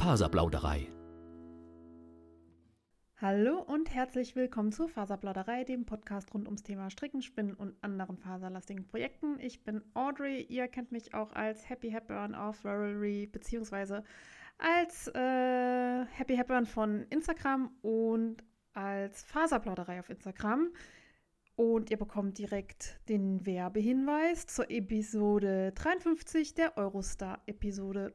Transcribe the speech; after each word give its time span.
Faserplauderei. 0.00 0.88
Hallo 3.18 3.60
und 3.60 3.94
herzlich 3.94 4.34
willkommen 4.34 4.72
zur 4.72 4.88
Faserplauderei, 4.88 5.64
dem 5.64 5.84
Podcast 5.84 6.32
rund 6.32 6.46
ums 6.46 6.62
Thema 6.62 6.88
Stricken, 6.88 7.20
Spinnen 7.20 7.52
und 7.52 7.74
anderen 7.84 8.16
faserlastigen 8.16 8.86
Projekten. 8.86 9.38
Ich 9.40 9.62
bin 9.62 9.82
Audrey, 9.92 10.40
ihr 10.40 10.68
kennt 10.68 10.90
mich 10.90 11.12
auch 11.12 11.34
als 11.34 11.68
Happy 11.68 11.90
Hepburn 11.90 12.34
auf 12.34 12.64
Ravelry 12.64 13.26
beziehungsweise 13.26 14.02
als 14.56 15.08
äh, 15.08 16.06
Happy 16.06 16.34
Hepburn 16.34 16.64
von 16.64 17.02
Instagram 17.10 17.70
und 17.82 18.42
als 18.72 19.22
Faserplauderei 19.24 20.00
auf 20.00 20.08
Instagram. 20.08 20.70
Und 21.56 21.90
ihr 21.90 21.98
bekommt 21.98 22.38
direkt 22.38 22.98
den 23.10 23.44
Werbehinweis 23.44 24.46
zur 24.46 24.70
Episode 24.70 25.72
53 25.72 26.54
der 26.54 26.78
Eurostar-Episode. 26.78 28.14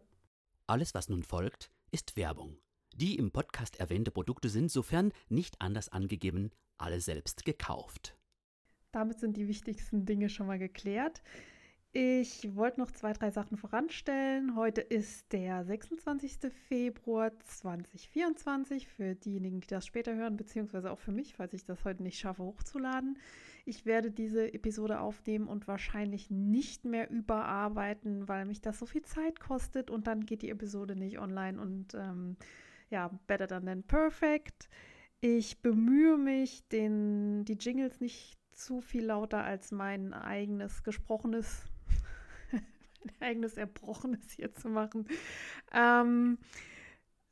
Alles, 0.65 0.95
was 0.95 1.09
nun 1.09 1.21
folgt, 1.21 1.69
ist 1.95 2.17
Werbung. 2.17 2.57
Die 2.93 3.15
im 3.15 3.31
Podcast 3.31 3.79
erwähnte 3.79 4.11
Produkte 4.11 4.49
sind, 4.49 4.69
sofern 4.69 5.13
nicht 5.29 5.61
anders 5.61 5.87
angegeben, 5.87 6.51
alle 6.77 6.99
selbst 6.99 7.45
gekauft. 7.45 8.17
Damit 8.91 9.21
sind 9.21 9.37
die 9.37 9.47
wichtigsten 9.47 10.05
Dinge 10.05 10.27
schon 10.27 10.47
mal 10.47 10.59
geklärt. 10.59 11.23
Ich 11.93 12.53
wollte 12.53 12.81
noch 12.81 12.91
zwei, 12.91 13.13
drei 13.13 13.31
Sachen 13.31 13.55
voranstellen. 13.55 14.57
Heute 14.57 14.81
ist 14.81 15.31
der 15.31 15.63
26. 15.63 16.51
Februar 16.67 17.31
2024 17.39 18.89
für 18.89 19.15
diejenigen, 19.15 19.61
die 19.61 19.67
das 19.67 19.85
später 19.85 20.15
hören, 20.15 20.35
beziehungsweise 20.35 20.91
auch 20.91 20.99
für 20.99 21.13
mich, 21.13 21.33
falls 21.33 21.53
ich 21.53 21.63
das 21.63 21.85
heute 21.85 22.03
nicht 22.03 22.19
schaffe, 22.19 22.43
hochzuladen. 22.43 23.17
Ich 23.67 23.87
werde 23.87 24.11
diese 24.11 24.53
Episode 24.53 24.99
aufnehmen 24.99 25.47
und 25.47 25.67
wahrscheinlich 25.67 26.29
nicht 26.29 26.85
mehr 26.85 27.09
überarbeiten, 27.09 28.27
weil 28.27 28.45
mich 28.45 28.61
das 28.61 28.77
so 28.77 28.85
viel 28.85 29.01
Zeit 29.01 29.39
kostet 29.39 29.89
und 29.89 30.05
dann 30.05 30.27
geht 30.27 30.43
die 30.43 30.51
Episode 30.51 30.95
nicht 30.95 31.17
online 31.17 31.59
und 31.59 31.95
ähm, 31.95 32.37
ja, 32.91 33.09
better 33.25 33.47
than 33.47 33.65
than 33.65 33.81
perfect. 33.81 34.69
Ich 35.19 35.63
bemühe 35.63 36.17
mich, 36.17 36.67
den, 36.67 37.43
die 37.45 37.53
Jingles 37.53 37.99
nicht 37.99 38.37
zu 38.51 38.81
viel 38.81 39.05
lauter 39.05 39.43
als 39.43 39.71
mein 39.71 40.13
eigenes 40.13 40.83
gesprochenes 40.83 41.65
mein 42.51 43.15
eigenes 43.19 43.57
Erbrochenes 43.57 44.31
hier 44.31 44.53
zu 44.53 44.69
machen. 44.69 45.07
Ähm, 45.73 46.37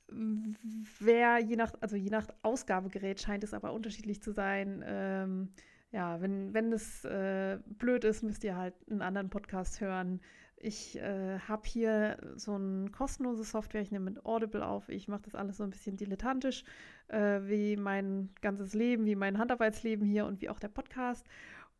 wer 0.08 1.38
je 1.38 1.56
nach, 1.56 1.74
also 1.80 1.96
je 1.96 2.10
nach 2.10 2.28
Ausgabegerät 2.42 3.22
scheint 3.22 3.44
es 3.44 3.54
aber 3.54 3.74
unterschiedlich 3.74 4.22
zu 4.24 4.32
sein. 4.32 4.84
Ähm, 4.86 5.50
ja, 5.94 6.20
wenn, 6.22 6.54
wenn 6.56 6.74
es 6.74 7.06
äh, 7.06 7.60
blöd 7.78 8.04
ist, 8.04 8.24
müsst 8.24 8.44
ihr 8.44 8.58
halt 8.58 8.74
einen 8.90 9.04
anderen 9.04 9.30
Podcast 9.30 9.80
hören. 9.80 10.22
Ich 10.58 10.98
äh, 10.98 11.38
habe 11.40 11.62
hier 11.66 12.18
so 12.36 12.56
eine 12.56 12.90
kostenlose 12.90 13.44
Software, 13.44 13.82
ich 13.82 13.92
nehme 13.92 14.06
mit 14.06 14.26
Audible 14.26 14.66
auf. 14.66 14.90
Ich 14.90 15.08
mache 15.08 15.22
das 15.22 15.36
alles 15.36 15.58
so 15.58 15.64
ein 15.64 15.70
bisschen 15.70 15.96
dilettantisch, 15.96 16.64
äh, 17.10 17.42
wie 17.44 17.78
mein 17.78 18.30
ganzes 18.42 18.74
Leben, 18.74 19.06
wie 19.06 19.16
mein 19.16 19.38
Handarbeitsleben 19.38 20.06
hier 20.06 20.26
und 20.26 20.42
wie 20.42 20.50
auch 20.50 20.60
der 20.60 20.70
Podcast. 20.70 21.28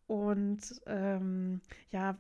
Und 0.06 0.62
ähm, 0.86 1.62
ja, 1.90 2.18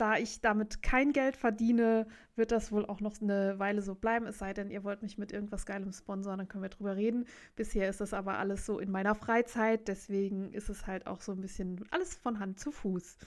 da 0.00 0.16
ich 0.16 0.40
damit 0.40 0.82
kein 0.82 1.12
Geld 1.12 1.36
verdiene, 1.36 2.06
wird 2.34 2.52
das 2.52 2.72
wohl 2.72 2.86
auch 2.86 3.00
noch 3.00 3.20
eine 3.20 3.58
Weile 3.58 3.82
so 3.82 3.94
bleiben. 3.94 4.26
Es 4.26 4.38
sei 4.38 4.54
denn, 4.54 4.70
ihr 4.70 4.82
wollt 4.82 5.02
mich 5.02 5.18
mit 5.18 5.30
irgendwas 5.30 5.66
Geilem 5.66 5.92
sponsern, 5.92 6.38
dann 6.38 6.48
können 6.48 6.62
wir 6.62 6.70
drüber 6.70 6.96
reden. 6.96 7.26
Bisher 7.54 7.88
ist 7.88 8.00
das 8.00 8.14
aber 8.14 8.38
alles 8.38 8.64
so 8.64 8.78
in 8.78 8.90
meiner 8.90 9.14
Freizeit, 9.14 9.88
deswegen 9.88 10.52
ist 10.52 10.70
es 10.70 10.86
halt 10.86 11.06
auch 11.06 11.20
so 11.20 11.32
ein 11.32 11.40
bisschen 11.40 11.84
alles 11.90 12.14
von 12.14 12.38
Hand 12.38 12.58
zu 12.58 12.72
Fuß. 12.72 13.18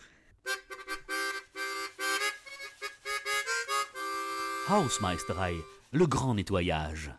Hausmeisterei, 4.68 5.56
le 5.92 6.08
grand 6.08 6.38
nettoyage. 6.38 7.14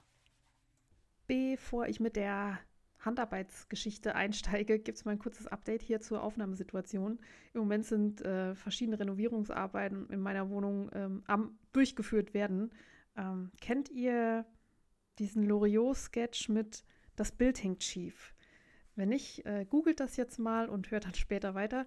Bevor 1.27 1.87
ich 1.87 2.01
mit 2.01 2.17
der 2.17 2.59
Handarbeitsgeschichte 3.05 4.15
einsteige, 4.15 4.79
gibt 4.79 4.99
es 4.99 5.05
mal 5.05 5.13
ein 5.13 5.19
kurzes 5.19 5.47
Update 5.47 5.83
hier 5.83 6.01
zur 6.01 6.23
Aufnahmesituation. 6.23 7.19
Im 7.53 7.61
Moment 7.61 7.85
sind 7.85 8.23
äh, 8.23 8.55
verschiedene 8.55 8.99
Renovierungsarbeiten 8.99 10.09
in 10.11 10.21
meiner 10.21 10.51
Wohnung 10.51 10.91
ähm, 10.95 11.23
am 11.27 11.59
durchgeführt 11.73 12.35
werden. 12.35 12.71
Ähm, 13.17 13.51
kennt 13.61 13.91
ihr 13.91 14.47
diesen 15.19 15.45
Loriot-Sketch 15.45 16.49
mit 16.49 16.85
Das 17.17 17.33
Bild 17.33 17.63
hängt 17.63 17.85
schief? 17.85 18.35
Wenn 18.97 19.09
nicht, 19.09 19.45
äh, 19.47 19.65
googelt 19.65 20.01
das 20.01 20.17
jetzt 20.17 20.39
mal 20.39 20.69
und 20.69 20.91
hört 20.91 21.05
dann 21.05 21.15
später 21.15 21.55
weiter. 21.55 21.87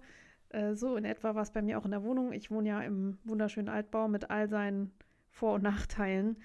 Äh, 0.50 0.74
so 0.74 0.96
in 0.96 1.04
etwa 1.04 1.34
war 1.34 1.42
es 1.42 1.52
bei 1.52 1.62
mir 1.62 1.78
auch 1.78 1.84
in 1.84 1.90
der 1.90 2.02
Wohnung. 2.02 2.32
Ich 2.32 2.50
wohne 2.50 2.68
ja 2.68 2.80
im 2.82 3.18
wunderschönen 3.24 3.68
Altbau 3.68 4.08
mit 4.08 4.30
all 4.30 4.48
seinen 4.48 4.92
Vor- 5.30 5.54
und 5.54 5.62
Nachteilen. 5.62 6.36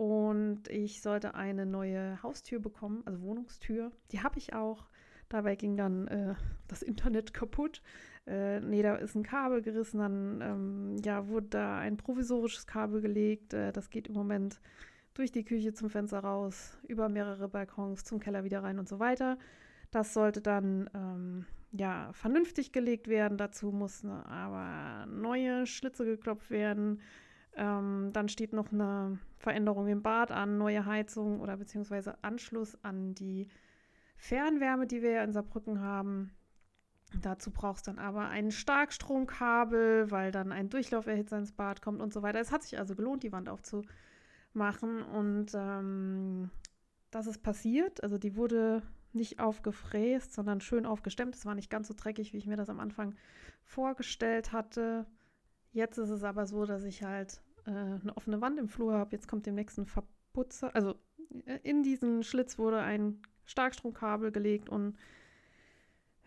Und 0.00 0.66
ich 0.68 1.02
sollte 1.02 1.34
eine 1.34 1.66
neue 1.66 2.22
Haustür 2.22 2.58
bekommen, 2.58 3.02
also 3.04 3.20
Wohnungstür. 3.20 3.92
Die 4.12 4.22
habe 4.22 4.38
ich 4.38 4.54
auch. 4.54 4.88
Dabei 5.28 5.56
ging 5.56 5.76
dann 5.76 6.08
äh, 6.08 6.34
das 6.68 6.80
Internet 6.80 7.34
kaputt. 7.34 7.82
Äh, 8.26 8.60
nee, 8.60 8.80
da 8.80 8.94
ist 8.94 9.14
ein 9.14 9.24
Kabel 9.24 9.60
gerissen. 9.60 9.98
Dann 9.98 10.40
ähm, 10.40 10.96
ja, 11.04 11.28
wurde 11.28 11.48
da 11.50 11.78
ein 11.80 11.98
provisorisches 11.98 12.66
Kabel 12.66 13.02
gelegt. 13.02 13.52
Äh, 13.52 13.72
das 13.72 13.90
geht 13.90 14.08
im 14.08 14.14
Moment 14.14 14.62
durch 15.12 15.32
die 15.32 15.44
Küche 15.44 15.74
zum 15.74 15.90
Fenster 15.90 16.20
raus, 16.20 16.78
über 16.88 17.10
mehrere 17.10 17.50
Balkons 17.50 18.02
zum 18.02 18.20
Keller 18.20 18.42
wieder 18.42 18.62
rein 18.62 18.78
und 18.78 18.88
so 18.88 19.00
weiter. 19.00 19.36
Das 19.90 20.14
sollte 20.14 20.40
dann 20.40 20.88
ähm, 20.94 21.44
ja 21.72 22.10
vernünftig 22.14 22.72
gelegt 22.72 23.06
werden. 23.06 23.36
Dazu 23.36 23.70
mussten 23.70 24.08
aber 24.08 25.04
neue 25.12 25.66
Schlitze 25.66 26.06
geklopft 26.06 26.50
werden. 26.50 27.02
Ähm, 27.56 28.10
dann 28.12 28.28
steht 28.28 28.52
noch 28.52 28.72
eine 28.72 29.18
Veränderung 29.38 29.88
im 29.88 30.02
Bad 30.02 30.30
an, 30.30 30.58
neue 30.58 30.86
Heizung 30.86 31.40
oder 31.40 31.56
beziehungsweise 31.56 32.22
Anschluss 32.22 32.78
an 32.82 33.14
die 33.14 33.48
Fernwärme, 34.16 34.86
die 34.86 35.02
wir 35.02 35.10
ja 35.10 35.24
in 35.24 35.32
Saarbrücken 35.32 35.80
haben. 35.80 36.32
Dazu 37.20 37.50
brauchst 37.50 37.88
dann 37.88 37.98
aber 37.98 38.28
ein 38.28 38.52
Starkstromkabel, 38.52 40.10
weil 40.10 40.30
dann 40.30 40.52
ein 40.52 40.68
Durchlauferhitzer 40.68 41.38
ins 41.38 41.52
Bad 41.52 41.82
kommt 41.82 42.00
und 42.00 42.12
so 42.12 42.22
weiter. 42.22 42.38
Es 42.38 42.52
hat 42.52 42.62
sich 42.62 42.78
also 42.78 42.94
gelohnt, 42.94 43.24
die 43.24 43.32
Wand 43.32 43.48
aufzumachen 43.48 45.02
und 45.02 45.52
ähm, 45.54 46.50
das 47.10 47.26
ist 47.26 47.42
passiert. 47.42 48.02
Also 48.04 48.16
die 48.16 48.36
wurde 48.36 48.82
nicht 49.12 49.40
aufgefräst, 49.40 50.32
sondern 50.32 50.60
schön 50.60 50.86
aufgestemmt. 50.86 51.34
Es 51.34 51.46
war 51.46 51.56
nicht 51.56 51.70
ganz 51.70 51.88
so 51.88 51.94
dreckig, 51.96 52.32
wie 52.32 52.38
ich 52.38 52.46
mir 52.46 52.56
das 52.56 52.70
am 52.70 52.78
Anfang 52.78 53.16
vorgestellt 53.64 54.52
hatte. 54.52 55.06
Jetzt 55.72 55.98
ist 55.98 56.10
es 56.10 56.24
aber 56.24 56.46
so, 56.46 56.66
dass 56.66 56.84
ich 56.84 57.02
halt 57.02 57.40
äh, 57.66 57.70
eine 57.70 58.16
offene 58.16 58.40
Wand 58.40 58.58
im 58.58 58.68
Flur 58.68 58.94
habe. 58.94 59.12
Jetzt 59.12 59.28
kommt 59.28 59.46
dem 59.46 59.54
nächsten 59.54 59.86
Verputzer. 59.86 60.74
Also 60.74 60.94
äh, 61.46 61.58
in 61.62 61.82
diesen 61.82 62.22
Schlitz 62.22 62.58
wurde 62.58 62.80
ein 62.80 63.20
Starkstromkabel 63.44 64.32
gelegt 64.32 64.68
und 64.68 64.96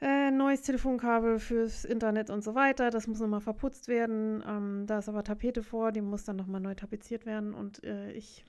äh, 0.01 0.31
neues 0.31 0.61
Telefonkabel 0.61 1.39
fürs 1.39 1.85
Internet 1.85 2.29
und 2.29 2.43
so 2.43 2.55
weiter. 2.55 2.89
Das 2.89 3.07
muss 3.07 3.19
nochmal 3.19 3.41
verputzt 3.41 3.87
werden. 3.87 4.43
Ähm, 4.45 4.85
da 4.85 4.99
ist 4.99 5.09
aber 5.09 5.23
Tapete 5.23 5.63
vor, 5.63 5.91
die 5.91 6.01
muss 6.01 6.25
dann 6.25 6.35
nochmal 6.35 6.61
neu 6.61 6.75
tapeziert 6.75 7.25
werden. 7.25 7.53
Und 7.53 7.83
äh, 7.83 8.11
ich, 8.11 8.43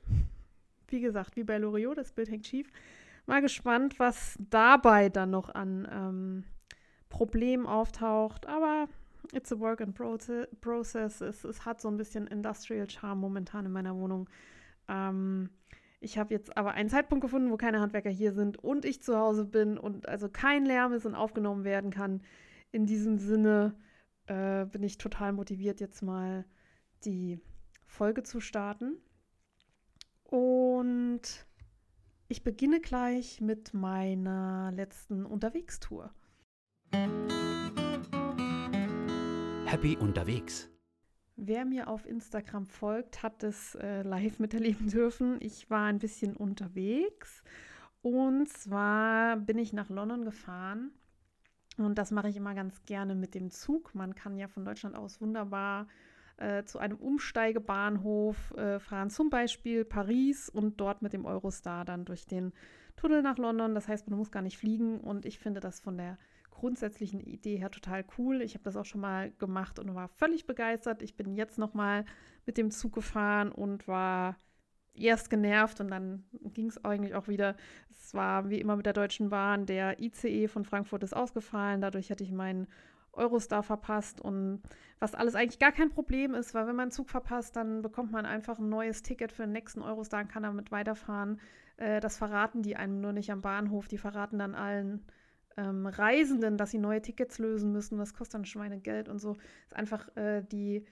wie 0.88 1.00
gesagt, 1.00 1.36
wie 1.36 1.44
bei 1.44 1.58
Loriot, 1.58 1.96
das 1.96 2.12
Bild 2.12 2.30
hängt 2.30 2.46
schief. 2.46 2.68
Mal 3.26 3.40
gespannt, 3.40 3.98
was 3.98 4.36
dabei 4.50 5.08
dann 5.08 5.30
noch 5.30 5.54
an 5.54 5.88
ähm, 5.90 6.44
Problemen 7.08 7.66
auftaucht. 7.66 8.46
Aber 8.46 8.88
It's 9.32 9.52
a 9.52 9.58
work 9.58 9.80
in 9.80 9.94
process. 9.94 11.20
Es, 11.20 11.44
es, 11.44 11.64
hat 11.64 11.80
so 11.80 11.88
ein 11.88 11.96
bisschen 11.96 12.26
Industrial 12.26 12.88
Charm 12.88 13.20
momentan 13.20 13.66
in 13.66 13.72
meiner 13.72 13.96
Wohnung. 13.96 14.28
Ähm, 14.88 15.50
ich 16.00 16.18
habe 16.18 16.34
jetzt 16.34 16.56
aber 16.56 16.72
einen 16.72 16.90
Zeitpunkt 16.90 17.22
gefunden, 17.22 17.50
wo 17.50 17.56
keine 17.56 17.80
Handwerker 17.80 18.10
hier 18.10 18.32
sind 18.32 18.58
und 18.58 18.84
ich 18.84 19.02
zu 19.02 19.16
Hause 19.16 19.44
bin 19.44 19.78
und 19.78 20.08
also 20.08 20.28
kein 20.28 20.66
Lärm 20.66 20.92
ist 20.92 21.06
und 21.06 21.14
aufgenommen 21.14 21.64
werden 21.64 21.90
kann. 21.90 22.22
In 22.72 22.86
diesem 22.86 23.18
Sinne 23.18 23.74
äh, 24.26 24.66
bin 24.66 24.82
ich 24.82 24.98
total 24.98 25.32
motiviert, 25.32 25.80
jetzt 25.80 26.02
mal 26.02 26.44
die 27.04 27.40
Folge 27.86 28.22
zu 28.22 28.40
starten. 28.40 28.98
Und 30.24 31.46
ich 32.28 32.42
beginne 32.42 32.80
gleich 32.80 33.40
mit 33.40 33.72
meiner 33.74 34.72
letzten 34.74 35.24
Unterwegstour. 35.24 36.12
Happy 39.74 39.96
unterwegs. 39.96 40.70
Wer 41.34 41.64
mir 41.64 41.88
auf 41.88 42.06
Instagram 42.06 42.64
folgt, 42.64 43.24
hat 43.24 43.42
es 43.42 43.74
äh, 43.74 44.02
live 44.02 44.38
miterleben 44.38 44.86
dürfen. 44.92 45.38
Ich 45.40 45.68
war 45.68 45.86
ein 45.86 45.98
bisschen 45.98 46.36
unterwegs 46.36 47.42
und 48.00 48.48
zwar 48.48 49.36
bin 49.36 49.58
ich 49.58 49.72
nach 49.72 49.90
London 49.90 50.24
gefahren 50.24 50.92
und 51.76 51.98
das 51.98 52.12
mache 52.12 52.28
ich 52.28 52.36
immer 52.36 52.54
ganz 52.54 52.84
gerne 52.84 53.16
mit 53.16 53.34
dem 53.34 53.50
Zug. 53.50 53.96
Man 53.96 54.14
kann 54.14 54.36
ja 54.36 54.46
von 54.46 54.64
Deutschland 54.64 54.94
aus 54.94 55.20
wunderbar 55.20 55.88
äh, 56.36 56.62
zu 56.62 56.78
einem 56.78 56.98
Umsteigebahnhof 56.98 58.52
äh, 58.52 58.78
fahren, 58.78 59.10
zum 59.10 59.28
Beispiel 59.28 59.84
Paris 59.84 60.48
und 60.48 60.80
dort 60.80 61.02
mit 61.02 61.12
dem 61.12 61.24
Eurostar 61.24 61.84
dann 61.84 62.04
durch 62.04 62.28
den 62.28 62.52
Tunnel 62.94 63.22
nach 63.22 63.38
London. 63.38 63.74
Das 63.74 63.88
heißt, 63.88 64.08
man 64.08 64.20
muss 64.20 64.30
gar 64.30 64.42
nicht 64.42 64.56
fliegen 64.56 65.00
und 65.00 65.26
ich 65.26 65.40
finde 65.40 65.58
das 65.58 65.80
von 65.80 65.96
der 65.96 66.16
grundsätzlichen 66.54 67.20
Idee 67.20 67.56
her 67.56 67.70
total 67.70 68.04
cool. 68.18 68.40
Ich 68.40 68.54
habe 68.54 68.64
das 68.64 68.76
auch 68.76 68.84
schon 68.84 69.00
mal 69.00 69.30
gemacht 69.32 69.78
und 69.78 69.94
war 69.94 70.08
völlig 70.08 70.46
begeistert. 70.46 71.02
Ich 71.02 71.16
bin 71.16 71.34
jetzt 71.34 71.58
noch 71.58 71.74
mal 71.74 72.04
mit 72.46 72.56
dem 72.56 72.70
Zug 72.70 72.94
gefahren 72.94 73.52
und 73.52 73.86
war 73.86 74.36
erst 74.94 75.28
genervt 75.28 75.80
und 75.80 75.90
dann 75.90 76.24
ging 76.32 76.68
es 76.68 76.84
eigentlich 76.84 77.14
auch 77.14 77.28
wieder. 77.28 77.56
Es 77.90 78.14
war 78.14 78.48
wie 78.48 78.60
immer 78.60 78.76
mit 78.76 78.86
der 78.86 78.92
Deutschen 78.92 79.28
Bahn, 79.28 79.66
der 79.66 80.00
ICE 80.00 80.48
von 80.48 80.64
Frankfurt 80.64 81.02
ist 81.02 81.14
ausgefallen, 81.14 81.80
dadurch 81.80 82.10
hatte 82.10 82.24
ich 82.24 82.32
meinen 82.32 82.68
Eurostar 83.12 83.62
verpasst 83.62 84.20
und 84.20 84.62
was 84.98 85.14
alles 85.14 85.34
eigentlich 85.34 85.58
gar 85.58 85.72
kein 85.72 85.90
Problem 85.90 86.34
ist, 86.34 86.54
weil 86.54 86.66
wenn 86.66 86.76
man 86.76 86.84
einen 86.84 86.90
Zug 86.90 87.10
verpasst, 87.10 87.56
dann 87.56 87.82
bekommt 87.82 88.12
man 88.12 88.26
einfach 88.26 88.58
ein 88.58 88.68
neues 88.68 89.02
Ticket 89.02 89.32
für 89.32 89.42
den 89.42 89.52
nächsten 89.52 89.82
Eurostar 89.82 90.22
und 90.22 90.28
kann 90.28 90.42
damit 90.42 90.72
weiterfahren. 90.72 91.40
Äh, 91.76 92.00
das 92.00 92.18
verraten 92.18 92.62
die 92.62 92.76
einem 92.76 93.00
nur 93.00 93.12
nicht 93.12 93.30
am 93.30 93.40
Bahnhof, 93.40 93.88
die 93.88 93.98
verraten 93.98 94.38
dann 94.38 94.54
allen 94.54 95.04
ähm, 95.56 95.86
Reisenden, 95.86 96.56
dass 96.56 96.70
sie 96.70 96.78
neue 96.78 97.02
Tickets 97.02 97.38
lösen 97.38 97.72
müssen. 97.72 97.98
Das 97.98 98.14
kostet 98.14 98.34
dann 98.34 98.44
Schweinegeld 98.44 99.08
und 99.08 99.18
so. 99.18 99.34
Das 99.34 99.42
ist 99.68 99.76
einfach 99.76 100.16
äh, 100.16 100.42
die 100.42 100.84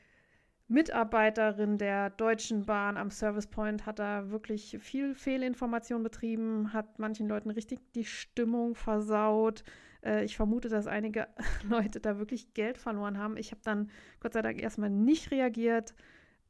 Mitarbeiterin 0.73 1.77
der 1.77 2.11
Deutschen 2.11 2.65
Bahn 2.65 2.97
am 2.97 3.11
Service 3.11 3.47
Point 3.47 3.85
hat 3.85 3.99
da 3.99 4.31
wirklich 4.31 4.79
viel 4.81 5.15
Fehlinformation 5.15 6.03
betrieben, 6.03 6.73
hat 6.73 6.99
manchen 6.99 7.29
Leuten 7.29 7.51
richtig 7.51 7.81
die 7.95 8.07
Stimmung 8.07 8.75
versaut. 8.75 9.65
Äh, 10.03 10.25
ich 10.25 10.37
vermute, 10.37 10.69
dass 10.69 10.87
einige 10.87 11.29
Leute 11.69 12.01
da 12.01 12.19
wirklich 12.19 12.55
Geld 12.55 12.79
verloren 12.79 13.19
haben. 13.19 13.37
Ich 13.37 13.51
habe 13.51 13.61
dann 13.63 13.91
Gott 14.21 14.33
sei 14.33 14.43
Dank 14.43 14.63
erstmal 14.63 14.91
nicht 14.91 15.31
reagiert. 15.31 15.95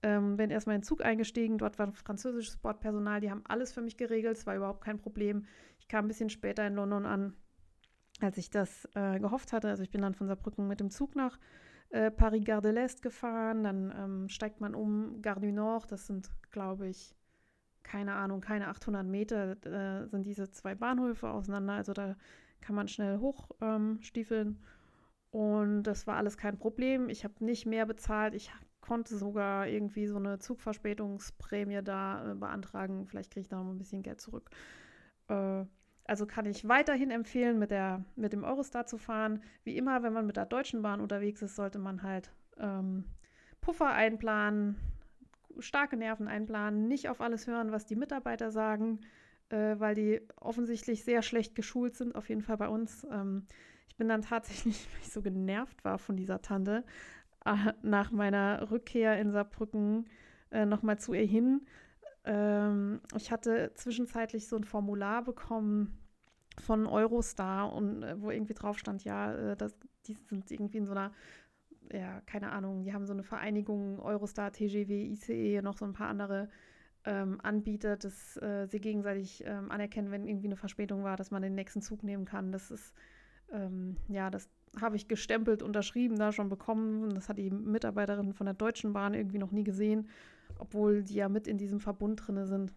Ähm, 0.05 0.37
bin 0.37 0.51
erstmal 0.51 0.77
in 0.77 0.81
den 0.81 0.87
Zug 0.87 1.05
eingestiegen. 1.05 1.59
Dort 1.59 1.79
war 1.79 1.93
französisches 1.93 2.57
Bordpersonal, 2.57 3.21
die 3.21 3.31
haben 3.31 3.43
alles 3.45 3.73
für 3.73 3.83
mich 3.83 3.97
geregelt. 3.97 4.37
Es 4.37 4.47
war 4.47 4.57
überhaupt 4.57 4.85
kein 4.85 4.99
Problem. 4.99 5.47
Ich 5.79 5.89
kam 5.89 6.05
ein 6.05 6.09
bisschen 6.09 6.31
später 6.31 6.67
in 6.67 6.75
London 6.75 7.07
an, 7.07 7.35
als 8.23 8.39
ich 8.39 8.51
das 8.51 8.89
äh, 8.95 9.19
gehofft 9.21 9.53
hatte. 9.53 9.69
Also 9.69 9.83
ich 9.83 9.91
bin 9.91 10.03
dann 10.03 10.15
von 10.15 10.27
Saarbrücken 10.27 10.69
mit 10.69 10.81
dem 10.81 10.91
Zug 10.91 11.17
nach 11.17 11.39
äh, 11.91 12.11
Paris 12.11 12.45
Gare 12.45 12.63
de 12.63 12.73
l'Est 12.73 13.03
gefahren. 13.03 13.65
Dann 13.65 13.95
ähm, 13.97 14.29
steigt 14.29 14.61
man 14.61 14.75
um 14.75 15.23
Gare 15.23 15.41
du 15.41 15.53
Nord. 15.53 15.91
Das 15.91 16.07
sind, 16.07 16.31
glaube 16.51 16.89
ich, 16.89 17.15
keine 17.83 18.15
Ahnung, 18.15 18.41
keine 18.41 18.69
800 18.69 19.07
Meter 19.07 19.57
äh, 19.67 20.07
sind 20.09 20.25
diese 20.27 20.51
zwei 20.51 20.75
Bahnhöfe 20.75 21.29
auseinander. 21.29 21.75
Also 21.75 21.93
da 21.93 22.17
kann 22.61 22.77
man 22.77 22.89
schnell 22.89 23.19
hochstiefeln. 23.19 24.49
Ähm, 24.49 24.59
und 25.31 25.85
das 25.85 26.07
war 26.07 26.17
alles 26.17 26.37
kein 26.37 26.59
Problem. 26.59 27.09
Ich 27.09 27.25
habe 27.25 27.45
nicht 27.45 27.67
mehr 27.67 27.87
bezahlt. 27.87 28.35
Ich 28.35 28.53
konnte 28.81 29.17
sogar 29.17 29.67
irgendwie 29.67 30.07
so 30.07 30.17
eine 30.17 30.39
Zugverspätungsprämie 30.39 31.83
da 31.83 32.33
äh, 32.33 32.35
beantragen. 32.35 33.07
Vielleicht 33.07 33.33
kriege 33.33 33.43
ich 33.43 33.49
da 33.49 33.63
noch 33.63 33.71
ein 33.71 33.79
bisschen 33.79 34.03
Geld 34.03 34.21
zurück. 34.21 34.51
Äh, 35.29 35.65
also 36.05 36.27
kann 36.27 36.47
ich 36.47 36.69
weiterhin 36.69 37.11
empfehlen, 37.11 37.59
mit, 37.59 37.71
der, 37.71 38.05
mit 38.17 38.33
dem 38.33 38.45
Eurostar 38.45 38.87
zu 38.87 38.99
fahren. 38.99 39.43
Wie 39.65 39.77
immer, 39.77 40.03
wenn 40.03 40.13
man 40.13 40.27
mit 40.27 40.37
der 40.37 40.47
Deutschen 40.47 40.83
Bahn 40.83 41.01
unterwegs 41.01 41.43
ist, 41.43 41.57
sollte 41.57 41.79
man 41.79 42.03
halt 42.03 42.31
ähm, 42.59 43.05
Puffer 43.61 43.93
einplanen, 43.93 44.77
starke 45.59 45.97
Nerven 45.97 46.29
einplanen, 46.29 46.89
nicht 46.89 47.09
auf 47.09 47.21
alles 47.21 47.47
hören, 47.47 47.73
was 47.73 47.87
die 47.87 47.97
Mitarbeiter 47.97 48.51
sagen, 48.51 49.01
äh, 49.51 49.79
weil 49.79 49.95
die 49.95 50.21
offensichtlich 50.37 51.05
sehr 51.05 51.23
schlecht 51.23 51.55
geschult 51.55 51.95
sind, 51.95 52.15
auf 52.15 52.29
jeden 52.29 52.43
Fall 52.43 52.57
bei 52.57 52.69
uns. 52.69 53.07
Ähm, 53.11 53.47
ich 53.89 53.97
bin 53.97 54.09
dann 54.09 54.23
tatsächlich, 54.23 54.87
weil 54.93 55.03
ich 55.03 55.13
so 55.13 55.23
genervt 55.23 55.85
war 55.85 55.99
von 55.99 56.17
dieser 56.17 56.43
Tante, 56.43 56.85
äh, 57.45 57.73
nach 57.83 58.11
meiner 58.11 58.71
Rückkehr 58.71 59.19
in 59.21 59.31
Saarbrücken 59.31 60.09
äh, 60.51 60.67
nochmal 60.67 60.99
zu 60.99 61.15
ihr 61.15 61.27
hin 61.27 61.61
ähm, 62.25 63.01
ich 63.17 63.33
hatte 63.33 63.73
zwischenzeitlich 63.75 64.47
so 64.47 64.57
ein 64.57 64.65
Formular 64.65 65.25
bekommen 65.25 65.99
von 66.61 66.87
Eurostar 66.87 67.73
und 67.73 68.03
äh, 68.03 68.21
wo 68.21 68.31
irgendwie 68.31 68.55
drauf 68.55 68.79
stand, 68.79 69.05
ja, 69.05 69.35
äh, 69.35 69.57
das, 69.57 69.75
die 70.07 70.17
sind 70.29 70.51
irgendwie 70.51 70.79
in 70.79 70.87
so 70.87 70.93
einer, 70.93 71.13
ja, 71.93 72.21
keine 72.23 72.53
Ahnung, 72.53 72.85
die 72.85 72.93
haben 72.93 73.07
so 73.07 73.13
eine 73.13 73.25
Vereinigung, 73.25 73.99
Eurostar, 73.99 74.53
TGW, 74.53 75.07
ICE, 75.13 75.63
noch 75.63 75.77
so 75.77 75.85
ein 75.85 75.95
paar 75.95 76.09
andere 76.09 76.49
ähm, 77.05 77.41
Anbieter, 77.43 77.97
dass 77.97 78.37
äh, 78.37 78.67
sie 78.67 78.81
gegenseitig 78.81 79.43
ähm, 79.45 79.71
anerkennen, 79.71 80.13
wenn 80.13 80.27
irgendwie 80.27 80.47
eine 80.47 80.57
Verspätung 80.57 81.03
war, 81.03 81.17
dass 81.17 81.33
man 81.33 81.43
den 81.43 81.57
nächsten 81.57 81.83
Zug 81.83 82.05
nehmen 82.05 82.25
kann. 82.25 82.53
Das 82.53 82.71
ist, 82.71 82.95
ähm, 83.51 83.97
ja, 84.09 84.31
das 84.31 84.49
habe 84.81 84.95
ich 84.95 85.09
gestempelt, 85.09 85.63
unterschrieben, 85.63 86.17
da 86.17 86.31
schon 86.31 86.49
bekommen. 86.49 87.15
Das 87.15 87.29
hat 87.29 87.39
die 87.39 87.51
Mitarbeiterin 87.51 88.33
von 88.33 88.47
der 88.47 88.55
Deutschen 88.55 88.93
Bahn 88.93 89.15
irgendwie 89.15 89.39
noch 89.39 89.51
nie 89.51 89.65
gesehen 89.65 90.09
obwohl 90.63 91.03
die 91.03 91.17
ja 91.17 91.29
mit 91.29 91.49
in 91.49 91.59
diesem 91.59 91.81
Verbund 91.81 92.25
drin 92.25 92.47
sind. 92.47 92.73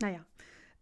Naja. 0.00 0.24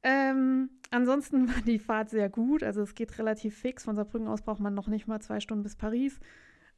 Ähm, 0.02 0.68
ansonsten 0.90 1.48
war 1.54 1.62
die 1.62 1.78
Fahrt 1.78 2.10
sehr 2.10 2.28
gut. 2.28 2.62
Also 2.62 2.82
es 2.82 2.94
geht 2.94 3.18
relativ 3.18 3.56
fix. 3.56 3.84
Von 3.84 3.96
Saarbrücken 3.96 4.28
aus 4.28 4.42
braucht 4.42 4.60
man 4.60 4.74
noch 4.74 4.86
nicht 4.86 5.06
mal 5.06 5.20
zwei 5.20 5.40
Stunden 5.40 5.62
bis 5.62 5.76
Paris. 5.76 6.20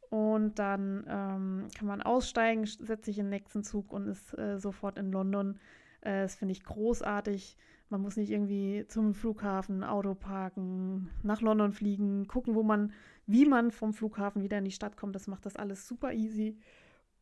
Und 0.09 0.61
dann 0.61 1.05
ähm, 1.09 1.69
kann 1.77 1.89
man 1.89 2.01
aussteigen, 2.01 2.65
setzt 2.65 3.07
sich 3.07 3.19
in 3.19 3.25
den 3.27 3.31
nächsten 3.31 3.65
Zug 3.65 3.93
und 3.93 4.07
ist 4.07 4.39
äh, 4.39 4.59
sofort 4.59 4.97
in 4.97 5.11
London. 5.11 5.59
Äh, 6.03 6.23
das 6.23 6.37
finde 6.37 6.53
ich 6.53 6.63
großartig. 6.63 7.57
Man 7.89 8.01
muss 8.01 8.17
nicht 8.17 8.31
irgendwie 8.31 8.85
zum 8.87 9.15
Flughafen, 9.15 9.83
Auto 9.83 10.15
parken, 10.15 11.11
nach 11.25 11.41
London 11.41 11.73
fliegen, 11.73 12.29
gucken, 12.29 12.55
wo 12.55 12.63
man, 12.63 12.93
wie 13.27 13.47
man 13.47 13.73
vom 13.73 13.93
Flughafen 13.93 14.43
wieder 14.43 14.59
in 14.59 14.65
die 14.65 14.71
Stadt 14.71 14.97
kommt. 14.97 15.17
Das 15.17 15.27
macht 15.27 15.47
das 15.47 15.57
alles 15.57 15.89
super 15.89 16.13
easy. 16.13 16.57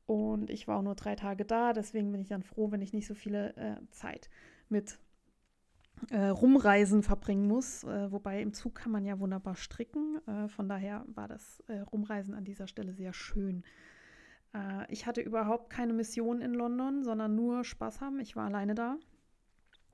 Und 0.06 0.50
ich 0.50 0.68
war 0.68 0.78
auch 0.78 0.82
nur 0.82 0.94
drei 0.94 1.16
Tage 1.16 1.44
da, 1.44 1.72
deswegen 1.72 2.12
bin 2.12 2.20
ich 2.20 2.28
dann 2.28 2.42
froh, 2.42 2.70
wenn 2.70 2.82
ich 2.82 2.92
nicht 2.92 3.06
so 3.06 3.14
viele 3.14 3.56
äh, 3.56 3.76
Zeit 3.90 4.28
mit 4.68 4.98
äh, 6.10 6.26
Rumreisen 6.26 7.02
verbringen 7.02 7.46
muss. 7.46 7.84
Äh, 7.84 8.12
wobei 8.12 8.42
im 8.42 8.52
Zug 8.52 8.74
kann 8.74 8.92
man 8.92 9.04
ja 9.04 9.18
wunderbar 9.18 9.56
stricken. 9.56 10.20
Äh, 10.26 10.48
von 10.48 10.68
daher 10.68 11.04
war 11.06 11.28
das 11.28 11.60
äh, 11.68 11.78
Rumreisen 11.80 12.34
an 12.34 12.44
dieser 12.44 12.66
Stelle 12.66 12.92
sehr 12.92 13.12
schön. 13.12 13.64
Äh, 14.54 14.92
ich 14.92 15.06
hatte 15.06 15.20
überhaupt 15.20 15.70
keine 15.70 15.92
Mission 15.92 16.40
in 16.40 16.54
London, 16.54 17.02
sondern 17.02 17.34
nur 17.34 17.64
Spaß 17.64 18.00
haben. 18.00 18.20
Ich 18.20 18.36
war 18.36 18.46
alleine 18.46 18.74
da 18.74 18.96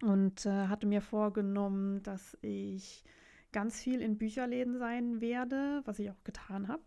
und 0.02 0.46
hatte 0.46 0.86
mir 0.86 1.02
vorgenommen, 1.02 2.02
dass 2.02 2.34
ich 2.40 3.04
ganz 3.52 3.82
viel 3.82 4.00
in 4.00 4.16
Bücherläden 4.16 4.78
sein 4.78 5.20
werde, 5.20 5.82
was 5.84 5.98
ich 5.98 6.10
auch 6.10 6.24
getan 6.24 6.68
habe. 6.68 6.82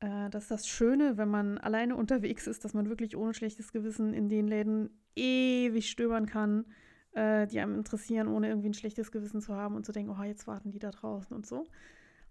Äh, 0.00 0.30
das 0.30 0.44
ist 0.44 0.50
das 0.50 0.68
Schöne, 0.68 1.16
wenn 1.16 1.28
man 1.28 1.58
alleine 1.58 1.96
unterwegs 1.96 2.46
ist, 2.46 2.64
dass 2.64 2.74
man 2.74 2.88
wirklich 2.88 3.16
ohne 3.16 3.34
schlechtes 3.34 3.72
Gewissen 3.72 4.14
in 4.14 4.28
den 4.28 4.46
Läden 4.46 4.90
ewig 5.16 5.90
stöbern 5.90 6.26
kann, 6.26 6.66
äh, 7.12 7.46
die 7.46 7.60
einem 7.60 7.76
interessieren, 7.76 8.28
ohne 8.28 8.48
irgendwie 8.48 8.70
ein 8.70 8.74
schlechtes 8.74 9.10
Gewissen 9.12 9.40
zu 9.40 9.54
haben 9.54 9.74
und 9.74 9.84
zu 9.84 9.92
denken, 9.92 10.14
oh, 10.18 10.22
jetzt 10.22 10.46
warten 10.46 10.70
die 10.70 10.78
da 10.78 10.90
draußen 10.90 11.34
und 11.34 11.46
so. 11.46 11.66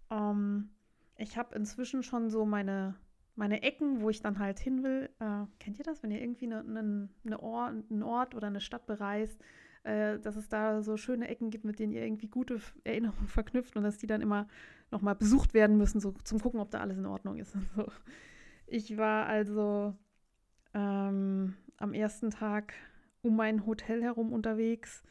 Ähm, 0.10 0.70
ich 1.18 1.38
habe 1.38 1.56
inzwischen 1.56 2.04
schon 2.04 2.30
so 2.30 2.46
meine, 2.46 2.96
meine 3.36 3.64
Ecken, 3.64 4.02
wo 4.02 4.10
ich 4.10 4.22
dann 4.22 4.40
halt 4.40 4.60
hin 4.60 4.84
will. 4.84 5.10
Äh, 5.20 5.46
kennt 5.60 5.80
ihr 5.80 5.86
das, 5.86 6.04
wenn 6.04 6.12
ihr 6.12 6.22
irgendwie 6.22 6.46
eine, 6.46 6.60
eine, 6.60 7.10
eine 7.26 7.40
Ort, 7.42 7.74
einen 7.90 8.04
Ort 8.04 8.36
oder 8.36 8.48
eine 8.48 8.62
Stadt 8.62 8.86
bereist? 8.86 9.42
äh, 9.88 10.20
dass 10.20 10.36
es 10.36 10.50
da 10.50 10.82
so 10.82 10.98
schöne 10.98 11.30
Ecken 11.30 11.50
gibt, 11.50 11.64
mit 11.64 11.80
denen 11.80 11.94
ihr 11.94 12.04
irgendwie 12.04 12.28
gute 12.28 12.60
Erinnerungen 12.84 13.28
verknüpft 13.28 13.78
und 13.78 13.84
dass 13.84 13.98
die 13.98 14.08
dann 14.08 14.22
immer 14.22 14.48
nochmal 14.92 15.16
besucht 15.16 15.54
werden 15.54 15.78
müssen, 15.78 16.00
so 16.00 16.12
zum 16.24 16.40
Gucken, 16.40 16.60
ob 16.60 16.72
da 16.72 16.80
alles 16.80 16.98
in 16.98 17.06
Ordnung 17.06 17.38
ist. 17.38 17.56
So. 17.76 17.86
Ich 18.66 18.98
war 18.98 19.28
also 19.28 19.96
ähm, 20.74 21.56
am 21.78 21.94
ersten 21.94 22.32
Tag 22.32 22.74
um 23.22 23.36
mein 23.36 23.66
Hotel 23.66 24.04
herum 24.04 24.34
unterwegs. 24.34 25.04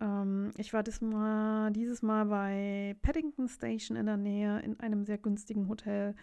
Ähm, 0.00 0.50
ich 0.56 0.72
war 0.72 0.84
Mal, 1.00 1.72
dieses 1.72 2.02
Mal 2.02 2.26
bei 2.26 2.96
Paddington 3.02 3.48
Station 3.48 3.96
in 3.96 4.06
der 4.06 4.16
Nähe 4.16 4.60
in 4.60 4.78
einem 4.80 5.04
sehr 5.04 5.18
günstigen 5.18 5.68
Hotel. 5.68 6.14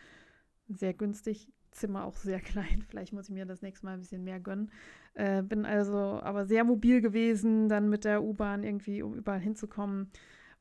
Sehr 0.67 0.93
günstig, 0.93 1.51
Zimmer 1.71 2.05
auch 2.05 2.17
sehr 2.17 2.39
klein. 2.41 2.83
Vielleicht 2.87 3.13
muss 3.13 3.29
ich 3.29 3.33
mir 3.33 3.45
das 3.45 3.61
nächste 3.61 3.85
Mal 3.85 3.93
ein 3.93 4.01
bisschen 4.01 4.23
mehr 4.23 4.39
gönnen. 4.39 4.71
Äh, 5.13 5.43
bin 5.43 5.65
also 5.65 5.97
aber 5.97 6.45
sehr 6.45 6.63
mobil 6.63 7.01
gewesen, 7.01 7.69
dann 7.69 7.89
mit 7.89 8.05
der 8.05 8.23
U-Bahn 8.23 8.63
irgendwie, 8.63 9.01
um 9.01 9.15
überall 9.15 9.39
hinzukommen. 9.39 10.11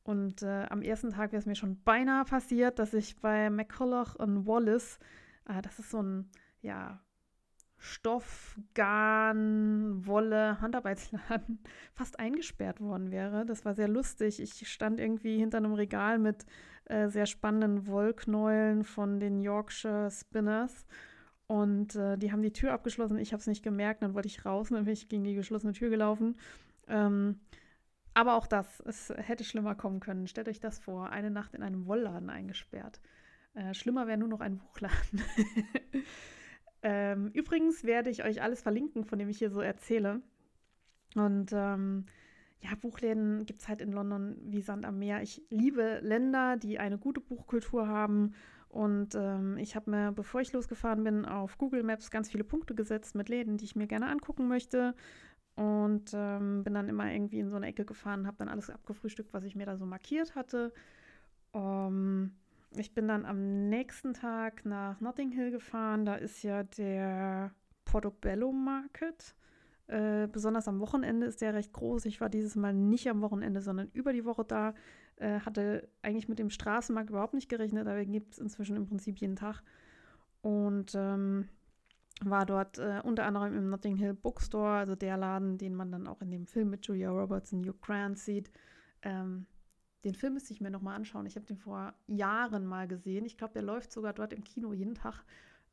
Und 0.08 0.42
äh, 0.42 0.64
am 0.70 0.80
ersten 0.80 1.10
Tag 1.10 1.32
wäre 1.32 1.40
es 1.40 1.44
mir 1.44 1.54
schon 1.54 1.82
beinahe 1.82 2.24
passiert, 2.24 2.78
dass 2.78 2.94
ich 2.94 3.20
bei 3.20 3.50
McCulloch 3.50 4.14
und 4.14 4.46
Wallace, 4.46 4.98
äh, 5.46 5.60
das 5.60 5.78
ist 5.78 5.90
so 5.90 6.02
ein, 6.02 6.30
ja, 6.62 6.98
Stoff, 7.76 8.58
Garn, 8.72 10.06
Wolle, 10.06 10.62
Handarbeitsladen 10.62 11.58
fast 11.92 12.18
eingesperrt 12.18 12.80
worden 12.80 13.10
wäre. 13.10 13.44
Das 13.44 13.66
war 13.66 13.74
sehr 13.74 13.86
lustig. 13.86 14.40
Ich 14.40 14.66
stand 14.72 14.98
irgendwie 14.98 15.36
hinter 15.36 15.58
einem 15.58 15.74
Regal 15.74 16.18
mit 16.18 16.46
äh, 16.86 17.08
sehr 17.08 17.26
spannenden 17.26 17.86
Wollknäulen 17.86 18.84
von 18.84 19.20
den 19.20 19.42
Yorkshire 19.42 20.10
Spinners. 20.10 20.86
Und 21.48 21.96
äh, 21.96 22.16
die 22.16 22.32
haben 22.32 22.40
die 22.40 22.54
Tür 22.54 22.72
abgeschlossen. 22.72 23.18
Ich 23.18 23.34
habe 23.34 23.42
es 23.42 23.46
nicht 23.46 23.62
gemerkt. 23.62 24.02
Dann 24.02 24.14
wollte 24.14 24.28
ich 24.28 24.46
raus 24.46 24.70
dann 24.70 24.86
bin 24.86 24.94
ich 24.94 25.10
gegen 25.10 25.24
die 25.24 25.34
geschlossene 25.34 25.74
Tür 25.74 25.90
gelaufen. 25.90 26.38
Ähm, 26.88 27.40
aber 28.18 28.34
auch 28.34 28.48
das, 28.48 28.82
es 28.84 29.10
hätte 29.16 29.44
schlimmer 29.44 29.76
kommen 29.76 30.00
können. 30.00 30.26
Stellt 30.26 30.48
euch 30.48 30.58
das 30.58 30.80
vor, 30.80 31.10
eine 31.10 31.30
Nacht 31.30 31.54
in 31.54 31.62
einem 31.62 31.86
Wollladen 31.86 32.30
eingesperrt. 32.30 33.00
Äh, 33.54 33.74
schlimmer 33.74 34.08
wäre 34.08 34.18
nur 34.18 34.26
noch 34.26 34.40
ein 34.40 34.58
Buchladen. 34.58 35.22
ähm, 36.82 37.30
übrigens 37.32 37.84
werde 37.84 38.10
ich 38.10 38.24
euch 38.24 38.42
alles 38.42 38.60
verlinken, 38.60 39.04
von 39.04 39.20
dem 39.20 39.28
ich 39.28 39.38
hier 39.38 39.50
so 39.50 39.60
erzähle. 39.60 40.20
Und 41.14 41.52
ähm, 41.52 42.06
ja, 42.58 42.70
Buchläden 42.80 43.46
gibt 43.46 43.60
es 43.60 43.68
halt 43.68 43.80
in 43.80 43.92
London 43.92 44.36
wie 44.42 44.62
Sand 44.62 44.84
am 44.84 44.98
Meer. 44.98 45.22
Ich 45.22 45.40
liebe 45.48 46.00
Länder, 46.02 46.56
die 46.56 46.80
eine 46.80 46.98
gute 46.98 47.20
Buchkultur 47.20 47.86
haben. 47.86 48.34
Und 48.68 49.14
ähm, 49.14 49.58
ich 49.58 49.76
habe 49.76 49.92
mir, 49.92 50.10
bevor 50.10 50.40
ich 50.40 50.52
losgefahren 50.52 51.04
bin, 51.04 51.24
auf 51.24 51.56
Google 51.56 51.84
Maps 51.84 52.10
ganz 52.10 52.30
viele 52.30 52.42
Punkte 52.42 52.74
gesetzt 52.74 53.14
mit 53.14 53.28
Läden, 53.28 53.58
die 53.58 53.64
ich 53.64 53.76
mir 53.76 53.86
gerne 53.86 54.08
angucken 54.08 54.48
möchte. 54.48 54.96
Und 55.58 56.12
ähm, 56.14 56.62
bin 56.62 56.74
dann 56.74 56.88
immer 56.88 57.12
irgendwie 57.12 57.40
in 57.40 57.50
so 57.50 57.56
eine 57.56 57.66
Ecke 57.66 57.84
gefahren, 57.84 58.28
habe 58.28 58.36
dann 58.36 58.48
alles 58.48 58.70
abgefrühstückt, 58.70 59.32
was 59.32 59.42
ich 59.42 59.56
mir 59.56 59.66
da 59.66 59.76
so 59.76 59.86
markiert 59.86 60.36
hatte. 60.36 60.72
Ähm, 61.52 62.30
ich 62.76 62.94
bin 62.94 63.08
dann 63.08 63.24
am 63.24 63.68
nächsten 63.68 64.14
Tag 64.14 64.64
nach 64.64 65.00
Notting 65.00 65.32
Hill 65.32 65.50
gefahren. 65.50 66.04
Da 66.04 66.14
ist 66.14 66.44
ja 66.44 66.62
der 66.62 67.50
Portobello 67.84 68.52
Market. 68.52 69.34
Äh, 69.88 70.28
besonders 70.28 70.68
am 70.68 70.78
Wochenende 70.78 71.26
ist 71.26 71.40
der 71.40 71.54
recht 71.54 71.72
groß. 71.72 72.04
Ich 72.04 72.20
war 72.20 72.28
dieses 72.28 72.54
Mal 72.54 72.72
nicht 72.72 73.08
am 73.08 73.20
Wochenende, 73.20 73.60
sondern 73.60 73.88
über 73.94 74.12
die 74.12 74.24
Woche 74.24 74.44
da. 74.44 74.74
Äh, 75.16 75.40
hatte 75.40 75.88
eigentlich 76.02 76.28
mit 76.28 76.38
dem 76.38 76.50
Straßenmarkt 76.50 77.10
überhaupt 77.10 77.34
nicht 77.34 77.48
gerechnet, 77.48 77.88
aber 77.88 78.04
gibt 78.04 78.34
es 78.34 78.38
inzwischen 78.38 78.76
im 78.76 78.86
Prinzip 78.86 79.18
jeden 79.18 79.34
Tag. 79.34 79.64
Und 80.40 80.92
ähm, 80.94 81.48
war 82.24 82.46
dort 82.46 82.78
äh, 82.78 83.00
unter 83.04 83.24
anderem 83.24 83.56
im 83.56 83.70
Notting 83.70 83.96
Hill 83.96 84.14
Bookstore, 84.14 84.76
also 84.78 84.96
der 84.96 85.16
Laden, 85.16 85.58
den 85.58 85.74
man 85.74 85.92
dann 85.92 86.06
auch 86.06 86.20
in 86.20 86.30
dem 86.30 86.46
Film 86.46 86.70
mit 86.70 86.86
Julia 86.86 87.10
Roberts 87.10 87.52
und 87.52 87.66
Hugh 87.66 87.78
Grant 87.80 88.18
sieht. 88.18 88.50
Ähm, 89.02 89.46
den 90.04 90.14
Film 90.14 90.34
müsste 90.34 90.52
ich 90.52 90.60
mir 90.60 90.70
nochmal 90.70 90.96
anschauen. 90.96 91.26
Ich 91.26 91.36
habe 91.36 91.46
den 91.46 91.58
vor 91.58 91.94
Jahren 92.06 92.66
mal 92.66 92.88
gesehen. 92.88 93.24
Ich 93.24 93.36
glaube, 93.36 93.52
der 93.52 93.62
läuft 93.62 93.92
sogar 93.92 94.12
dort 94.12 94.32
im 94.32 94.44
Kino 94.44 94.72
jeden 94.72 94.94
Tag. 94.94 95.24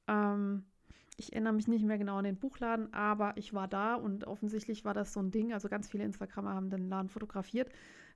Ähm, 0.08 0.66
ich 1.18 1.32
erinnere 1.32 1.54
mich 1.54 1.68
nicht 1.68 1.86
mehr 1.86 1.98
genau 1.98 2.18
an 2.18 2.26
den 2.26 2.38
Buchladen, 2.38 2.94
aber 2.94 3.38
ich 3.38 3.54
war 3.54 3.68
da 3.68 3.96
und 3.96 4.28
offensichtlich 4.28 4.84
war 4.84 4.94
das 4.94 5.14
so 5.14 5.22
ein 5.22 5.32
Ding. 5.32 5.54
Also 5.54 5.70
ganz 5.70 5.88
viele 5.88 6.04
Instagramer 6.04 6.54
haben 6.54 6.70
den 6.70 6.90
Laden 6.90 7.10
fotografiert. 7.10 7.70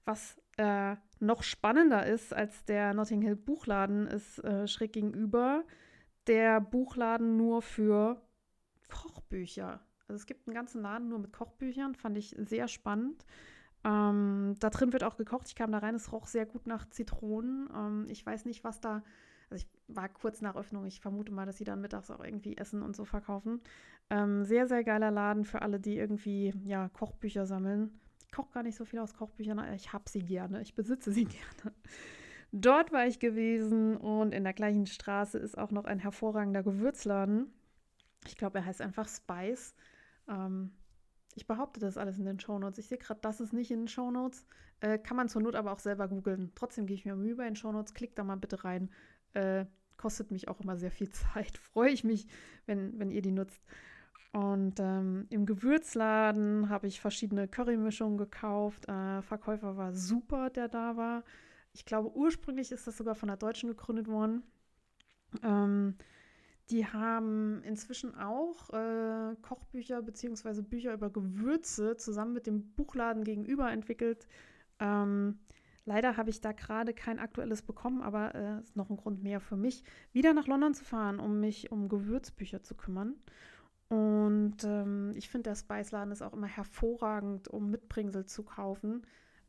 Was 0.06 0.42
äh, 0.58 0.96
noch 1.20 1.44
spannender 1.44 2.06
ist 2.06 2.34
als 2.34 2.66
der 2.66 2.94
Notting 2.94 3.22
Hill 3.22 3.36
Buchladen, 3.36 4.08
ist 4.08 4.44
äh, 4.44 4.68
schräg 4.68 4.94
gegenüber 4.94 5.64
der 6.30 6.62
Buchladen 6.62 7.36
nur 7.36 7.62
für 7.62 8.22
Kochbücher. 8.88 9.82
Also 10.08 10.22
es 10.22 10.26
gibt 10.26 10.48
einen 10.48 10.56
ganzen 10.56 10.82
Laden 10.82 11.10
nur 11.10 11.20
mit 11.20 11.34
Kochbüchern, 11.34 11.96
fand 11.96 12.18
ich 12.18 12.36
sehr 12.38 12.68
spannend. 12.68 13.26
Ähm, 13.84 14.56
da 14.60 14.70
drin 14.70 14.94
wird 14.94 15.04
auch 15.04 15.18
gekocht. 15.18 15.48
Ich 15.48 15.56
kam 15.56 15.72
da 15.72 15.80
rein, 15.80 15.96
es 15.96 16.12
roch 16.12 16.28
sehr 16.28 16.46
gut 16.46 16.68
nach 16.68 16.90
Zitronen. 16.90 17.70
Ähm, 17.76 18.06
ich 18.10 18.26
weiß 18.26 18.46
nicht, 18.46 18.64
was 18.64 18.80
da. 18.80 19.04
Also 19.50 19.66
ich 19.66 19.68
war 19.88 20.08
kurz 20.10 20.42
nach 20.42 20.56
Öffnung. 20.56 20.86
Ich 20.86 21.02
vermute 21.02 21.32
mal, 21.32 21.46
dass 21.46 21.58
sie 21.58 21.64
dann 21.64 21.82
mittags 21.82 22.12
auch 22.12 22.24
irgendwie 22.24 22.58
Essen 22.58 22.84
und 22.84 22.96
so 22.96 23.06
verkaufen. 23.06 23.62
Ähm, 24.10 24.46
sehr, 24.46 24.68
sehr 24.68 24.84
geiler 24.84 25.12
Laden 25.12 25.46
für 25.46 25.62
alle, 25.62 25.80
die 25.80 25.98
irgendwie 25.98 26.54
ja, 26.66 26.90
Kochbücher 26.90 27.46
sammeln. 27.46 28.00
Ich 28.26 28.32
koche 28.32 28.52
gar 28.52 28.64
nicht 28.64 28.76
so 28.76 28.86
viel 28.86 29.00
aus 29.00 29.16
Kochbüchern, 29.16 29.58
aber 29.58 29.74
ich 29.74 29.94
habe 29.94 30.08
sie 30.08 30.24
gerne. 30.24 30.62
Ich 30.62 30.76
besitze 30.76 31.12
sie 31.12 31.26
gerne. 31.64 31.74
Dort 32.52 32.92
war 32.92 33.06
ich 33.06 33.20
gewesen 33.20 33.96
und 33.98 34.34
in 34.34 34.44
der 34.44 34.54
gleichen 34.54 34.88
Straße 34.88 35.38
ist 35.38 35.58
auch 35.58 35.72
noch 35.72 35.86
ein 35.86 36.00
hervorragender 36.00 36.64
Gewürzladen. 36.64 37.54
Ich 38.26 38.38
glaube, 38.38 38.60
er 38.60 38.66
heißt 38.66 38.82
einfach 38.82 39.08
Spice. 39.08 39.76
Ähm, 40.28 40.72
ich 41.36 41.46
behaupte 41.46 41.80
das 41.80 41.98
alles 41.98 42.18
in 42.18 42.26
den 42.26 42.40
Shownotes. 42.40 42.80
Ich 42.80 42.88
sehe 42.88 42.98
gerade, 42.98 43.22
das 43.22 43.40
ist 43.40 43.54
nicht 43.54 43.72
in 43.72 43.82
den 43.82 43.88
Shownotes. 43.88 44.46
Äh, 44.82 44.98
kann 44.98 45.16
man 45.16 45.30
zur 45.30 45.42
Not 45.42 45.56
aber 45.56 45.72
auch 45.72 45.80
selber 45.80 46.08
googeln. 46.08 46.52
Trotzdem 46.56 46.88
gehe 46.88 46.96
ich 46.96 47.06
mir 47.06 47.16
Mühe 47.16 47.36
bei 47.36 47.46
den 47.46 47.56
Shownotes. 47.56 47.94
Klickt 47.94 48.18
da 48.18 48.24
mal 48.24 48.36
bitte 48.36 48.64
rein. 48.64 48.90
Äh, 49.34 49.66
kostet 49.98 50.32
mich 50.32 50.48
auch 50.48 50.60
immer 50.60 50.76
sehr 50.76 50.92
viel 50.92 51.10
Zeit. 51.12 51.58
Freue 51.58 51.92
ich 51.92 52.04
mich, 52.04 52.28
wenn, 52.66 52.98
wenn 53.00 53.12
ihr 53.12 53.22
die 53.22 53.32
nutzt. 53.32 53.64
Und 54.32 54.80
ähm, 54.80 55.26
im 55.30 55.46
Gewürzladen 55.46 56.70
habe 56.70 56.88
ich 56.88 57.02
verschiedene 57.02 57.48
Currymischungen 57.48 58.18
gekauft. 58.18 58.88
Äh, 58.88 59.22
Verkäufer 59.22 59.78
war 59.78 59.94
super, 59.94 60.50
der 60.50 60.68
da 60.68 60.98
war. 60.98 61.24
Ich 61.74 61.86
glaube, 61.86 62.16
ursprünglich 62.16 62.72
ist 62.72 62.88
das 62.88 62.98
sogar 62.98 63.16
von 63.16 63.28
der 63.28 63.38
Deutschen 63.38 63.70
gegründet 63.70 64.08
worden. 64.08 64.44
Ähm, 65.44 65.96
die 66.70 66.86
haben 66.86 67.64
inzwischen 67.64 68.16
auch 68.16 68.70
äh, 68.70 69.36
Kochbücher 69.42 70.02
bzw. 70.02 70.62
Bücher 70.62 70.94
über 70.94 71.10
Gewürze 71.10 71.98
zusammen 71.98 72.34
mit 72.34 72.46
dem 72.46 72.74
Buchladen 72.74 73.24
gegenüber 73.24 73.72
entwickelt. 73.72 74.28
Ähm, 74.80 75.40
leider 75.86 76.16
habe 76.16 76.30
ich 76.30 76.42
da 76.42 76.52
gerade 76.52 76.94
kein 76.94 77.18
aktuelles 77.18 77.64
bekommen, 77.64 78.02
aber 78.02 78.36
es 78.36 78.42
äh, 78.42 78.64
ist 78.64 78.76
noch 78.76 78.90
ein 78.90 78.98
Grund 78.98 79.24
mehr 79.24 79.40
für 79.40 79.58
mich, 79.58 79.84
wieder 80.12 80.34
nach 80.34 80.48
London 80.48 80.76
zu 80.76 80.84
fahren, 80.84 81.20
um 81.20 81.40
mich 81.40 81.72
um 81.72 81.90
Gewürzbücher 81.90 82.62
zu 82.62 82.76
kümmern. 82.76 83.16
Und 83.88 84.58
ähm, 84.64 85.12
ich 85.16 85.30
finde, 85.30 85.50
der 85.50 85.56
Spice-Laden 85.56 86.12
ist 86.12 86.22
auch 86.22 86.34
immer 86.34 86.48
hervorragend, 86.48 87.48
um 87.48 87.72
Mitbringsel 87.72 88.26
zu 88.26 88.44
kaufen, 88.44 89.02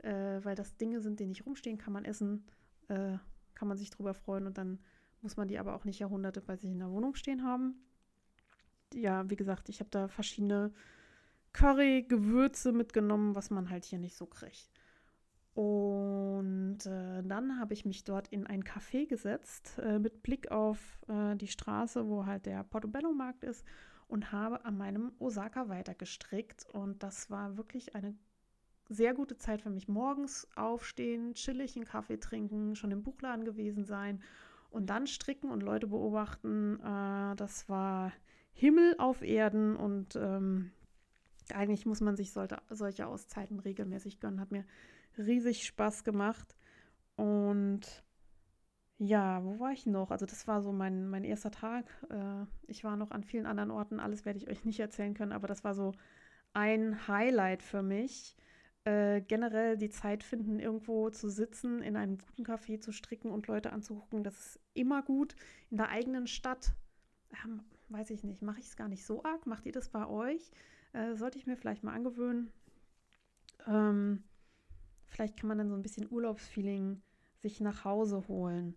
äh, 0.03 0.45
weil 0.45 0.55
das 0.55 0.77
Dinge 0.77 1.01
sind, 1.01 1.21
die 1.21 1.27
nicht 1.27 1.47
rumstehen, 1.47 1.79
kann 1.79 1.93
man 1.93 2.05
essen, 2.05 2.45
äh, 2.89 3.19
kann 3.55 3.69
man 3.69 3.77
sich 3.77 3.91
drüber 3.91 4.15
freuen 4.15 4.47
und 4.47 4.59
dann 4.59 4.79
muss 5.23 5.37
man 5.37 5.49
die 5.49 5.59
aber 5.59 5.75
auch 5.75 5.85
nicht 5.85 5.99
Jahrhunderte 5.99 6.41
bei 6.41 6.57
sich 6.57 6.71
in 6.71 6.79
der 6.79 6.91
Wohnung 6.91 7.15
stehen 7.15 7.45
haben. 7.45 7.75
Ja, 8.95 9.29
wie 9.29 9.37
gesagt, 9.37 9.69
ich 9.69 9.81
habe 9.81 9.91
da 9.91 10.09
verschiedene 10.09 10.73
Curry-Gewürze 11.53 12.73
mitgenommen, 12.73 13.35
was 13.35 13.51
man 13.51 13.71
halt 13.71 13.85
hier 13.85 13.99
nicht 13.99 14.17
so 14.17 14.27
kriegt. 14.27 14.71
Und 15.55 16.87
äh, 16.87 17.23
dann 17.23 17.59
habe 17.59 17.75
ich 17.75 17.85
mich 17.85 18.05
dort 18.05 18.29
in 18.29 18.47
ein 18.47 18.63
Café 18.63 19.07
gesetzt, 19.07 19.79
äh, 19.79 19.99
mit 19.99 20.23
Blick 20.23 20.51
auf 20.51 20.79
äh, 21.09 21.37
die 21.37 21.49
Straße, 21.49 22.09
wo 22.09 22.25
halt 22.25 22.47
der 22.47 22.65
Portobello-Markt 22.65 23.45
ist, 23.45 23.65
und 24.07 24.33
habe 24.33 24.65
an 24.65 24.77
meinem 24.77 25.13
Osaka 25.19 25.69
weitergestrickt. 25.69 26.67
Und 26.73 27.03
das 27.03 27.31
war 27.31 27.57
wirklich 27.57 27.95
eine 27.95 28.17
sehr 28.91 29.15
gute 29.15 29.37
Zeit 29.37 29.63
für 29.63 29.71
mich. 29.71 29.89
Morgens 29.89 30.49
aufstehen, 30.57 31.35
chillig 31.35 31.77
einen 31.77 31.85
Kaffee 31.85 32.19
trinken, 32.19 32.75
schon 32.75 32.91
im 32.91 33.03
Buchladen 33.03 33.45
gewesen 33.45 33.85
sein 33.85 34.21
und 34.71 34.91
dann 34.91 35.07
stricken 35.07 35.51
und 35.51 35.63
Leute 35.63 35.87
beobachten, 35.87 36.81
äh, 36.81 37.37
das 37.37 37.69
war 37.69 38.13
Himmel 38.53 38.97
auf 38.99 39.23
Erden 39.23 39.77
und 39.77 40.17
ähm, 40.17 40.73
eigentlich 41.55 41.87
muss 41.87 42.01
man 42.01 42.17
sich 42.17 42.33
sollte, 42.33 42.59
solche 42.69 43.07
Auszeiten 43.07 43.61
regelmäßig 43.61 44.21
gönnen. 44.21 44.41
Hat 44.41 44.51
mir 44.51 44.65
riesig 45.17 45.67
Spaß 45.67 46.05
gemacht. 46.05 46.57
Und 47.17 48.05
ja, 48.99 49.45
wo 49.45 49.59
war 49.61 49.73
ich 49.73 49.87
noch? 49.87 50.11
Also 50.11 50.27
das 50.27 50.47
war 50.47 50.63
so 50.63 50.73
mein, 50.73 51.09
mein 51.09 51.25
erster 51.25 51.51
Tag. 51.51 51.87
Äh, 52.11 52.45
ich 52.67 52.85
war 52.85 52.97
noch 52.97 53.13
an 53.13 53.25
vielen 53.25 53.47
anderen 53.47 53.71
Orten. 53.71 54.01
Alles 54.01 54.25
werde 54.25 54.39
ich 54.39 54.49
euch 54.49 54.65
nicht 54.65 54.81
erzählen 54.81 55.15
können, 55.15 55.33
aber 55.33 55.47
das 55.47 55.65
war 55.65 55.75
so 55.75 55.93
ein 56.53 57.07
Highlight 57.09 57.63
für 57.63 57.83
mich 57.83 58.37
äh, 58.85 59.21
generell 59.21 59.77
die 59.77 59.91
Zeit 59.91 60.23
finden, 60.23 60.59
irgendwo 60.59 61.11
zu 61.11 61.29
sitzen, 61.29 61.83
in 61.83 61.97
einem 61.97 62.19
guten 62.19 62.45
Café 62.45 62.81
zu 62.81 62.93
stricken 62.93 63.31
und 63.31 63.47
Leute 63.47 63.73
anzugucken, 63.73 64.25
das 64.25 64.39
ist 64.39 64.61
immer 64.75 65.03
gut. 65.03 65.37
In 65.71 65.77
der 65.77 65.91
eigenen 65.91 66.27
Stadt, 66.27 66.73
ähm, 67.45 67.63
weiß 67.89 68.11
ich 68.11 68.25
nicht, 68.25 68.43
mache 68.43 68.61
ich 68.61 68.67
es 68.67 68.77
gar 68.77 68.89
nicht 68.89 69.05
so 69.05 69.23
arg. 69.23 69.47
Macht 69.47 69.67
ihr 69.67 69.73
das 69.73 69.89
bei 69.89 70.07
euch? 70.07 70.51
Äh, 70.93 71.15
sollte 71.15 71.39
ich 71.39 71.47
mir 71.47 71.57
vielleicht 71.57 71.85
mal 71.85 71.95
angewöhnen. 71.95 72.51
Ähm, 73.67 74.25
vielleicht 75.07 75.39
kann 75.39 75.49
man 75.49 75.59
dann 75.59 75.69
so 75.69 75.75
ein 75.75 75.83
bisschen 75.83 76.11
Urlaubsfeeling 76.11 77.03
sich 77.43 77.61
nach 77.61 77.85
Hause 77.85 78.27
holen. 78.29 78.77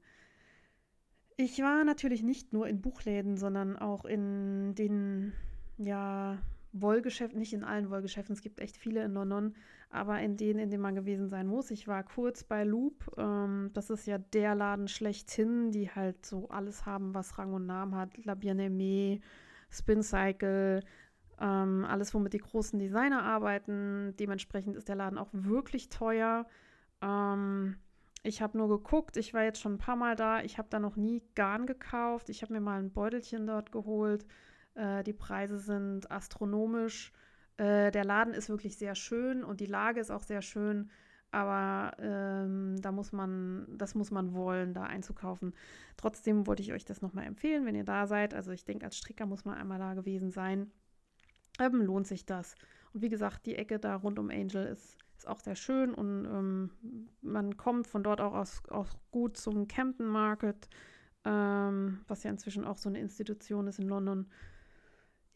Ich 1.37 1.59
war 1.59 1.83
natürlich 1.83 2.23
nicht 2.23 2.53
nur 2.53 2.67
in 2.67 2.81
Buchläden, 2.81 3.37
sondern 3.37 3.77
auch 3.77 4.05
in 4.05 4.75
den, 4.75 5.33
ja, 5.77 6.39
Wollgeschäften, 6.73 7.39
nicht 7.39 7.53
in 7.53 7.63
allen 7.63 7.89
Wollgeschäften, 7.89 8.33
es 8.33 8.41
gibt 8.41 8.59
echt 8.59 8.77
viele 8.77 9.03
in 9.03 9.13
London, 9.13 9.55
aber 9.91 10.19
in 10.19 10.37
denen, 10.37 10.59
in 10.59 10.71
denen 10.71 10.81
man 10.81 10.95
gewesen 10.95 11.29
sein 11.29 11.45
muss. 11.47 11.69
Ich 11.69 11.87
war 11.87 12.03
kurz 12.03 12.43
bei 12.43 12.63
Loop, 12.63 13.11
ähm, 13.17 13.69
das 13.73 13.91
ist 13.91 14.07
ja 14.07 14.17
der 14.17 14.55
Laden 14.55 14.87
schlechthin, 14.87 15.71
die 15.71 15.91
halt 15.91 16.25
so 16.25 16.49
alles 16.49 16.85
haben, 16.87 17.13
was 17.13 17.37
Rang 17.37 17.53
und 17.53 17.67
Namen 17.67 17.95
hat. 17.95 18.17
La 18.25 18.33
Bien-Aimée, 18.33 19.21
Spin 19.69 20.01
Cycle, 20.01 20.83
ähm, 21.39 21.85
alles, 21.87 22.13
womit 22.15 22.33
die 22.33 22.39
großen 22.39 22.79
Designer 22.79 23.23
arbeiten. 23.23 24.15
Dementsprechend 24.19 24.75
ist 24.75 24.89
der 24.89 24.95
Laden 24.95 25.19
auch 25.19 25.29
wirklich 25.31 25.89
teuer. 25.89 26.47
Ähm, 27.01 27.75
ich 28.23 28.41
habe 28.41 28.57
nur 28.57 28.69
geguckt, 28.69 29.17
ich 29.17 29.33
war 29.33 29.43
jetzt 29.43 29.61
schon 29.61 29.73
ein 29.73 29.79
paar 29.79 29.95
Mal 29.95 30.15
da, 30.15 30.41
ich 30.41 30.57
habe 30.57 30.69
da 30.71 30.79
noch 30.79 30.95
nie 30.95 31.21
Garn 31.35 31.67
gekauft. 31.67 32.29
Ich 32.29 32.41
habe 32.41 32.53
mir 32.53 32.61
mal 32.61 32.79
ein 32.79 32.91
Beutelchen 32.91 33.45
dort 33.45 33.71
geholt 33.71 34.25
äh, 34.75 35.03
die 35.03 35.13
Preise 35.13 35.57
sind 35.57 36.11
astronomisch. 36.11 37.11
Äh, 37.57 37.91
der 37.91 38.05
Laden 38.05 38.33
ist 38.33 38.49
wirklich 38.49 38.77
sehr 38.77 38.95
schön 38.95 39.43
und 39.43 39.59
die 39.59 39.65
Lage 39.65 39.99
ist 39.99 40.11
auch 40.11 40.23
sehr 40.23 40.41
schön. 40.41 40.89
Aber 41.31 41.97
ähm, 41.97 42.79
da 42.79 42.91
muss 42.91 43.11
man, 43.11 43.65
das 43.75 43.95
muss 43.95 44.11
man 44.11 44.33
wollen, 44.33 44.75
da 44.75 44.83
einzukaufen. 44.83 45.53
Trotzdem 45.97 46.45
wollte 46.45 46.61
ich 46.61 46.73
euch 46.73 46.85
das 46.85 47.01
nochmal 47.01 47.25
empfehlen, 47.25 47.65
wenn 47.65 47.73
ihr 47.73 47.83
da 47.83 48.05
seid. 48.05 48.35
Also 48.35 48.51
ich 48.51 48.65
denke, 48.65 48.85
als 48.85 48.97
Stricker 48.97 49.25
muss 49.25 49.43
man 49.43 49.57
einmal 49.57 49.79
da 49.79 49.95
gewesen 49.95 50.29
sein. 50.29 50.71
Ähm, 51.59 51.81
lohnt 51.81 52.05
sich 52.05 52.25
das. 52.27 52.53
Und 52.93 53.01
wie 53.01 53.09
gesagt, 53.09 53.47
die 53.47 53.55
Ecke 53.55 53.79
da 53.79 53.95
rund 53.95 54.19
um 54.19 54.29
Angel 54.29 54.65
ist, 54.67 54.97
ist 55.17 55.27
auch 55.27 55.39
sehr 55.39 55.55
schön 55.55 55.93
und 55.93 56.25
ähm, 56.25 56.69
man 57.21 57.55
kommt 57.55 57.87
von 57.87 58.03
dort 58.03 58.19
auch 58.19 58.33
aus, 58.33 58.61
auch 58.69 58.89
gut 59.11 59.37
zum 59.37 59.67
Camden 59.67 60.05
Market, 60.05 60.69
ähm, 61.23 62.01
was 62.07 62.23
ja 62.23 62.29
inzwischen 62.29 62.65
auch 62.65 62.77
so 62.77 62.89
eine 62.89 62.99
Institution 62.99 63.67
ist 63.67 63.79
in 63.79 63.87
London. 63.87 64.27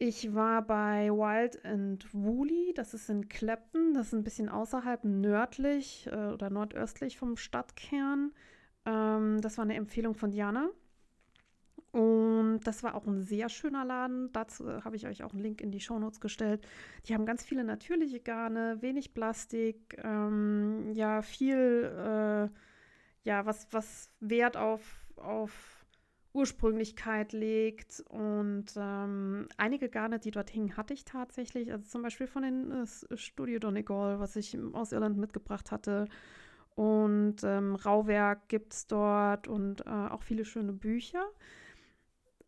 Ich 0.00 0.32
war 0.32 0.62
bei 0.62 1.10
Wild 1.10 1.64
and 1.64 2.06
Woolly, 2.14 2.72
das 2.72 2.94
ist 2.94 3.10
in 3.10 3.28
Clapton, 3.28 3.94
das 3.94 4.08
ist 4.08 4.12
ein 4.12 4.22
bisschen 4.22 4.48
außerhalb 4.48 5.02
nördlich 5.02 6.06
äh, 6.06 6.28
oder 6.28 6.50
nordöstlich 6.50 7.18
vom 7.18 7.36
Stadtkern. 7.36 8.32
Ähm, 8.86 9.40
das 9.40 9.58
war 9.58 9.64
eine 9.64 9.74
Empfehlung 9.74 10.14
von 10.14 10.30
Diana. 10.30 10.70
Und 11.90 12.60
das 12.60 12.84
war 12.84 12.94
auch 12.94 13.06
ein 13.06 13.22
sehr 13.22 13.48
schöner 13.48 13.84
Laden. 13.84 14.30
Dazu 14.32 14.84
habe 14.84 14.94
ich 14.94 15.08
euch 15.08 15.24
auch 15.24 15.32
einen 15.32 15.42
Link 15.42 15.60
in 15.60 15.72
die 15.72 15.80
Shownotes 15.80 16.20
gestellt. 16.20 16.64
Die 17.06 17.14
haben 17.14 17.26
ganz 17.26 17.44
viele 17.44 17.64
natürliche 17.64 18.20
Garne, 18.20 18.80
wenig 18.80 19.14
Plastik, 19.14 19.98
ähm, 20.04 20.92
ja, 20.92 21.22
viel, 21.22 21.56
äh, 21.56 23.28
ja, 23.28 23.46
was, 23.46 23.66
was 23.72 24.12
Wert 24.20 24.56
auf, 24.56 25.08
auf 25.16 25.77
Ursprünglichkeit 26.32 27.32
legt. 27.32 28.02
Und 28.08 28.66
ähm, 28.76 29.48
einige 29.56 29.88
Garne, 29.88 30.18
die 30.18 30.30
dort 30.30 30.50
hingen, 30.50 30.76
hatte 30.76 30.94
ich 30.94 31.04
tatsächlich. 31.04 31.72
Also 31.72 31.86
zum 31.86 32.02
Beispiel 32.02 32.26
von 32.26 32.42
den 32.42 32.70
äh, 32.70 33.16
Studio 33.16 33.58
Donegal, 33.58 34.20
was 34.20 34.36
ich 34.36 34.56
aus 34.72 34.92
Irland 34.92 35.16
mitgebracht 35.16 35.70
hatte. 35.70 36.06
Und 36.74 37.42
ähm, 37.42 37.74
Rauwerk 37.74 38.48
gibt 38.48 38.72
es 38.72 38.86
dort 38.86 39.48
und 39.48 39.84
äh, 39.84 39.88
auch 39.88 40.22
viele 40.22 40.44
schöne 40.44 40.72
Bücher. 40.72 41.24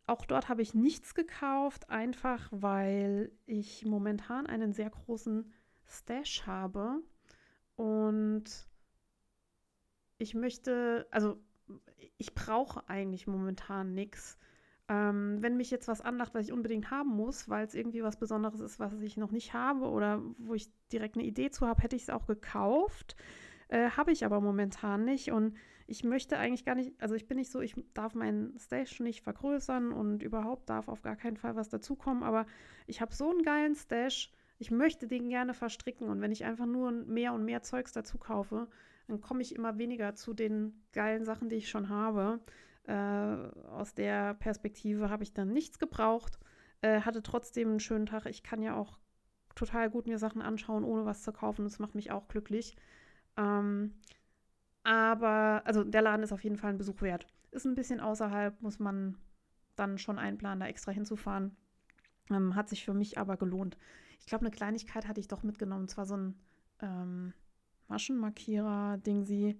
Auch 0.07 0.25
dort 0.25 0.49
habe 0.49 0.61
ich 0.61 0.73
nichts 0.73 1.15
gekauft, 1.15 1.89
einfach 1.89 2.47
weil 2.51 3.31
ich 3.45 3.85
momentan 3.85 4.47
einen 4.47 4.73
sehr 4.73 4.89
großen 4.89 5.51
Stash 5.85 6.43
habe. 6.45 7.01
Und 7.75 8.43
ich 10.17 10.33
möchte, 10.33 11.07
also 11.11 11.37
ich 12.17 12.33
brauche 12.33 12.87
eigentlich 12.89 13.27
momentan 13.27 13.93
nichts. 13.93 14.37
Ähm, 14.87 15.37
wenn 15.41 15.57
mich 15.57 15.71
jetzt 15.71 15.87
was 15.87 16.01
anlacht, 16.01 16.33
was 16.33 16.47
ich 16.47 16.51
unbedingt 16.51 16.91
haben 16.91 17.09
muss, 17.09 17.47
weil 17.47 17.65
es 17.65 17.75
irgendwie 17.75 18.03
was 18.03 18.17
Besonderes 18.17 18.59
ist, 18.59 18.79
was 18.79 18.93
ich 19.01 19.17
noch 19.17 19.31
nicht 19.31 19.53
habe 19.53 19.85
oder 19.85 20.21
wo 20.37 20.53
ich 20.53 20.69
direkt 20.91 21.15
eine 21.15 21.25
Idee 21.25 21.49
zu 21.49 21.65
habe, 21.65 21.81
hätte 21.81 21.95
ich 21.95 22.03
es 22.03 22.09
auch 22.09 22.27
gekauft. 22.27 23.15
Äh, 23.69 23.91
habe 23.91 24.11
ich 24.11 24.25
aber 24.25 24.41
momentan 24.41 25.05
nicht. 25.05 25.31
Und 25.31 25.55
ich 25.87 26.03
möchte 26.03 26.37
eigentlich 26.37 26.65
gar 26.65 26.75
nicht, 26.75 26.93
also 27.01 27.15
ich 27.15 27.27
bin 27.27 27.37
nicht 27.37 27.51
so, 27.51 27.61
ich 27.61 27.75
darf 27.93 28.15
meinen 28.15 28.57
Stash 28.59 28.99
nicht 28.99 29.21
vergrößern 29.21 29.93
und 29.93 30.23
überhaupt 30.23 30.69
darf 30.69 30.89
auf 30.89 31.01
gar 31.01 31.15
keinen 31.15 31.37
Fall 31.37 31.55
was 31.55 31.69
dazukommen. 31.69 32.21
Aber 32.21 32.45
ich 32.85 33.01
habe 33.01 33.15
so 33.15 33.29
einen 33.29 33.43
geilen 33.43 33.75
Stash, 33.75 34.33
ich 34.59 34.71
möchte 34.71 35.07
den 35.07 35.29
gerne 35.29 35.53
verstricken. 35.53 36.09
Und 36.09 36.21
wenn 36.21 36.31
ich 36.31 36.43
einfach 36.43 36.65
nur 36.65 36.91
mehr 36.91 37.33
und 37.33 37.45
mehr 37.45 37.63
Zeugs 37.63 37.93
dazu 37.93 38.17
kaufe, 38.17 38.67
dann 39.07 39.21
komme 39.21 39.41
ich 39.41 39.55
immer 39.55 39.77
weniger 39.77 40.15
zu 40.15 40.33
den 40.33 40.83
geilen 40.93 41.25
Sachen, 41.25 41.49
die 41.49 41.57
ich 41.57 41.69
schon 41.69 41.89
habe. 41.89 42.39
Äh, 42.83 42.93
aus 42.93 43.93
der 43.93 44.33
Perspektive 44.35 45.09
habe 45.09 45.23
ich 45.23 45.33
dann 45.33 45.53
nichts 45.53 45.79
gebraucht, 45.79 46.39
äh, 46.81 47.01
hatte 47.01 47.21
trotzdem 47.21 47.69
einen 47.69 47.79
schönen 47.79 48.05
Tag. 48.05 48.25
Ich 48.25 48.43
kann 48.43 48.61
ja 48.61 48.75
auch 48.75 48.97
total 49.55 49.89
gut 49.89 50.07
mir 50.07 50.17
Sachen 50.17 50.41
anschauen, 50.41 50.83
ohne 50.83 51.05
was 51.05 51.23
zu 51.23 51.31
kaufen. 51.31 51.63
Das 51.63 51.79
macht 51.79 51.95
mich 51.95 52.11
auch 52.11 52.27
glücklich. 52.27 52.75
Ähm, 53.37 53.93
aber, 54.83 55.61
also 55.65 55.83
der 55.83 56.01
Laden 56.01 56.23
ist 56.23 56.31
auf 56.33 56.43
jeden 56.43 56.57
Fall 56.57 56.71
ein 56.71 56.77
Besuch 56.77 57.01
wert. 57.01 57.27
Ist 57.51 57.65
ein 57.65 57.75
bisschen 57.75 57.99
außerhalb, 57.99 58.61
muss 58.61 58.79
man 58.79 59.17
dann 59.75 59.97
schon 59.97 60.17
einplanen, 60.17 60.59
da 60.61 60.67
extra 60.67 60.91
hinzufahren. 60.91 61.55
Ähm, 62.29 62.55
hat 62.55 62.69
sich 62.69 62.83
für 62.83 62.93
mich 62.93 63.17
aber 63.17 63.37
gelohnt. 63.37 63.77
Ich 64.19 64.25
glaube, 64.25 64.45
eine 64.45 64.55
Kleinigkeit 64.55 65.07
hatte 65.07 65.19
ich 65.19 65.27
doch 65.27 65.43
mitgenommen. 65.43 65.87
Zwar 65.87 66.05
so 66.05 66.15
ein 66.17 66.39
ähm, 66.81 67.33
Maschenmarkierer-Ding 67.91 69.23
sie. 69.23 69.59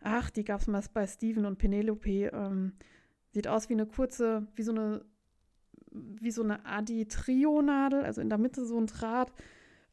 Ach, 0.00 0.30
die 0.30 0.44
gab 0.44 0.60
es 0.60 0.66
mal 0.66 0.82
bei 0.92 1.06
Steven 1.06 1.46
und 1.46 1.58
Penelope. 1.58 2.30
Ähm, 2.32 2.72
sieht 3.30 3.48
aus 3.48 3.68
wie 3.68 3.74
eine 3.74 3.86
kurze, 3.86 4.46
wie 4.54 4.62
so 4.62 4.72
eine, 4.72 5.04
wie 5.90 6.30
so 6.30 6.42
eine 6.42 6.64
Adi-Trio-Nadel, 6.66 8.04
also 8.04 8.20
in 8.20 8.28
der 8.28 8.38
Mitte 8.38 8.64
so 8.64 8.78
ein 8.78 8.86
Draht. 8.86 9.32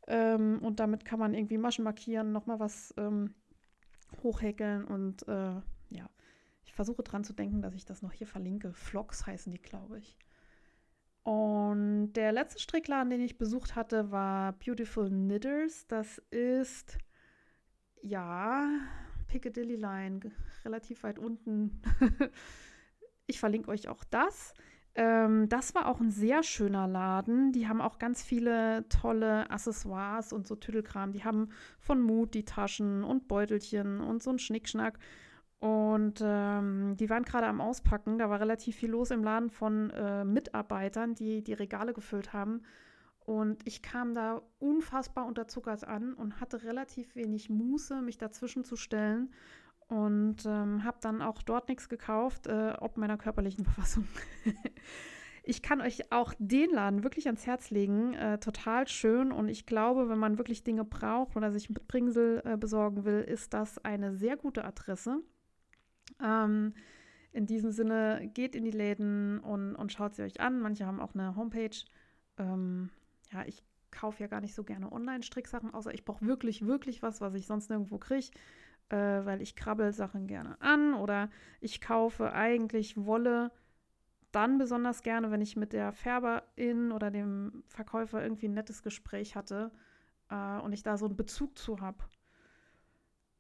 Ähm, 0.08 0.60
und 0.62 0.80
damit 0.80 1.06
kann 1.06 1.20
man 1.20 1.34
irgendwie 1.34 1.58
Maschen 1.58 1.84
markieren, 1.84 2.32
nochmal 2.32 2.60
was 2.60 2.94
ähm, 2.98 3.34
hochhäkeln 4.24 4.86
und 4.86 5.27
äh, 5.27 5.56
ja, 5.89 6.10
ich 6.63 6.74
versuche 6.74 7.04
dran 7.04 7.24
zu 7.24 7.34
denken, 7.34 7.62
dass 7.62 7.74
ich 7.74 7.86
das 7.86 8.01
noch 8.01 8.12
hier 8.12 8.27
verlinke. 8.27 8.74
Vlogs 8.74 9.25
heißen 9.25 9.51
die, 9.51 9.62
glaube 9.62 10.00
ich. 10.00 10.18
Und 11.25 12.13
der 12.13 12.32
letzte 12.32 12.60
Strickladen, 12.60 13.10
den 13.10 13.22
ich 13.22 13.39
besucht 13.39 13.75
hatte, 13.75 14.12
war 14.12 14.54
Beautiful 14.54 15.10
Knitters. 15.10 15.88
Das 15.88 16.20
ist, 16.30 17.00
ja, 18.05 18.70
Piccadilly 19.27 19.75
Line, 19.75 20.20
relativ 20.63 21.03
weit 21.03 21.20
unten. 21.20 21.81
ich 23.27 23.39
verlinke 23.39 23.72
euch 23.72 23.89
auch 23.89 24.03
das. 24.03 24.53
Ähm, 24.94 25.50
das 25.50 25.75
war 25.75 25.87
auch 25.87 26.00
ein 26.00 26.11
sehr 26.11 26.44
schöner 26.44 26.87
Laden. 26.87 27.51
Die 27.51 27.68
haben 27.68 27.81
auch 27.81 28.00
ganz 28.00 28.24
viele 28.24 28.87
tolle 28.89 29.50
Accessoires 29.50 30.31
und 30.31 30.48
so 30.48 30.55
Tüdelkram. 30.55 31.11
Die 31.11 31.24
haben 31.24 31.50
von 31.79 32.01
Mut 32.01 32.33
die 32.33 32.46
Taschen 32.46 33.03
und 33.03 33.27
Beutelchen 33.27 34.00
und 34.00 34.24
so 34.24 34.29
ein 34.29 34.39
Schnickschnack. 34.39 35.00
Und 35.59 36.22
ähm, 36.24 36.96
die 36.98 37.09
waren 37.09 37.24
gerade 37.24 37.48
am 37.48 37.59
Auspacken. 37.59 38.20
Da 38.20 38.29
war 38.29 38.39
relativ 38.39 38.75
viel 38.75 38.91
los 38.91 39.09
im 39.09 39.24
Laden 39.24 39.50
von 39.50 39.89
äh, 39.89 40.24
Mitarbeitern, 40.24 41.15
die 41.15 41.44
die 41.44 41.53
Regale 41.53 41.94
gefüllt 41.94 42.33
haben. 42.33 42.61
Und 43.25 43.68
ich 43.68 43.81
kam 43.81 44.14
da 44.14 44.44
unfassbar 44.59 45.25
unterzuckert 45.25 45.83
an 45.83 46.14
und 46.14 46.40
hatte 46.40 46.64
relativ 46.64 47.16
wenig 47.16 47.50
Muße, 47.50 48.01
mich 48.01 48.20
dazwischen 48.20 48.64
zu 48.64 48.75
stellen 48.75 49.33
und 49.88 50.46
ähm, 50.46 50.83
habe 50.83 50.98
dann 51.01 51.22
auch 51.22 51.42
dort 51.42 51.68
nichts 51.68 51.90
gekauft, 51.90 52.48
äh, 52.48 52.74
ob 52.79 52.98
meiner 52.98 53.18
körperlichen 53.18 53.66
Verfassung. 53.66 54.07
ich 55.44 55.64
kann 55.64 55.81
euch 55.81 56.11
auch 56.11 56.33
den 56.38 56.70
Laden 56.72 57.03
wirklich 57.03 57.25
ans 57.25 57.48
Herz 57.48 57.72
legen. 57.72 58.14
Äh, 58.14 58.40
total 58.40 58.88
schön. 58.88 59.31
Und 59.31 59.50
ich 59.50 59.66
glaube, 59.66 60.07
wenn 60.07 60.20
man 60.20 60.38
wirklich 60.38 60.64
Dinge 60.64 60.85
braucht 60.85 61.35
oder 61.35 61.51
sich 61.51 61.70
mit 61.70 61.88
Bringsel 61.88 62.44
äh, 62.46 62.57
besorgen 62.57 63.05
will, 63.05 63.22
ist 63.22 63.53
das 63.55 63.77
eine 63.79 64.16
sehr 64.16 64.38
gute 64.38 64.66
Adresse. 64.66 65.22
Ähm, 66.24 66.74
in 67.31 67.48
diesem 67.48 67.72
Sinne, 67.72 68.29
geht 68.33 68.55
in 68.55 68.64
die 68.64 68.72
Läden 68.72 69.40
und, 69.40 69.75
und 69.75 69.92
schaut 69.92 70.16
sie 70.16 70.24
euch 70.24 70.40
an. 70.40 70.59
Manche 70.59 70.85
haben 70.85 71.01
auch 71.01 71.14
eine 71.14 71.35
Homepage. 71.35 71.75
Ähm, 72.38 72.90
ja, 73.35 73.45
ich 73.45 73.63
kaufe 73.91 74.21
ja 74.24 74.27
gar 74.27 74.41
nicht 74.41 74.55
so 74.55 74.63
gerne 74.63 74.91
Online-Stricksachen, 74.91 75.74
außer 75.74 75.93
ich 75.93 76.03
brauche 76.03 76.25
wirklich, 76.25 76.65
wirklich 76.65 77.01
was, 77.01 77.21
was 77.21 77.33
ich 77.33 77.45
sonst 77.45 77.69
nirgendwo 77.69 77.98
kriege 77.98 78.31
äh, 78.89 79.25
weil 79.25 79.41
ich 79.41 79.55
krabbel 79.55 79.93
Sachen 79.93 80.27
gerne 80.27 80.59
an 80.61 80.93
oder 80.93 81.29
ich 81.59 81.81
kaufe 81.81 82.33
eigentlich 82.33 82.98
Wolle 82.98 83.51
dann 84.31 84.57
besonders 84.57 85.01
gerne, 85.01 85.31
wenn 85.31 85.41
ich 85.41 85.55
mit 85.55 85.74
der 85.74 85.93
Färberin 85.93 86.91
oder 86.91 87.09
dem 87.09 87.63
Verkäufer 87.67 88.21
irgendwie 88.21 88.48
ein 88.48 88.53
nettes 88.53 88.83
Gespräch 88.83 89.35
hatte 89.35 89.71
äh, 90.29 90.59
und 90.59 90.74
ich 90.74 90.83
da 90.83 90.98
so 90.98 91.05
einen 91.05 91.15
Bezug 91.15 91.57
zu 91.57 91.79
habe. 91.79 92.03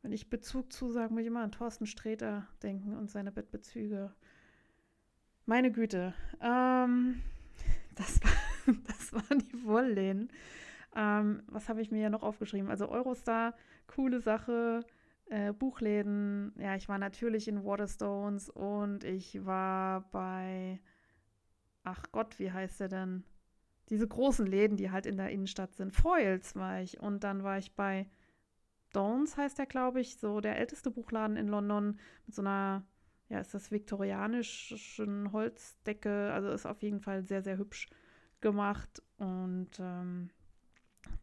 Wenn 0.01 0.13
ich 0.13 0.29
Bezug 0.29 0.71
zu 0.71 0.91
sage, 0.91 1.11
muss 1.11 1.21
ich 1.21 1.27
immer 1.27 1.41
an 1.41 1.51
Thorsten 1.51 1.85
Sträter 1.85 2.47
denken 2.63 2.95
und 2.95 3.09
seine 3.09 3.31
Bettbezüge. 3.31 4.13
Meine 5.45 5.71
Güte. 5.71 6.13
Ähm, 6.41 7.21
das, 7.95 8.23
war, 8.23 8.31
das 8.87 9.13
waren 9.13 9.39
die 9.39 9.63
Wollläden. 9.63 10.29
Ähm, 10.95 11.43
was 11.47 11.69
habe 11.69 11.81
ich 11.81 11.91
mir 11.91 12.01
ja 12.01 12.09
noch 12.09 12.23
aufgeschrieben? 12.23 12.69
Also 12.69 12.89
Eurostar, 12.89 13.53
coole 13.87 14.19
Sache. 14.21 14.85
Äh, 15.27 15.53
Buchläden. 15.53 16.53
Ja, 16.57 16.75
ich 16.75 16.87
war 16.87 16.99
natürlich 16.99 17.47
in 17.47 17.63
Waterstones 17.63 18.49
und 18.49 19.03
ich 19.03 19.43
war 19.43 20.01
bei, 20.11 20.79
ach 21.83 22.03
Gott, 22.11 22.37
wie 22.37 22.51
heißt 22.51 22.79
der 22.79 22.89
denn? 22.89 23.23
Diese 23.89 24.07
großen 24.07 24.45
Läden, 24.45 24.77
die 24.77 24.91
halt 24.91 25.05
in 25.05 25.17
der 25.17 25.29
Innenstadt 25.29 25.75
sind. 25.75 25.93
Foils 25.93 26.55
war 26.55 26.81
ich. 26.81 26.99
Und 26.99 27.23
dann 27.23 27.43
war 27.43 27.57
ich 27.57 27.75
bei 27.75 28.07
Downs, 28.93 29.37
heißt 29.37 29.57
der, 29.59 29.65
glaube 29.65 29.99
ich, 29.99 30.17
so 30.17 30.41
der 30.41 30.57
älteste 30.57 30.91
Buchladen 30.91 31.37
in 31.37 31.47
London 31.47 31.99
mit 32.25 32.35
so 32.35 32.41
einer, 32.41 32.83
ja, 33.29 33.39
ist 33.39 33.53
das 33.53 33.71
viktorianischen 33.71 35.31
Holzdecke. 35.31 36.31
Also 36.33 36.49
ist 36.49 36.65
auf 36.65 36.81
jeden 36.81 36.99
Fall 36.99 37.23
sehr, 37.23 37.41
sehr 37.41 37.57
hübsch 37.57 37.89
gemacht. 38.41 39.01
Und 39.17 39.69
ähm, 39.79 40.29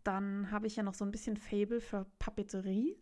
dann 0.04 0.50
habe 0.50 0.66
ich 0.66 0.76
ja 0.76 0.82
noch 0.82 0.94
so 0.94 1.04
ein 1.04 1.10
bisschen 1.10 1.36
Fable 1.36 1.80
für 1.80 2.06
Papeterie 2.18 2.96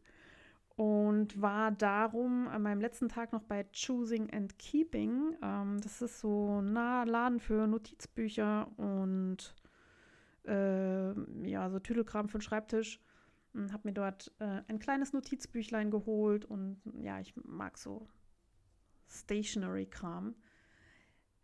und 0.76 1.40
war 1.40 1.72
darum 1.72 2.48
an 2.48 2.62
meinem 2.62 2.80
letzten 2.80 3.08
Tag 3.08 3.32
noch 3.32 3.42
bei 3.42 3.64
Choosing 3.64 4.30
and 4.32 4.58
Keeping. 4.58 5.36
Ähm, 5.42 5.80
das 5.82 6.00
ist 6.00 6.20
so 6.20 6.60
ein 6.60 6.72
Laden 6.72 7.38
für 7.38 7.66
Notizbücher 7.66 8.66
und 8.78 9.54
äh, 10.46 11.48
ja, 11.48 11.68
so 11.68 11.78
Tüdelkram 11.78 12.28
für 12.28 12.38
den 12.38 12.42
Schreibtisch. 12.42 13.00
Und 13.52 13.72
habe 13.72 13.88
mir 13.88 13.92
dort 13.92 14.32
äh, 14.38 14.62
ein 14.68 14.78
kleines 14.78 15.12
Notizbüchlein 15.12 15.90
geholt 15.90 16.44
und 16.44 16.80
ja, 16.94 17.18
ich 17.20 17.34
mag 17.36 17.76
so 17.76 18.08
Stationery-Kram. 19.08 20.34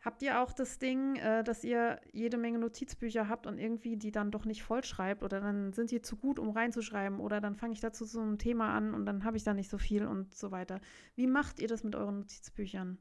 Habt 0.07 0.23
ihr 0.23 0.41
auch 0.41 0.53
das 0.53 0.79
Ding, 0.79 1.17
äh, 1.17 1.43
dass 1.43 1.65
ihr 1.65 2.01
jede 2.13 2.37
Menge 2.37 2.61
Notizbücher 2.61 3.29
habt 3.29 3.49
und 3.49 3.59
irgendwie 3.59 3.97
die 3.97 4.13
dann 4.13 4.31
doch 4.31 4.45
nicht 4.45 4.63
vollschreibt 4.63 5.25
oder 5.25 5.41
dann 5.41 5.73
sind 5.73 5.91
die 5.91 6.01
zu 6.01 6.17
gut, 6.17 6.39
um 6.39 6.51
reinzuschreiben 6.51 7.19
oder 7.19 7.41
dann 7.41 7.57
fange 7.57 7.73
ich 7.73 7.81
dazu 7.81 8.05
so 8.05 8.21
ein 8.21 8.39
Thema 8.39 8.73
an 8.73 8.95
und 8.95 9.05
dann 9.05 9.25
habe 9.25 9.37
ich 9.37 9.43
da 9.43 9.53
nicht 9.53 9.69
so 9.69 9.79
viel 9.79 10.07
und 10.07 10.33
so 10.33 10.53
weiter. 10.53 10.81
Wie 11.17 11.27
macht 11.27 11.59
ihr 11.59 11.67
das 11.67 11.83
mit 11.83 11.97
euren 11.97 12.21
Notizbüchern? 12.21 12.99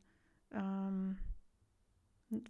Ähm, 0.52 1.20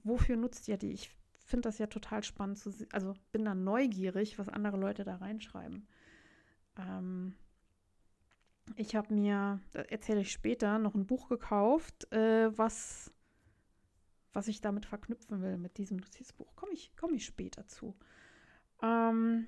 wofür 0.06 0.38
nutzt 0.38 0.70
ihr 0.70 0.78
die? 0.78 0.94
Ich 0.94 1.12
finde 1.34 1.68
das 1.68 1.78
ja 1.78 1.88
total 1.88 2.24
spannend 2.24 2.58
zu 2.58 2.72
sehen. 2.72 2.88
Also 2.94 3.14
bin 3.34 3.44
da 3.44 3.54
neugierig, 3.56 4.40
was 4.40 4.48
andere 4.48 4.78
Leute 4.78 5.04
da 5.04 5.18
reinschreiben. 5.18 5.86
Ähm, 6.78 7.36
ich 8.78 8.96
habe 8.96 9.14
mir, 9.14 9.60
erzähle 9.74 10.22
ich 10.22 10.32
später, 10.32 10.80
noch 10.80 10.96
ein 10.96 11.06
Buch 11.06 11.28
gekauft, 11.28 12.10
äh, 12.14 12.58
was 12.58 13.12
was 14.36 14.50
ich 14.50 14.60
damit 14.60 14.86
verknüpfen 14.86 15.42
will 15.42 15.58
mit 15.58 15.78
diesem 15.78 15.98
Notizbuch. 15.98 16.56
Komme 16.56 16.74
ich, 16.74 16.92
komm 16.98 17.14
ich 17.14 17.26
später 17.26 17.66
zu. 17.68 17.96
Ähm, 18.84 19.48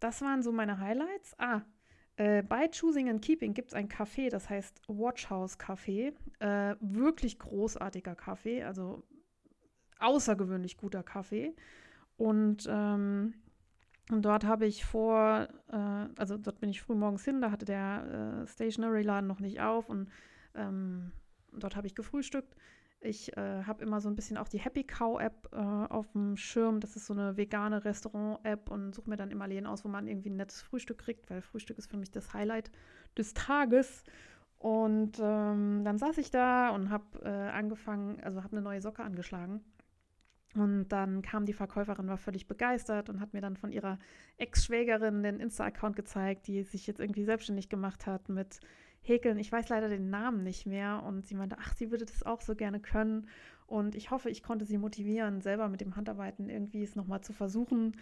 das 0.00 0.22
waren 0.22 0.42
so 0.42 0.50
meine 0.50 0.80
Highlights. 0.80 1.38
Ah, 1.38 1.62
äh, 2.16 2.42
bei 2.42 2.68
Choosing 2.68 3.10
and 3.10 3.22
Keeping 3.22 3.52
gibt 3.52 3.68
es 3.68 3.74
ein 3.74 3.88
Café, 3.88 4.30
das 4.30 4.48
heißt 4.48 4.80
Watchhouse 4.88 5.58
Café. 5.58 6.14
Äh, 6.40 6.76
wirklich 6.80 7.38
großartiger 7.38 8.14
Kaffee, 8.14 8.64
also 8.64 9.04
außergewöhnlich 9.98 10.78
guter 10.78 11.02
Kaffee. 11.02 11.54
Und, 12.16 12.66
ähm, 12.66 13.34
und 14.10 14.22
dort 14.24 14.44
habe 14.44 14.64
ich 14.64 14.86
vor, 14.86 15.48
äh, 15.70 16.08
also 16.16 16.38
dort 16.38 16.60
bin 16.60 16.70
ich 16.70 16.80
früh 16.80 16.94
morgens 16.94 17.26
hin, 17.26 17.42
da 17.42 17.50
hatte 17.50 17.66
der 17.66 18.42
äh, 18.42 18.46
Stationery-Laden 18.46 19.28
noch 19.28 19.40
nicht 19.40 19.60
auf 19.60 19.90
und 19.90 20.08
ähm, 20.54 21.12
dort 21.52 21.76
habe 21.76 21.86
ich 21.86 21.94
gefrühstückt. 21.94 22.56
Ich 23.00 23.36
äh, 23.36 23.62
habe 23.64 23.84
immer 23.84 24.00
so 24.00 24.08
ein 24.08 24.16
bisschen 24.16 24.36
auch 24.36 24.48
die 24.48 24.58
Happy 24.58 24.82
Cow 24.82 25.20
App 25.20 25.48
äh, 25.52 25.56
auf 25.56 26.10
dem 26.12 26.36
Schirm. 26.36 26.80
Das 26.80 26.96
ist 26.96 27.06
so 27.06 27.14
eine 27.14 27.36
vegane 27.36 27.84
Restaurant-App 27.84 28.70
und 28.70 28.94
suche 28.94 29.08
mir 29.08 29.16
dann 29.16 29.30
immer 29.30 29.46
Läden 29.46 29.66
aus, 29.66 29.84
wo 29.84 29.88
man 29.88 30.08
irgendwie 30.08 30.30
ein 30.30 30.36
nettes 30.36 30.62
Frühstück 30.62 30.98
kriegt, 30.98 31.30
weil 31.30 31.40
Frühstück 31.40 31.78
ist 31.78 31.90
für 31.90 31.96
mich 31.96 32.10
das 32.10 32.34
Highlight 32.34 32.72
des 33.16 33.34
Tages. 33.34 34.02
Und 34.58 35.18
ähm, 35.20 35.82
dann 35.84 35.98
saß 35.98 36.18
ich 36.18 36.32
da 36.32 36.70
und 36.70 36.90
habe 36.90 37.20
äh, 37.22 37.28
angefangen, 37.28 38.20
also 38.20 38.42
habe 38.42 38.56
eine 38.56 38.62
neue 38.62 38.82
Socke 38.82 39.04
angeschlagen. 39.04 39.60
Und 40.54 40.88
dann 40.88 41.22
kam 41.22 41.46
die 41.46 41.52
Verkäuferin, 41.52 42.08
war 42.08 42.16
völlig 42.16 42.48
begeistert 42.48 43.08
und 43.08 43.20
hat 43.20 43.32
mir 43.32 43.40
dann 43.40 43.56
von 43.56 43.70
ihrer 43.70 43.98
Ex-Schwägerin 44.38 45.22
den 45.22 45.38
Insta-Account 45.38 45.94
gezeigt, 45.94 46.48
die 46.48 46.64
sich 46.64 46.86
jetzt 46.88 46.98
irgendwie 47.00 47.24
selbstständig 47.24 47.68
gemacht 47.68 48.06
hat 48.06 48.28
mit 48.28 48.58
Häkeln. 49.00 49.38
Ich 49.38 49.50
weiß 49.50 49.68
leider 49.68 49.88
den 49.88 50.10
Namen 50.10 50.42
nicht 50.42 50.66
mehr. 50.66 51.02
Und 51.04 51.26
sie 51.26 51.34
meinte, 51.34 51.56
ach, 51.58 51.74
sie 51.74 51.90
würde 51.90 52.04
das 52.04 52.24
auch 52.24 52.40
so 52.40 52.54
gerne 52.54 52.80
können. 52.80 53.26
Und 53.66 53.94
ich 53.94 54.10
hoffe, 54.10 54.30
ich 54.30 54.42
konnte 54.42 54.64
sie 54.64 54.78
motivieren, 54.78 55.40
selber 55.40 55.68
mit 55.68 55.80
dem 55.80 55.94
Handarbeiten 55.96 56.48
irgendwie 56.48 56.82
es 56.82 56.96
nochmal 56.96 57.20
zu 57.20 57.32
versuchen. 57.32 57.96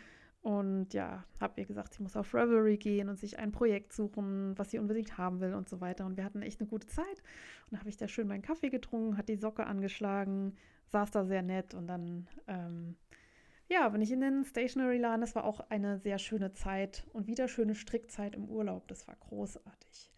Und 0.46 0.94
ja, 0.94 1.24
habe 1.40 1.60
ihr 1.60 1.66
gesagt, 1.66 1.94
sie 1.94 2.04
muss 2.04 2.16
auf 2.16 2.32
Revelry 2.32 2.76
gehen 2.76 3.08
und 3.08 3.18
sich 3.18 3.40
ein 3.40 3.50
Projekt 3.50 3.92
suchen, 3.92 4.56
was 4.56 4.70
sie 4.70 4.78
unbedingt 4.78 5.18
haben 5.18 5.40
will 5.40 5.54
und 5.54 5.68
so 5.68 5.80
weiter. 5.80 6.06
Und 6.06 6.16
wir 6.16 6.22
hatten 6.22 6.40
echt 6.40 6.60
eine 6.60 6.68
gute 6.68 6.86
Zeit. 6.86 7.04
Und 7.64 7.72
dann 7.72 7.80
habe 7.80 7.88
ich 7.88 7.96
da 7.96 8.06
schön 8.06 8.28
meinen 8.28 8.42
Kaffee 8.42 8.70
getrunken, 8.70 9.16
hat 9.16 9.28
die 9.28 9.34
Socke 9.34 9.66
angeschlagen, 9.66 10.54
saß 10.86 11.10
da 11.10 11.24
sehr 11.24 11.42
nett 11.42 11.74
und 11.74 11.88
dann, 11.88 12.28
ähm, 12.46 12.94
ja, 13.68 13.88
bin 13.88 14.00
ich 14.00 14.12
in 14.12 14.20
den 14.20 14.44
Stationery-Laden. 14.44 15.20
Das 15.20 15.34
war 15.34 15.42
auch 15.42 15.58
eine 15.68 15.98
sehr 15.98 16.20
schöne 16.20 16.52
Zeit 16.52 17.04
und 17.12 17.26
wieder 17.26 17.48
schöne 17.48 17.74
Strickzeit 17.74 18.36
im 18.36 18.48
Urlaub. 18.48 18.86
Das 18.86 19.08
war 19.08 19.16
großartig. 19.16 20.12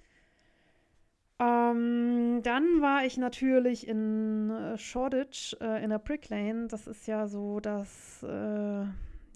Ähm, 1.41 2.41
dann 2.43 2.81
war 2.81 3.05
ich 3.05 3.17
natürlich 3.17 3.87
in 3.87 4.51
äh, 4.51 4.77
Shoreditch 4.77 5.57
äh, 5.61 5.83
in 5.85 5.91
der 5.91 6.01
Brick 6.01 6.29
Lane. 6.31 6.67
Das 6.67 6.87
ist 6.87 7.07
ja 7.07 7.29
so 7.29 7.61
das, 7.61 8.23
äh, 8.25 8.83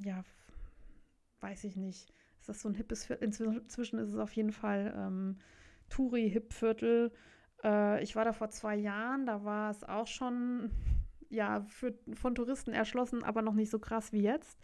ja, 0.05 0.25
weiß 1.41 1.65
ich 1.65 1.77
nicht. 1.77 2.13
Ist 2.41 2.49
das 2.49 2.61
so 2.61 2.69
ein 2.69 2.75
hippes 2.75 3.07
Viertel? 3.07 3.25
Inzwischen 3.25 3.99
ist 4.01 4.09
es 4.09 4.19
auf 4.19 4.33
jeden 4.33 4.51
Fall 4.51 4.93
ähm, 4.97 5.39
Touri-Hip-Viertel. 5.91 7.13
Äh, 7.63 8.03
ich 8.03 8.17
war 8.17 8.25
da 8.25 8.33
vor 8.33 8.51
zwei 8.51 8.75
Jahren, 8.75 9.27
da 9.27 9.45
war 9.45 9.71
es 9.71 9.85
auch 9.85 10.09
schon, 10.09 10.71
ja, 11.29 11.65
für, 11.69 11.95
von 12.15 12.35
Touristen 12.35 12.73
erschlossen, 12.73 13.23
aber 13.23 13.43
noch 13.43 13.55
nicht 13.55 13.71
so 13.71 13.79
krass 13.79 14.13
wie 14.13 14.23
jetzt. 14.23 14.59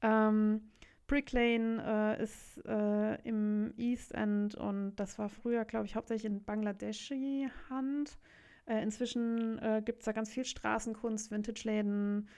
Ähm, 0.00 0.70
Brick 1.08 1.32
Lane 1.32 2.16
äh, 2.18 2.22
ist 2.22 2.64
äh, 2.66 3.20
im 3.22 3.72
East 3.78 4.14
End 4.14 4.54
und 4.54 4.94
das 4.96 5.18
war 5.18 5.30
früher, 5.30 5.64
glaube 5.64 5.86
ich, 5.86 5.96
hauptsächlich 5.96 6.26
in 6.30 6.44
Bangladeschi 6.44 7.48
Hand. 7.70 8.18
Äh, 8.66 8.82
inzwischen 8.82 9.58
äh, 9.58 9.82
gibt 9.82 10.00
es 10.00 10.04
da 10.04 10.12
ganz 10.12 10.30
viel 10.30 10.44
Straßenkunst, 10.44 11.30
Vintage-Läden. 11.30 12.28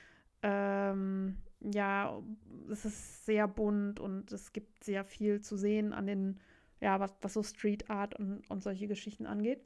Ähm, 0.42 1.38
ja, 1.60 2.22
es 2.70 2.84
ist 2.84 3.26
sehr 3.26 3.48
bunt 3.48 3.98
und 3.98 4.30
es 4.30 4.52
gibt 4.52 4.84
sehr 4.84 5.04
viel 5.04 5.40
zu 5.40 5.56
sehen 5.56 5.92
an 5.92 6.06
den, 6.06 6.40
ja, 6.80 7.00
was, 7.00 7.12
was 7.20 7.34
so 7.34 7.42
Street 7.42 7.90
Art 7.90 8.14
und, 8.14 8.48
und 8.48 8.62
solche 8.62 8.86
Geschichten 8.86 9.26
angeht. 9.26 9.64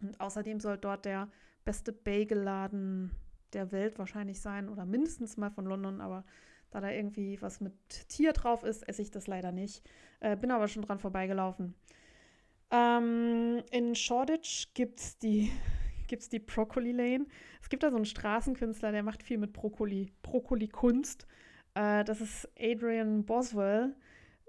Und 0.00 0.18
außerdem 0.18 0.60
soll 0.60 0.78
dort 0.78 1.04
der 1.04 1.28
beste 1.66 1.92
Bagelladen 1.92 3.10
der 3.52 3.70
Welt 3.70 3.98
wahrscheinlich 3.98 4.40
sein 4.40 4.70
oder 4.70 4.86
mindestens 4.86 5.36
mal 5.36 5.50
von 5.50 5.66
London, 5.66 6.00
aber 6.00 6.24
da 6.74 6.80
da 6.80 6.90
irgendwie 6.90 7.40
was 7.40 7.60
mit 7.60 8.08
Tier 8.08 8.32
drauf 8.32 8.64
ist, 8.64 8.86
esse 8.88 9.00
ich 9.00 9.12
das 9.12 9.28
leider 9.28 9.52
nicht. 9.52 9.88
Äh, 10.18 10.36
bin 10.36 10.50
aber 10.50 10.66
schon 10.66 10.82
dran 10.82 10.98
vorbeigelaufen. 10.98 11.74
Ähm, 12.72 13.62
in 13.70 13.94
Shoreditch 13.94 14.74
gibt 14.74 14.98
es 14.98 15.16
die, 15.18 15.52
gibt's 16.08 16.28
die 16.28 16.40
Broccoli 16.40 16.90
Lane. 16.90 17.26
Es 17.62 17.68
gibt 17.68 17.84
da 17.84 17.90
so 17.90 17.96
einen 17.96 18.04
Straßenkünstler, 18.04 18.90
der 18.90 19.04
macht 19.04 19.22
viel 19.22 19.38
mit 19.38 19.52
Brokkoli, 19.52 20.12
Brokkoli-Kunst. 20.22 21.28
Äh, 21.74 22.02
das 22.02 22.20
ist 22.20 22.48
Adrian 22.58 23.24
Boswell. 23.24 23.94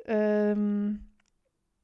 Ähm, 0.05 1.05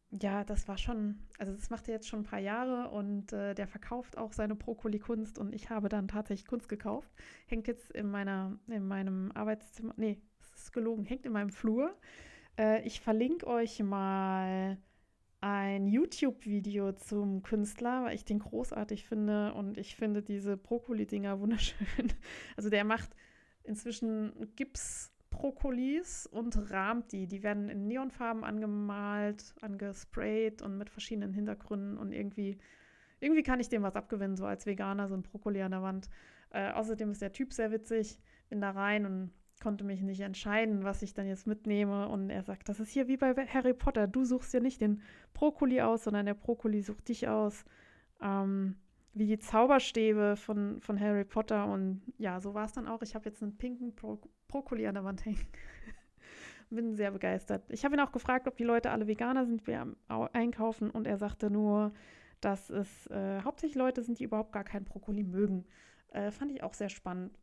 ja, 0.10 0.44
das 0.44 0.68
war 0.68 0.80
schon, 0.80 1.20
also 1.38 1.54
das 1.54 1.70
macht 1.70 1.88
er 1.88 1.94
jetzt 1.94 2.08
schon 2.08 2.22
ein 2.22 2.26
paar 2.26 2.40
Jahre 2.40 2.90
und 2.90 3.32
äh, 3.32 3.54
der 3.54 3.68
verkauft 3.68 4.18
auch 4.18 4.34
seine 4.34 4.56
Brokkoli-Kunst 4.56 5.38
und 5.38 5.54
ich 5.54 5.70
habe 5.70 5.88
dann 5.88 6.08
tatsächlich 6.08 6.48
Kunst 6.48 6.68
gekauft. 6.68 7.12
Hängt 7.46 7.68
jetzt 7.68 7.92
in 7.92 8.10
meiner, 8.10 8.58
in 8.68 8.88
meinem 8.88 9.32
Arbeitszimmer, 9.34 9.94
nee, 9.98 10.20
gelogen, 10.74 11.06
hängt 11.06 11.26
in 11.26 11.34
meinem 11.34 11.50
Flur. 11.50 11.96
Äh, 12.58 12.86
ich 12.86 13.02
verlinke 13.02 13.48
euch 13.48 13.82
mal 13.82 14.78
ein 15.42 15.88
YouTube-Video 15.88 16.92
zum 16.92 17.42
Künstler, 17.42 18.04
weil 18.04 18.16
ich 18.16 18.26
den 18.26 18.40
großartig 18.40 19.06
finde 19.06 19.54
und 19.56 19.78
ich 19.78 19.96
finde 19.96 20.22
diese 20.22 20.56
Brokkoli-Dinger 20.56 21.40
wunderschön. 21.40 21.88
Also 22.56 22.70
der 22.70 22.84
macht 22.84 23.16
inzwischen 23.64 24.34
Gips-Brokkolis 24.56 26.28
und 26.28 26.72
rahmt 26.72 27.12
die. 27.12 27.28
Die 27.28 27.42
werden 27.42 27.70
in 27.70 27.88
Neonfarben 27.88 28.44
angemalt, 28.44 29.56
angesprayt 29.62 30.62
und 30.62 30.78
mit 30.78 30.92
verschiedenen 30.92 31.34
Hintergründen 31.34 31.98
und 31.98 32.12
irgendwie, 32.12 32.60
irgendwie 33.20 33.44
kann 33.44 33.60
ich 33.60 33.70
dem 33.70 33.82
was 33.82 33.96
abgewinnen, 33.96 34.38
so 34.38 34.46
als 34.46 34.68
Veganer, 34.68 35.08
so 35.08 35.16
ein 35.16 35.24
Brokkoli 35.24 35.62
an 35.64 35.72
der 35.72 35.82
Wand. 35.82 36.08
Äh, 36.52 36.72
außerdem 36.72 37.12
ist 37.12 37.22
der 37.22 37.34
Typ 37.34 37.52
sehr 37.52 37.72
witzig. 37.72 38.20
Bin 38.50 38.62
da 38.62 38.72
rein 38.72 39.08
und 39.08 39.32
konnte 39.62 39.84
mich 39.84 40.02
nicht 40.02 40.20
entscheiden, 40.22 40.84
was 40.84 41.02
ich 41.02 41.14
dann 41.14 41.28
jetzt 41.28 41.48
mitnehme. 41.48 42.10
Und 42.10 42.30
er 42.30 42.44
sagt, 42.44 42.68
das 42.68 42.80
ist 42.80 42.90
hier 42.90 43.08
wie 43.08 43.18
bei 43.18 43.34
Harry 43.34 43.74
Potter. 43.74 44.08
Du 44.08 44.26
suchst 44.26 44.54
ja 44.54 44.60
nicht 44.60 44.82
den 44.82 45.02
Brokkoli 45.34 45.82
aus, 45.82 46.04
sondern 46.04 46.26
der 46.26 46.34
Brokkoli 46.34 46.82
sucht 46.82 47.08
dich 47.08 47.28
aus. 47.28 47.64
Ähm, 48.22 48.76
wie 49.14 49.26
die 49.26 49.40
Zauberstäbe 49.40 50.36
von, 50.36 50.82
von 50.82 51.00
Harry 51.00 51.26
Potter. 51.26 51.68
Und 51.68 52.02
ja, 52.18 52.40
so 52.40 52.54
war 52.54 52.66
es 52.66 52.74
dann 52.74 52.88
auch. 52.88 53.02
Ich 53.02 53.16
habe 53.16 53.30
jetzt 53.30 53.42
einen 53.42 53.58
pinken 53.58 53.94
Bro 53.94 54.20
Brokkoli 54.48 54.86
an 54.88 54.96
der 54.96 55.04
Wand 55.04 55.24
hängen. 55.26 55.46
Bin 56.70 56.96
sehr 56.96 57.12
begeistert. 57.12 57.64
Ich 57.70 57.84
habe 57.86 57.96
ihn 57.96 58.02
auch 58.02 58.12
gefragt, 58.12 58.48
ob 58.48 58.58
die 58.58 58.64
Leute 58.64 58.92
alle 58.92 59.08
Veganer 59.08 59.46
sind, 59.46 59.68
wir 59.68 59.96
einkaufen. 60.08 60.90
Und 60.90 61.08
er 61.08 61.18
sagte 61.18 61.50
nur, 61.50 61.94
dass 62.40 62.70
es 62.70 63.08
äh, 63.08 63.42
hauptsächlich 63.44 63.76
Leute 63.76 64.02
sind, 64.02 64.20
die 64.20 64.24
überhaupt 64.24 64.52
gar 64.52 64.64
keinen 64.64 64.86
Brokkoli 64.86 65.24
mögen. 65.24 65.66
Äh, 66.10 66.32
fand 66.32 66.52
ich 66.52 66.64
auch 66.64 66.74
sehr 66.74 66.90
spannend. 66.90 67.38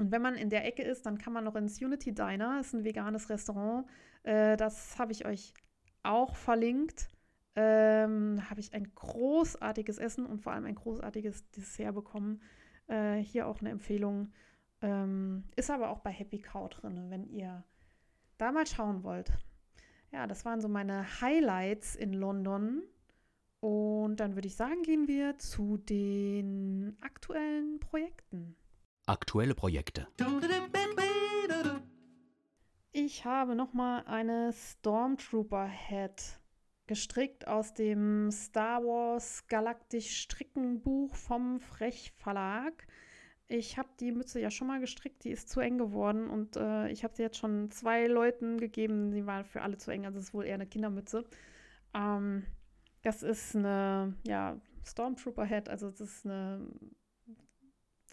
Und 0.00 0.12
wenn 0.12 0.22
man 0.22 0.34
in 0.34 0.48
der 0.48 0.64
Ecke 0.64 0.82
ist, 0.82 1.04
dann 1.04 1.18
kann 1.18 1.34
man 1.34 1.44
noch 1.44 1.56
ins 1.56 1.78
Unity 1.78 2.14
Diner, 2.14 2.58
ist 2.58 2.72
ein 2.72 2.84
veganes 2.84 3.28
Restaurant. 3.28 3.86
Äh, 4.22 4.56
das 4.56 4.98
habe 4.98 5.12
ich 5.12 5.26
euch 5.26 5.52
auch 6.02 6.36
verlinkt. 6.36 7.10
Ähm, 7.54 8.40
habe 8.48 8.60
ich 8.60 8.72
ein 8.72 8.94
großartiges 8.94 9.98
Essen 9.98 10.24
und 10.24 10.40
vor 10.40 10.54
allem 10.54 10.64
ein 10.64 10.74
großartiges 10.74 11.50
Dessert 11.50 11.94
bekommen. 11.94 12.40
Äh, 12.86 13.16
hier 13.18 13.46
auch 13.46 13.60
eine 13.60 13.68
Empfehlung. 13.68 14.32
Ähm, 14.80 15.44
ist 15.54 15.70
aber 15.70 15.90
auch 15.90 15.98
bei 15.98 16.12
Happy 16.12 16.38
Cow 16.38 16.70
drin, 16.70 17.10
wenn 17.10 17.26
ihr 17.26 17.62
da 18.38 18.52
mal 18.52 18.66
schauen 18.66 19.02
wollt. 19.02 19.30
Ja, 20.12 20.26
das 20.26 20.46
waren 20.46 20.62
so 20.62 20.68
meine 20.68 21.20
Highlights 21.20 21.94
in 21.94 22.14
London. 22.14 22.84
Und 23.60 24.16
dann 24.16 24.34
würde 24.34 24.48
ich 24.48 24.56
sagen, 24.56 24.80
gehen 24.80 25.08
wir 25.08 25.36
zu 25.36 25.76
den 25.76 26.96
aktuellen 27.02 27.80
Projekten. 27.80 28.56
Aktuelle 29.06 29.54
Projekte. 29.54 30.06
Ich 32.92 33.24
habe 33.24 33.54
nochmal 33.54 34.04
eine 34.06 34.52
Stormtrooper 34.52 35.66
Head 35.66 36.40
gestrickt 36.86 37.46
aus 37.46 37.72
dem 37.72 38.30
Star 38.32 38.82
Wars 38.82 39.46
Galaktisch 39.46 40.22
Strickenbuch 40.22 41.14
vom 41.14 41.60
Frech 41.60 42.12
Verlag. 42.18 42.86
Ich 43.46 43.78
habe 43.78 43.88
die 44.00 44.12
Mütze 44.12 44.40
ja 44.40 44.50
schon 44.50 44.66
mal 44.66 44.80
gestrickt, 44.80 45.24
die 45.24 45.30
ist 45.30 45.48
zu 45.48 45.60
eng 45.60 45.78
geworden 45.78 46.28
und 46.28 46.56
äh, 46.56 46.88
ich 46.88 47.02
habe 47.04 47.14
sie 47.14 47.22
jetzt 47.22 47.38
schon 47.38 47.70
zwei 47.70 48.06
Leuten 48.06 48.58
gegeben, 48.58 49.12
die 49.12 49.26
waren 49.26 49.44
für 49.44 49.62
alle 49.62 49.76
zu 49.76 49.90
eng, 49.90 50.04
also 50.04 50.18
es 50.18 50.26
ist 50.26 50.34
wohl 50.34 50.44
eher 50.44 50.54
eine 50.54 50.66
Kindermütze. 50.66 51.24
Ähm, 51.94 52.44
das 53.02 53.22
ist 53.22 53.56
eine 53.56 54.14
ja, 54.26 54.60
Stormtrooper 54.84 55.44
Head, 55.44 55.68
also 55.68 55.88
es 55.88 56.00
ist 56.00 56.26
eine 56.26 56.66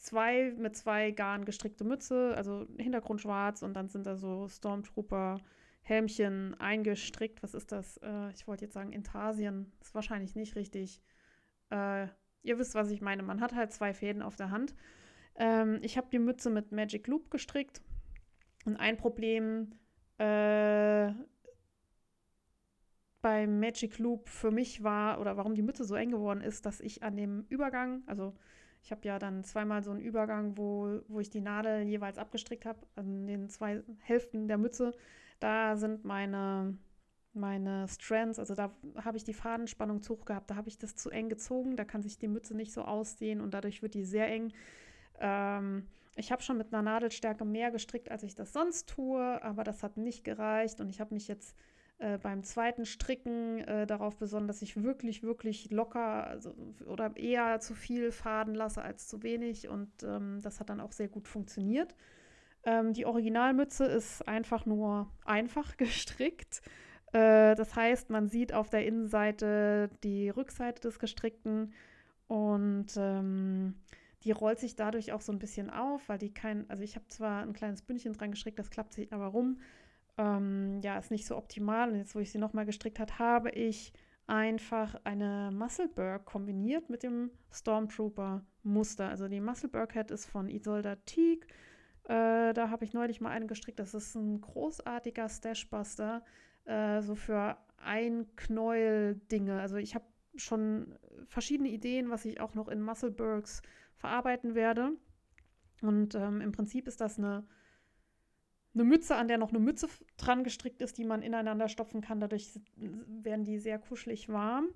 zwei 0.07 0.53
mit 0.57 0.75
zwei 0.75 1.11
Garn 1.11 1.45
gestrickte 1.45 1.83
Mütze, 1.83 2.33
also 2.35 2.65
Hintergrund 2.77 3.21
schwarz 3.21 3.61
und 3.61 3.73
dann 3.73 3.89
sind 3.89 4.07
da 4.07 4.15
so 4.15 4.47
Stormtrooper 4.47 5.39
Helmchen 5.81 6.55
eingestrickt. 6.59 7.43
Was 7.43 7.53
ist 7.53 7.71
das? 7.71 7.97
Äh, 7.97 8.31
ich 8.31 8.47
wollte 8.47 8.65
jetzt 8.65 8.73
sagen 8.73 8.91
Intarsien. 8.91 9.71
Ist 9.81 9.95
wahrscheinlich 9.95 10.35
nicht 10.35 10.55
richtig. 10.55 11.01
Äh, 11.69 12.07
ihr 12.43 12.57
wisst, 12.57 12.75
was 12.75 12.89
ich 12.89 13.01
meine. 13.01 13.23
Man 13.23 13.41
hat 13.41 13.55
halt 13.55 13.71
zwei 13.71 13.93
Fäden 13.93 14.21
auf 14.21 14.35
der 14.35 14.49
Hand. 14.49 14.75
Ähm, 15.35 15.79
ich 15.81 15.97
habe 15.97 16.07
die 16.11 16.19
Mütze 16.19 16.49
mit 16.49 16.71
Magic 16.71 17.07
Loop 17.07 17.29
gestrickt. 17.31 17.81
Und 18.65 18.75
ein 18.77 18.97
Problem 18.97 19.71
äh, 20.17 21.13
bei 23.21 23.47
Magic 23.47 23.97
Loop 23.99 24.27
für 24.27 24.51
mich 24.51 24.83
war, 24.83 25.21
oder 25.21 25.37
warum 25.37 25.55
die 25.55 25.61
Mütze 25.61 25.85
so 25.85 25.95
eng 25.95 26.11
geworden 26.11 26.41
ist, 26.41 26.65
dass 26.65 26.81
ich 26.81 27.03
an 27.03 27.15
dem 27.15 27.45
Übergang, 27.49 28.03
also 28.07 28.35
ich 28.87 28.91
habe 28.91 29.05
ja 29.05 29.19
dann 29.19 29.43
zweimal 29.43 29.83
so 29.83 29.91
einen 29.91 29.99
Übergang, 29.99 30.57
wo, 30.57 31.01
wo 31.09 31.19
ich 31.19 31.29
die 31.29 31.41
Nadel 31.41 31.81
jeweils 31.81 32.17
abgestrickt 32.17 32.65
habe, 32.65 32.79
an 32.95 33.27
den 33.27 33.49
zwei 33.49 33.83
Hälften 33.99 34.47
der 34.47 34.57
Mütze. 34.57 34.93
Da 35.41 35.75
sind 35.75 36.05
meine, 36.05 36.77
meine 37.33 37.85
Strands, 37.89 38.39
also 38.39 38.55
da 38.55 38.71
habe 39.03 39.17
ich 39.17 39.25
die 39.25 39.33
Fadenspannung 39.33 40.03
zu 40.03 40.13
hoch 40.13 40.23
gehabt, 40.23 40.49
da 40.49 40.55
habe 40.55 40.69
ich 40.69 40.77
das 40.77 40.95
zu 40.95 41.09
eng 41.09 41.27
gezogen, 41.27 41.75
da 41.75 41.83
kann 41.83 42.01
sich 42.01 42.17
die 42.17 42.29
Mütze 42.29 42.55
nicht 42.55 42.71
so 42.71 42.83
ausdehnen 42.83 43.43
und 43.43 43.53
dadurch 43.53 43.81
wird 43.81 43.93
die 43.93 44.05
sehr 44.05 44.29
eng. 44.29 44.53
Ähm, 45.19 45.85
ich 46.15 46.31
habe 46.31 46.41
schon 46.41 46.57
mit 46.57 46.73
einer 46.73 46.81
Nadelstärke 46.81 47.43
mehr 47.43 47.71
gestrickt, 47.71 48.09
als 48.09 48.23
ich 48.23 48.35
das 48.35 48.53
sonst 48.53 48.87
tue, 48.87 49.43
aber 49.43 49.65
das 49.65 49.83
hat 49.83 49.97
nicht 49.97 50.23
gereicht 50.23 50.79
und 50.79 50.87
ich 50.89 51.01
habe 51.01 51.13
mich 51.13 51.27
jetzt 51.27 51.57
äh, 51.99 52.19
beim 52.19 52.43
zweiten 52.43 52.85
Stricken 52.85 53.59
äh, 53.61 53.87
darauf 53.87 54.17
besonnen, 54.17 54.47
dass 54.47 54.61
ich 54.61 54.83
wirklich, 54.83 55.23
wirklich 55.23 55.71
locker 55.71 56.27
also, 56.27 56.53
oder 56.85 57.17
eher 57.17 57.59
zu 57.59 57.73
viel 57.73 58.11
Faden 58.11 58.53
lasse 58.53 58.83
als 58.83 59.07
zu 59.07 59.23
wenig. 59.23 59.67
Und 59.67 59.89
ähm, 60.03 60.39
das 60.41 60.59
hat 60.59 60.69
dann 60.69 60.79
auch 60.79 60.91
sehr 60.91 61.07
gut 61.07 61.27
funktioniert. 61.27 61.95
Ähm, 62.63 62.93
die 62.93 63.05
Originalmütze 63.05 63.85
ist 63.85 64.27
einfach 64.27 64.65
nur 64.65 65.09
einfach 65.25 65.75
gestrickt. 65.77 66.61
Äh, 67.13 67.55
das 67.55 67.75
heißt, 67.75 68.11
man 68.11 68.27
sieht 68.27 68.53
auf 68.53 68.69
der 68.69 68.85
Innenseite 68.85 69.89
die 70.03 70.29
Rückseite 70.29 70.81
des 70.81 70.99
Gestrickten 70.99 71.73
und 72.27 72.87
ähm, 72.97 73.75
die 74.23 74.31
rollt 74.31 74.59
sich 74.59 74.75
dadurch 74.75 75.13
auch 75.13 75.21
so 75.21 75.31
ein 75.31 75.39
bisschen 75.39 75.69
auf, 75.69 76.09
weil 76.09 76.17
die 76.17 76.33
kein, 76.33 76.69
also 76.69 76.83
ich 76.83 76.95
habe 76.95 77.07
zwar 77.07 77.41
ein 77.41 77.53
kleines 77.53 77.81
Bündchen 77.81 78.13
dran 78.13 78.31
gestrickt, 78.31 78.59
das 78.59 78.69
klappt 78.69 78.93
sich 78.93 79.13
aber 79.13 79.27
rum 79.27 79.59
ähm, 80.17 80.79
ja, 80.81 80.97
ist 80.97 81.11
nicht 81.11 81.25
so 81.25 81.37
optimal. 81.37 81.89
Und 81.89 81.97
jetzt, 81.97 82.15
wo 82.15 82.19
ich 82.19 82.31
sie 82.31 82.37
nochmal 82.37 82.65
gestrickt 82.65 82.99
habe, 82.99 83.19
habe 83.19 83.49
ich 83.51 83.93
einfach 84.25 84.95
eine 85.03 85.51
Muscleberg 85.53 86.25
kombiniert 86.25 86.89
mit 86.89 87.03
dem 87.03 87.31
Stormtrooper 87.51 88.45
Muster. 88.63 89.09
Also 89.09 89.27
die 89.27 89.39
Muscleberg 89.39 89.95
Hat 89.95 90.11
ist 90.11 90.25
von 90.25 90.49
Isolda 90.49 90.95
Teague. 91.05 91.47
Äh, 92.03 92.53
da 92.53 92.69
habe 92.69 92.83
ich 92.83 92.93
neulich 92.93 93.21
mal 93.21 93.31
einen 93.31 93.47
gestrickt. 93.47 93.79
Das 93.79 93.93
ist 93.93 94.15
ein 94.15 94.41
großartiger 94.41 95.29
Stashbuster, 95.29 96.23
äh, 96.65 97.01
so 97.01 97.15
für 97.15 97.57
ein 97.77 98.27
Knäuel 98.35 99.15
Dinge. 99.31 99.61
Also 99.61 99.77
ich 99.77 99.95
habe 99.95 100.05
schon 100.35 100.97
verschiedene 101.25 101.69
Ideen, 101.69 102.09
was 102.09 102.25
ich 102.25 102.39
auch 102.41 102.53
noch 102.53 102.67
in 102.67 102.81
Musclebergs 102.81 103.61
verarbeiten 103.95 104.55
werde. 104.55 104.91
Und 105.81 106.15
ähm, 106.15 106.41
im 106.41 106.51
Prinzip 106.51 106.87
ist 106.87 107.01
das 107.01 107.17
eine 107.17 107.45
eine 108.77 108.83
Mütze, 108.87 109.15
an 109.15 109.27
der 109.27 109.37
noch 109.37 109.49
eine 109.49 109.59
Mütze 109.59 109.87
dran 110.17 110.43
gestrickt 110.43 110.81
ist, 110.81 110.97
die 110.97 111.05
man 111.05 111.21
ineinander 111.21 111.67
stopfen 111.67 112.01
kann. 112.01 112.19
Dadurch 112.19 112.59
werden 112.75 113.43
die 113.43 113.59
sehr 113.59 113.79
kuschelig 113.79 114.29
warm. 114.29 114.69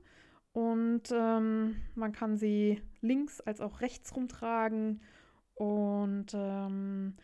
Und 0.53 1.03
ähm, 1.13 1.77
man 1.95 2.11
kann 2.11 2.35
sie 2.35 2.81
links 3.01 3.39
als 3.39 3.61
auch 3.61 3.81
rechts 3.81 4.15
rumtragen. 4.15 5.01
Und 5.53 6.33
ähm, 6.33 7.15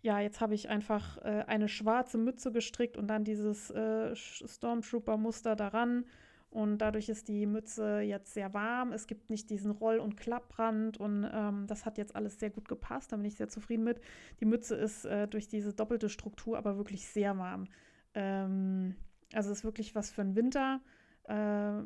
ja, 0.00 0.20
jetzt 0.20 0.40
habe 0.40 0.54
ich 0.54 0.68
einfach 0.68 1.18
äh, 1.18 1.44
eine 1.46 1.68
schwarze 1.68 2.16
Mütze 2.16 2.52
gestrickt 2.52 2.96
und 2.96 3.08
dann 3.08 3.24
dieses 3.24 3.70
äh, 3.70 4.14
Stormtrooper-Muster 4.14 5.56
daran. 5.56 6.04
Und 6.50 6.78
dadurch 6.78 7.08
ist 7.08 7.28
die 7.28 7.46
Mütze 7.46 8.00
jetzt 8.00 8.32
sehr 8.32 8.54
warm. 8.54 8.92
Es 8.92 9.06
gibt 9.06 9.28
nicht 9.28 9.50
diesen 9.50 9.70
Roll- 9.70 9.98
und 9.98 10.16
Klapprand. 10.16 10.98
Und 10.98 11.28
ähm, 11.30 11.66
das 11.66 11.84
hat 11.84 11.98
jetzt 11.98 12.16
alles 12.16 12.38
sehr 12.40 12.50
gut 12.50 12.68
gepasst. 12.68 13.12
Da 13.12 13.16
bin 13.16 13.26
ich 13.26 13.36
sehr 13.36 13.48
zufrieden 13.48 13.84
mit. 13.84 14.00
Die 14.40 14.46
Mütze 14.46 14.74
ist 14.74 15.04
äh, 15.04 15.28
durch 15.28 15.48
diese 15.48 15.74
doppelte 15.74 16.08
Struktur 16.08 16.56
aber 16.56 16.78
wirklich 16.78 17.06
sehr 17.06 17.36
warm. 17.36 17.66
Ähm, 18.14 18.96
also 19.34 19.52
ist 19.52 19.64
wirklich 19.64 19.94
was 19.94 20.10
für 20.10 20.22
den 20.22 20.36
Winter. 20.36 20.80
Äh, 21.24 21.82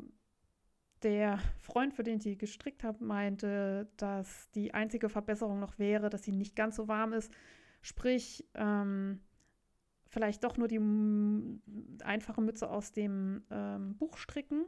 der 1.03 1.39
Freund, 1.59 1.93
für 1.93 2.03
den 2.03 2.17
ich 2.17 2.23
die 2.23 2.37
gestrickt 2.37 2.85
habe, 2.85 3.03
meinte, 3.03 3.89
dass 3.97 4.49
die 4.51 4.73
einzige 4.73 5.09
Verbesserung 5.09 5.59
noch 5.59 5.77
wäre, 5.77 6.09
dass 6.09 6.23
sie 6.23 6.31
nicht 6.31 6.55
ganz 6.55 6.77
so 6.77 6.87
warm 6.87 7.11
ist. 7.11 7.31
Sprich, 7.81 8.45
ähm, 8.53 9.19
vielleicht 10.13 10.43
doch 10.43 10.57
nur 10.57 10.67
die 10.67 10.79
einfache 12.03 12.39
Mütze 12.39 12.69
aus 12.69 12.91
dem 12.91 13.41
ähm, 13.49 13.95
Buch 13.97 14.17
stricken 14.17 14.65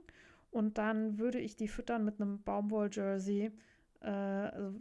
und 0.50 0.80
dann 0.80 1.20
würde 1.20 1.40
ich 1.40 1.56
die 1.56 1.68
füttern 1.68 2.04
mit 2.04 2.20
einem 2.20 2.42
Baumwoll-Jersey. 2.42 3.52
Äh, 4.02 4.10
also 4.10 4.74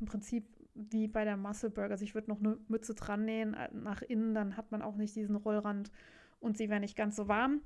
im 0.00 0.06
Prinzip 0.06 0.46
wie 0.74 1.08
bei 1.08 1.24
der 1.24 1.36
Muscle 1.36 1.72
Also 1.76 2.04
ich 2.04 2.14
würde 2.14 2.30
noch 2.30 2.38
eine 2.38 2.56
Mütze 2.68 2.94
dran 2.94 3.24
nähen 3.24 3.54
äh, 3.54 3.68
nach 3.72 4.02
innen, 4.02 4.32
dann 4.32 4.56
hat 4.56 4.70
man 4.70 4.80
auch 4.80 4.94
nicht 4.94 5.16
diesen 5.16 5.34
Rollrand 5.34 5.90
und 6.38 6.56
sie 6.56 6.70
wäre 6.70 6.80
nicht 6.80 6.96
ganz 6.96 7.16
so 7.16 7.26
warm. 7.26 7.60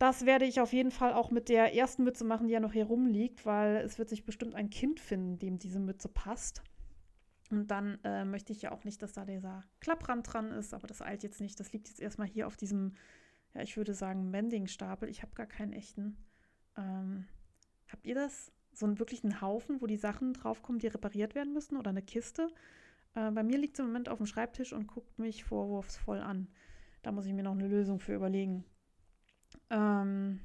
Das 0.00 0.26
werde 0.26 0.46
ich 0.46 0.60
auf 0.60 0.72
jeden 0.72 0.90
Fall 0.90 1.12
auch 1.12 1.30
mit 1.30 1.48
der 1.48 1.76
ersten 1.76 2.02
Mütze 2.02 2.24
machen, 2.24 2.48
die 2.48 2.54
ja 2.54 2.60
noch 2.60 2.72
hier 2.72 2.86
rumliegt, 2.86 3.46
weil 3.46 3.76
es 3.76 4.00
wird 4.00 4.08
sich 4.08 4.24
bestimmt 4.24 4.56
ein 4.56 4.68
Kind 4.68 4.98
finden, 4.98 5.38
dem 5.38 5.60
diese 5.60 5.78
Mütze 5.78 6.08
passt. 6.08 6.62
Und 7.52 7.70
dann 7.70 7.98
äh, 8.02 8.24
möchte 8.24 8.50
ich 8.50 8.62
ja 8.62 8.72
auch 8.72 8.82
nicht, 8.84 9.02
dass 9.02 9.12
da 9.12 9.26
dieser 9.26 9.62
Klapprand 9.80 10.32
dran 10.32 10.50
ist, 10.52 10.72
aber 10.72 10.86
das 10.86 11.02
eilt 11.02 11.22
jetzt 11.22 11.38
nicht. 11.38 11.60
Das 11.60 11.70
liegt 11.74 11.86
jetzt 11.88 12.00
erstmal 12.00 12.26
hier 12.26 12.46
auf 12.46 12.56
diesem, 12.56 12.94
ja, 13.52 13.60
ich 13.60 13.76
würde 13.76 13.92
sagen, 13.92 14.30
Mending-Stapel. 14.30 15.06
Ich 15.10 15.22
habe 15.22 15.34
gar 15.34 15.44
keinen 15.44 15.74
echten. 15.74 16.16
Ähm, 16.78 17.26
habt 17.88 18.06
ihr 18.06 18.14
das? 18.14 18.50
So 18.72 18.86
einen 18.86 18.98
wirklichen 18.98 19.42
Haufen, 19.42 19.82
wo 19.82 19.86
die 19.86 19.98
Sachen 19.98 20.32
draufkommen, 20.32 20.78
die 20.78 20.86
repariert 20.86 21.34
werden 21.34 21.52
müssen 21.52 21.76
oder 21.76 21.90
eine 21.90 22.00
Kiste? 22.00 22.48
Äh, 23.14 23.30
bei 23.32 23.42
mir 23.42 23.58
liegt 23.58 23.74
es 23.74 23.80
im 23.80 23.86
Moment 23.88 24.08
auf 24.08 24.16
dem 24.16 24.26
Schreibtisch 24.26 24.72
und 24.72 24.86
guckt 24.86 25.18
mich 25.18 25.44
vorwurfsvoll 25.44 26.20
an. 26.20 26.48
Da 27.02 27.12
muss 27.12 27.26
ich 27.26 27.34
mir 27.34 27.42
noch 27.42 27.52
eine 27.52 27.68
Lösung 27.68 28.00
für 28.00 28.14
überlegen. 28.14 28.64
Ähm, 29.68 30.40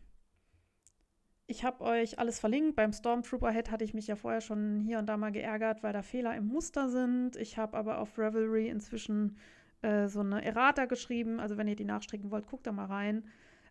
ich 1.48 1.64
habe 1.64 1.84
euch 1.84 2.20
alles 2.20 2.40
verlinkt. 2.40 2.76
Beim 2.76 2.92
Stormtrooper 2.92 3.52
Head 3.52 3.72
hatte 3.72 3.86
ich 3.86 3.94
mich 3.94 4.08
ja 4.08 4.18
vorher 4.18 4.42
schon 4.42 4.82
hier 4.82 5.00
und 5.00 5.08
da 5.08 5.16
mal 5.16 5.32
geärgert, 5.32 5.82
weil 5.82 5.94
da 5.94 6.02
Fehler 6.02 6.36
im 6.36 6.48
Muster 6.48 6.90
sind. 6.90 7.38
Ich 7.38 7.58
habe 7.58 7.78
aber 7.78 8.00
auf 8.00 8.20
Revelry 8.20 8.68
inzwischen 8.68 9.38
äh, 9.82 10.08
so 10.08 10.20
eine 10.20 10.44
Errata 10.44 10.86
geschrieben. 10.86 11.40
Also 11.40 11.58
wenn 11.58 11.70
ihr 11.70 11.78
die 11.78 11.86
nachstricken 11.86 12.32
wollt, 12.32 12.48
guckt 12.48 12.68
da 12.68 12.74
mal 12.74 12.88
rein. 12.88 13.24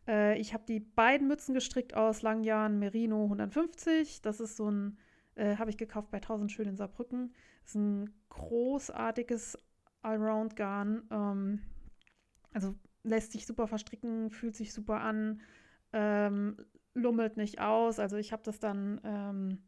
Äh, 0.09 0.39
ich 0.39 0.55
habe 0.55 0.65
die 0.67 0.81
beiden 0.81 1.29
Mützen 1.29 1.53
gestrickt 1.55 1.95
aus 1.95 2.23
Langjahren 2.23 2.79
Merino 2.79 3.25
150. 3.25 4.23
Das 4.23 4.41
ist 4.41 4.57
so 4.57 4.71
ein, 4.71 4.97
äh, 5.35 5.57
habe 5.57 5.69
ich 5.69 5.77
gekauft 5.77 6.11
bei 6.11 6.19
1000 6.19 6.51
Schön 6.51 6.69
in 6.69 6.77
Saarbrücken. 6.77 7.35
Das 7.61 7.71
ist 7.71 7.75
ein 7.75 8.11
großartiges 8.31 9.59
Allround-Garn. 10.01 11.03
Ähm, 11.11 11.61
also 12.55 12.75
lässt 13.03 13.33
sich 13.33 13.47
super 13.47 13.67
verstricken, 13.67 14.31
fühlt 14.31 14.57
sich 14.57 14.73
super 14.73 15.03
an. 15.03 15.43
Ähm, 15.93 16.57
lummelt 16.96 17.37
nicht 17.37 17.61
aus. 17.61 17.98
Also 17.98 18.16
ich 18.16 18.32
habe 18.32 18.42
das 18.42 18.59
dann 18.59 19.00
ähm, 19.04 19.59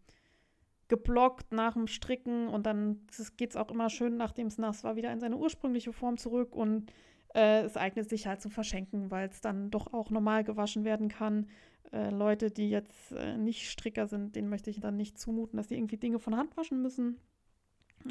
geblockt 0.88 1.52
nach 1.52 1.74
dem 1.74 1.86
Stricken 1.86 2.48
und 2.48 2.66
dann 2.66 3.06
geht 3.36 3.50
es 3.50 3.56
auch 3.56 3.70
immer 3.70 3.90
schön, 3.90 4.16
nachdem 4.16 4.46
es 4.46 4.58
nass 4.58 4.84
war, 4.84 4.96
wieder 4.96 5.12
in 5.12 5.20
seine 5.20 5.36
ursprüngliche 5.36 5.92
Form 5.92 6.16
zurück 6.16 6.56
und 6.56 6.90
äh, 7.34 7.62
es 7.62 7.76
eignet 7.76 8.08
sich 8.08 8.26
halt 8.26 8.40
zum 8.40 8.50
Verschenken, 8.50 9.10
weil 9.10 9.28
es 9.28 9.40
dann 9.40 9.70
doch 9.70 9.92
auch 9.92 10.10
normal 10.10 10.44
gewaschen 10.44 10.84
werden 10.84 11.08
kann. 11.08 11.46
Äh, 11.92 12.10
Leute, 12.10 12.50
die 12.50 12.70
jetzt 12.70 13.12
äh, 13.12 13.36
nicht 13.36 13.70
Stricker 13.70 14.06
sind, 14.06 14.34
denen 14.34 14.48
möchte 14.48 14.70
ich 14.70 14.80
dann 14.80 14.96
nicht 14.96 15.18
zumuten, 15.18 15.58
dass 15.58 15.68
sie 15.68 15.76
irgendwie 15.76 15.98
Dinge 15.98 16.18
von 16.18 16.36
Hand 16.36 16.56
waschen 16.56 16.80
müssen. 16.80 17.20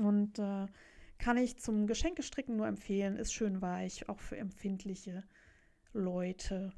Und 0.01 0.37
äh, 0.37 0.67
kann 1.17 1.37
ich 1.37 1.57
zum 1.57 1.87
Geschenkestricken 1.87 2.55
nur 2.55 2.67
empfehlen, 2.67 3.17
ist 3.17 3.33
schön 3.33 3.61
weich, 3.61 4.07
auch 4.07 4.19
für 4.19 4.37
empfindliche 4.37 5.23
Leute. 5.93 6.73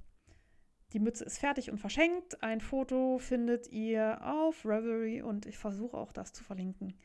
Die 0.93 0.99
Mütze 0.99 1.23
ist 1.23 1.38
fertig 1.38 1.69
und 1.69 1.78
verschenkt. 1.78 2.41
Ein 2.41 2.62
Foto 2.62 3.19
findet 3.19 3.71
ihr 3.71 4.19
auf 4.23 4.65
Reverie 4.65 5.21
und 5.21 5.45
ich 5.45 5.58
versuche 5.58 5.97
auch 5.97 6.12
das 6.12 6.34
zu 6.34 6.43
verlinken. 6.43 6.95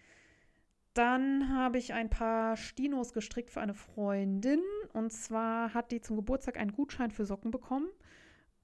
Dann 0.95 1.53
habe 1.53 1.77
ich 1.77 1.93
ein 1.93 2.09
paar 2.09 2.57
Stinos 2.57 3.13
gestrickt 3.13 3.51
für 3.51 3.61
eine 3.61 3.75
Freundin. 3.75 4.63
Und 4.93 5.13
zwar 5.13 5.75
hat 5.75 5.91
die 5.91 6.01
zum 6.01 6.17
Geburtstag 6.17 6.57
einen 6.57 6.73
Gutschein 6.73 7.11
für 7.11 7.27
Socken 7.27 7.51
bekommen. 7.51 7.89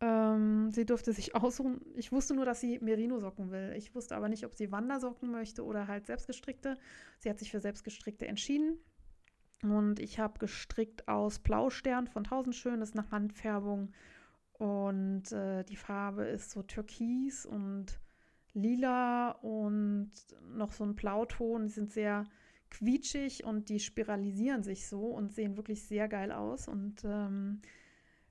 Ähm, 0.00 0.70
sie 0.70 0.87
durfte 0.87 1.12
sich 1.12 1.35
aussuchen. 1.35 1.80
Ich 1.96 2.12
wusste 2.12 2.35
nur, 2.35 2.44
dass 2.44 2.61
sie 2.61 2.78
Merino-Socken 2.78 3.50
will. 3.50 3.74
Ich 3.76 3.94
wusste 3.94 4.16
aber 4.16 4.28
nicht, 4.28 4.46
ob 4.46 4.54
sie 4.54 4.72
Wandersocken 4.72 5.30
möchte 5.30 5.64
oder 5.64 5.88
halt 5.88 6.06
selbstgestrickte. 6.06 6.76
Sie 7.18 7.28
hat 7.28 7.38
sich 7.38 7.50
für 7.50 7.61
selbstgestrickte 7.61 8.26
entschieden. 8.26 8.78
Und 9.62 9.98
ich 10.00 10.18
habe 10.18 10.38
gestrickt 10.38 11.09
aus 11.09 11.40
Blaustern 11.40 12.06
von 12.06 12.24
Tausendschön. 12.24 12.80
Das 12.80 12.90
ist 12.90 12.98
eine 12.98 13.11
Handfärbung 13.11 13.92
und 14.61 15.33
äh, 15.33 15.64
die 15.64 15.77
Farbe 15.77 16.25
ist 16.25 16.51
so 16.51 16.62
türkis 16.62 17.46
und 17.46 17.99
lila 18.53 19.31
und 19.31 20.11
noch 20.55 20.73
so 20.73 20.85
ein 20.85 20.94
Blauton. 20.94 21.64
Die 21.64 21.73
sind 21.73 21.90
sehr 21.90 22.27
quietschig 22.68 23.44
und 23.44 23.70
die 23.70 23.81
spiralisieren 23.81 24.62
sich 24.62 24.87
so 24.87 25.07
und 25.07 25.33
sehen 25.33 25.57
wirklich 25.57 25.85
sehr 25.85 26.09
geil 26.09 26.31
aus. 26.31 26.68
Und 26.68 27.03
ähm, 27.07 27.62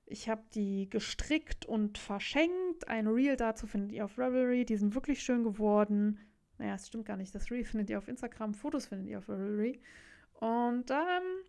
ich 0.06 0.28
habe 0.28 0.44
die 0.54 0.88
gestrickt 0.88 1.66
und 1.66 1.98
verschenkt. 1.98 2.86
Ein 2.86 3.08
Reel 3.08 3.34
dazu 3.34 3.66
findet 3.66 3.90
ihr 3.90 4.04
auf 4.04 4.16
Revelry. 4.16 4.64
Die 4.64 4.76
sind 4.76 4.94
wirklich 4.94 5.24
schön 5.24 5.42
geworden. 5.42 6.20
naja, 6.58 6.76
es 6.76 6.86
stimmt 6.86 7.06
gar 7.06 7.16
nicht. 7.16 7.34
Das 7.34 7.50
Reel 7.50 7.64
findet 7.64 7.90
ihr 7.90 7.98
auf 7.98 8.06
Instagram, 8.06 8.54
Fotos 8.54 8.86
findet 8.86 9.08
ihr 9.08 9.18
auf 9.18 9.28
Reel. 9.28 9.80
Und 10.34 10.92
ähm, 10.92 11.42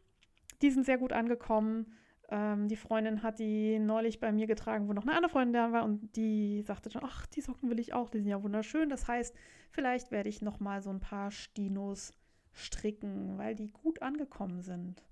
die 0.63 0.72
sind 0.72 0.88
sehr 0.88 0.98
gut 0.98 1.13
angekommen. 1.13 1.94
Ähm, 2.32 2.70
die 2.70 2.78
Freundin 2.78 3.24
hat 3.24 3.39
die 3.39 3.78
neulich 3.78 4.22
bei 4.22 4.32
mir 4.32 4.48
getragen, 4.48 4.88
wo 4.88 4.94
noch 4.94 5.04
eine 5.04 5.13
andere 5.15 5.30
Freundin 5.30 5.54
da 5.54 5.72
war 5.74 5.84
und 5.84 6.15
die 6.15 6.62
sagte 6.62 6.89
dann, 6.89 7.04
ach, 7.06 7.26
die 7.28 7.41
Socken 7.41 7.70
will 7.70 7.80
ich 7.80 7.94
auch, 7.94 8.10
die 8.10 8.20
sind 8.20 8.30
ja 8.30 8.41
wunderschön. 8.41 8.89
Das 8.89 9.08
heißt, 9.08 9.36
vielleicht 9.70 10.12
werde 10.12 10.30
ich 10.30 10.41
noch 10.41 10.62
mal 10.62 10.82
so 10.82 10.89
ein 10.89 11.02
paar 11.02 11.30
Stinos 11.30 12.13
stricken, 12.54 13.38
weil 13.38 13.54
die 13.54 13.70
gut 13.70 14.02
angekommen 14.02 14.62
sind. 14.62 15.04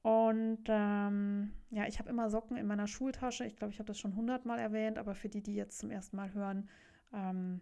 Und 0.00 0.64
ähm, 0.68 1.52
ja, 1.70 1.86
ich 1.86 1.98
habe 1.98 2.08
immer 2.08 2.30
Socken 2.30 2.56
in 2.56 2.66
meiner 2.66 2.86
Schultasche. 2.86 3.44
Ich 3.44 3.56
glaube, 3.56 3.72
ich 3.72 3.78
habe 3.78 3.86
das 3.86 3.98
schon 3.98 4.16
hundertmal 4.16 4.58
erwähnt, 4.58 4.98
aber 4.98 5.14
für 5.14 5.28
die, 5.28 5.42
die 5.42 5.54
jetzt 5.54 5.78
zum 5.78 5.90
ersten 5.90 6.16
Mal 6.16 6.32
hören, 6.32 6.68
ähm, 7.12 7.60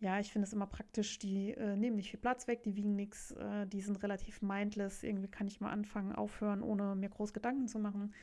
ja, 0.00 0.18
ich 0.20 0.32
finde 0.32 0.46
es 0.46 0.52
immer 0.52 0.66
praktisch. 0.66 1.18
Die 1.18 1.52
äh, 1.52 1.76
nehmen 1.76 1.96
nicht 1.96 2.10
viel 2.10 2.20
Platz 2.20 2.46
weg, 2.46 2.62
die 2.62 2.76
wiegen 2.76 2.96
nichts, 2.96 3.32
äh, 3.32 3.66
die 3.66 3.80
sind 3.80 4.02
relativ 4.02 4.42
mindless. 4.42 5.02
Irgendwie 5.02 5.28
kann 5.28 5.46
ich 5.46 5.60
mal 5.60 5.70
anfangen, 5.70 6.14
aufhören, 6.14 6.62
ohne 6.62 6.94
mir 6.94 7.08
groß 7.08 7.32
Gedanken 7.32 7.68
zu 7.68 7.78
machen. 7.78 8.14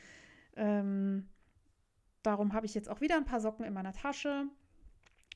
Ähm, 0.56 1.28
darum 2.22 2.54
habe 2.54 2.66
ich 2.66 2.76
jetzt 2.76 2.90
auch 2.90 3.02
wieder 3.02 3.18
ein 3.18 3.26
paar 3.26 3.42
Socken 3.42 3.66
in 3.66 3.74
meiner 3.74 3.94
Tasche 3.94 4.46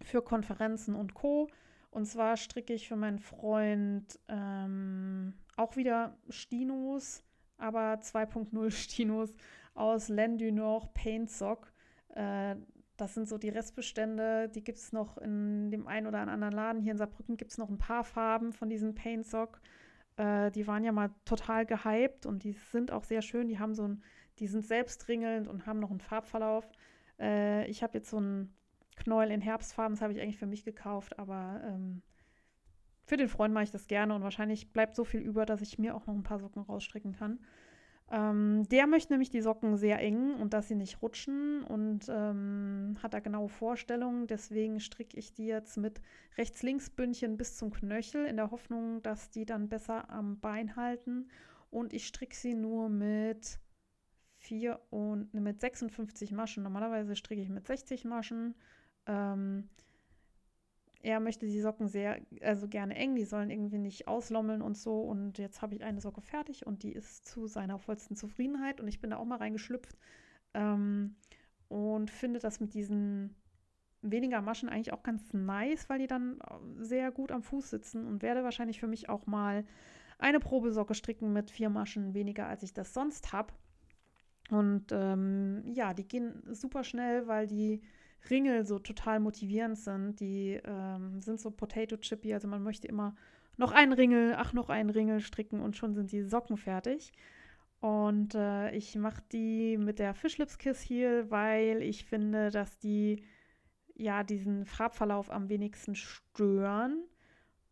für 0.03 0.21
Konferenzen 0.21 0.95
und 0.95 1.13
Co. 1.13 1.49
Und 1.89 2.05
zwar 2.05 2.37
stricke 2.37 2.73
ich 2.73 2.87
für 2.87 2.95
meinen 2.95 3.19
Freund 3.19 4.19
ähm, 4.27 5.33
auch 5.55 5.75
wieder 5.75 6.17
Stinos 6.29 7.23
aber 7.57 7.95
2.0 7.95 8.71
Stinos 8.71 9.33
aus 9.73 10.09
Lendunor 10.09 10.91
Paint 10.93 11.29
Sock. 11.29 11.71
Äh, 12.09 12.55
das 12.97 13.13
sind 13.13 13.29
so 13.29 13.37
die 13.37 13.49
Restbestände, 13.49 14.49
die 14.49 14.63
gibt 14.63 14.79
es 14.79 14.91
noch 14.91 15.17
in 15.17 15.71
dem 15.71 15.87
einen 15.87 16.07
oder 16.07 16.19
anderen 16.19 16.53
Laden. 16.53 16.81
Hier 16.81 16.91
in 16.91 16.97
Saarbrücken 16.97 17.37
gibt 17.37 17.51
es 17.51 17.57
noch 17.57 17.69
ein 17.69 17.77
paar 17.77 18.03
Farben 18.03 18.51
von 18.51 18.69
diesen 18.69 18.95
Paint 18.95 19.25
Sock. 19.25 19.61
Äh, 20.17 20.51
die 20.51 20.67
waren 20.67 20.83
ja 20.83 20.91
mal 20.91 21.11
total 21.23 21.65
gehypt 21.65 22.25
und 22.25 22.43
die 22.43 22.53
sind 22.53 22.91
auch 22.91 23.03
sehr 23.03 23.21
schön. 23.21 23.47
Die 23.47 23.59
haben 23.59 23.75
so 23.75 23.87
ein, 23.87 24.03
die 24.39 24.47
sind 24.47 24.65
selbstringelnd 24.65 25.47
und 25.47 25.67
haben 25.67 25.79
noch 25.79 25.91
einen 25.91 25.99
Farbverlauf. 25.99 26.67
Äh, 27.19 27.67
ich 27.67 27.83
habe 27.83 27.99
jetzt 27.99 28.09
so 28.09 28.17
einen 28.17 28.55
Knäuel 28.95 29.29
in 29.29 29.41
Herbstfarben, 29.41 29.95
das 29.95 30.01
habe 30.01 30.13
ich 30.13 30.19
eigentlich 30.19 30.39
für 30.39 30.47
mich 30.47 30.65
gekauft, 30.65 31.19
aber 31.19 31.61
ähm, 31.63 32.01
für 33.05 33.15
den 33.15 33.29
Freund 33.29 33.53
mache 33.53 33.65
ich 33.65 33.71
das 33.71 33.87
gerne 33.87 34.15
und 34.15 34.23
wahrscheinlich 34.23 34.73
bleibt 34.73 34.95
so 34.95 35.05
viel 35.05 35.21
über, 35.21 35.45
dass 35.45 35.61
ich 35.61 35.77
mir 35.77 35.95
auch 35.95 36.07
noch 36.07 36.15
ein 36.15 36.23
paar 36.23 36.39
Socken 36.39 36.63
rausstricken 36.63 37.13
kann. 37.13 37.39
Ähm, 38.09 38.63
der 38.69 38.87
möchte 38.87 39.11
nämlich 39.11 39.29
die 39.29 39.41
Socken 39.41 39.75
sehr 39.75 39.99
eng 39.99 40.35
und 40.35 40.53
dass 40.53 40.69
sie 40.69 40.75
nicht 40.75 41.01
rutschen 41.01 41.63
und 41.63 42.07
ähm, 42.09 42.97
hat 43.03 43.13
da 43.13 43.19
genaue 43.19 43.49
Vorstellungen. 43.49 44.27
Deswegen 44.27 44.79
stricke 44.79 45.17
ich 45.17 45.33
die 45.33 45.47
jetzt 45.47 45.77
mit 45.77 46.01
Rechts-Links-Bündchen 46.37 47.35
bis 47.35 47.57
zum 47.57 47.71
Knöchel 47.71 48.25
in 48.25 48.37
der 48.37 48.51
Hoffnung, 48.51 49.01
dass 49.01 49.29
die 49.29 49.45
dann 49.45 49.67
besser 49.67 50.09
am 50.09 50.39
Bein 50.39 50.77
halten. 50.77 51.27
Und 51.69 51.91
ich 51.91 52.07
stricke 52.07 52.35
sie 52.35 52.53
nur 52.53 52.87
mit 52.87 53.59
4 54.37 54.79
und 54.89 55.33
mit 55.33 55.59
56 55.59 56.31
Maschen. 56.31 56.63
Normalerweise 56.63 57.15
stricke 57.17 57.41
ich 57.41 57.49
mit 57.49 57.67
60 57.67 58.05
Maschen. 58.05 58.55
Ähm, 59.05 59.67
er 61.07 61.21
möchte 61.21 61.45
die 61.45 61.61
Socken 61.61 61.87
sehr, 61.87 62.19
also 62.41 62.67
gerne 62.67 62.93
eng, 62.93 63.15
die 63.15 63.23
sollen 63.23 63.49
irgendwie 63.49 63.77
nicht 63.77 64.09
auslommeln 64.09 64.61
und 64.61 64.77
so. 64.77 64.99
Und 64.99 65.37
jetzt 65.37 65.61
habe 65.61 65.73
ich 65.73 65.81
eine 65.81 66.01
Socke 66.01 66.19
fertig 66.19 66.67
und 66.67 66.83
die 66.83 66.91
ist 66.91 67.25
zu 67.25 67.47
seiner 67.47 67.79
vollsten 67.79 68.17
Zufriedenheit. 68.17 68.81
Und 68.81 68.89
ich 68.89 68.99
bin 68.99 69.11
da 69.11 69.17
auch 69.17 69.23
mal 69.23 69.37
reingeschlüpft 69.37 69.97
ähm, 70.53 71.15
und 71.69 72.11
finde 72.11 72.39
das 72.39 72.59
mit 72.59 72.73
diesen 72.73 73.37
weniger 74.01 74.41
Maschen 74.41 74.67
eigentlich 74.67 74.91
auch 74.91 75.01
ganz 75.01 75.31
nice, 75.31 75.87
weil 75.87 75.99
die 75.99 76.07
dann 76.07 76.39
sehr 76.79 77.09
gut 77.13 77.31
am 77.31 77.41
Fuß 77.41 77.69
sitzen 77.69 78.05
und 78.05 78.21
werde 78.21 78.43
wahrscheinlich 78.43 78.81
für 78.81 78.87
mich 78.87 79.07
auch 79.07 79.27
mal 79.27 79.63
eine 80.19 80.41
Probesocke 80.41 80.93
stricken 80.93 81.31
mit 81.31 81.51
vier 81.51 81.69
Maschen 81.69 82.15
weniger, 82.15 82.47
als 82.47 82.63
ich 82.63 82.73
das 82.73 82.93
sonst 82.93 83.31
habe. 83.31 83.53
Und 84.49 84.87
ähm, 84.91 85.63
ja, 85.67 85.93
die 85.93 86.05
gehen 86.05 86.43
super 86.53 86.83
schnell, 86.83 87.27
weil 87.27 87.47
die 87.47 87.81
Ringel 88.29 88.65
so 88.65 88.79
total 88.79 89.19
motivierend 89.19 89.77
sind. 89.77 90.19
Die 90.19 90.59
ähm, 90.63 91.21
sind 91.21 91.39
so 91.39 91.51
Potato 91.51 91.97
Chippy, 91.97 92.33
also 92.33 92.47
man 92.47 92.63
möchte 92.63 92.87
immer 92.87 93.15
noch 93.57 93.71
einen 93.71 93.93
Ringel, 93.93 94.35
ach, 94.37 94.53
noch 94.53 94.69
einen 94.69 94.89
Ringel 94.89 95.19
stricken 95.19 95.61
und 95.61 95.75
schon 95.75 95.93
sind 95.93 96.11
die 96.11 96.23
Socken 96.23 96.57
fertig. 96.57 97.11
Und 97.79 98.33
äh, 98.35 98.71
ich 98.71 98.95
mache 98.95 99.21
die 99.31 99.77
mit 99.77 99.99
der 99.99 100.13
Fischlips 100.13 100.57
Kiss 100.57 100.81
Heel, 100.81 101.29
weil 101.29 101.81
ich 101.83 102.05
finde, 102.05 102.49
dass 102.49 102.79
die 102.79 103.23
ja 103.95 104.23
diesen 104.23 104.65
Farbverlauf 104.65 105.31
am 105.31 105.49
wenigsten 105.49 105.95
stören. 105.95 107.03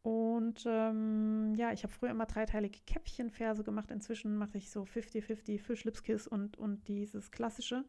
Und 0.03 0.63
ähm, 0.67 1.55
ja, 1.55 1.71
ich 1.71 1.83
habe 1.83 1.91
früher 1.91 2.11
immer 2.11 2.27
dreiteilige 2.27 2.79
Käppchenferse 2.85 3.63
gemacht. 3.63 3.89
Inzwischen 3.89 4.37
mache 4.37 4.57
ich 4.57 4.69
so 4.69 4.83
50-50 4.83 5.59
Fischlips 5.59 6.03
Kiss 6.03 6.27
und, 6.27 6.57
und 6.57 6.87
dieses 6.87 7.31
klassische. 7.31 7.85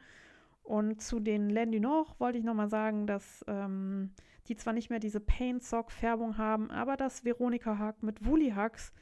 Und 0.67 1.01
zu 1.01 1.21
den 1.21 1.49
Landy 1.49 1.79
noch 1.79 2.19
wollte 2.19 2.39
ich 2.39 2.45
nochmal 2.45 2.69
sagen, 2.69 3.07
dass 3.07 3.45
ähm, 3.47 4.11
die 4.49 4.57
zwar 4.57 4.73
nicht 4.73 4.91
mehr 4.91 4.99
diese 4.99 5.21
Paint 5.21 5.63
Sock 5.63 5.93
Färbung 5.93 6.39
haben, 6.39 6.73
aber 6.73 6.97
dass 6.97 7.25
Veronika 7.25 7.79
Hack 7.79 8.03
mit 8.03 8.27
Woolly 8.27 8.51
Hacks 8.51 8.93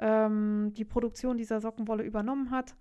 ähm, 0.00 0.72
die 0.76 0.84
Produktion 0.84 1.36
dieser 1.36 1.60
Sockenwolle 1.60 2.02
übernommen 2.02 2.50
hat. 2.50 2.76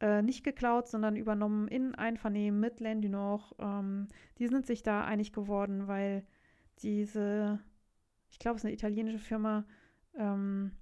Äh, 0.00 0.20
nicht 0.20 0.44
geklaut, 0.44 0.86
sondern 0.86 1.16
übernommen 1.16 1.66
in 1.66 1.94
Einvernehmen 1.94 2.60
mit 2.60 2.78
Landy 2.78 3.08
noch. 3.08 3.54
Ähm, 3.58 4.08
die 4.36 4.48
sind 4.48 4.66
sich 4.66 4.82
da 4.82 5.04
einig 5.04 5.32
geworden, 5.32 5.88
weil 5.88 6.26
diese, 6.82 7.58
ich 8.28 8.38
glaube, 8.38 8.56
es 8.56 8.60
ist 8.60 8.66
eine 8.66 8.74
italienische 8.74 9.18
Firma, 9.18 9.64
ähm, 10.14 10.72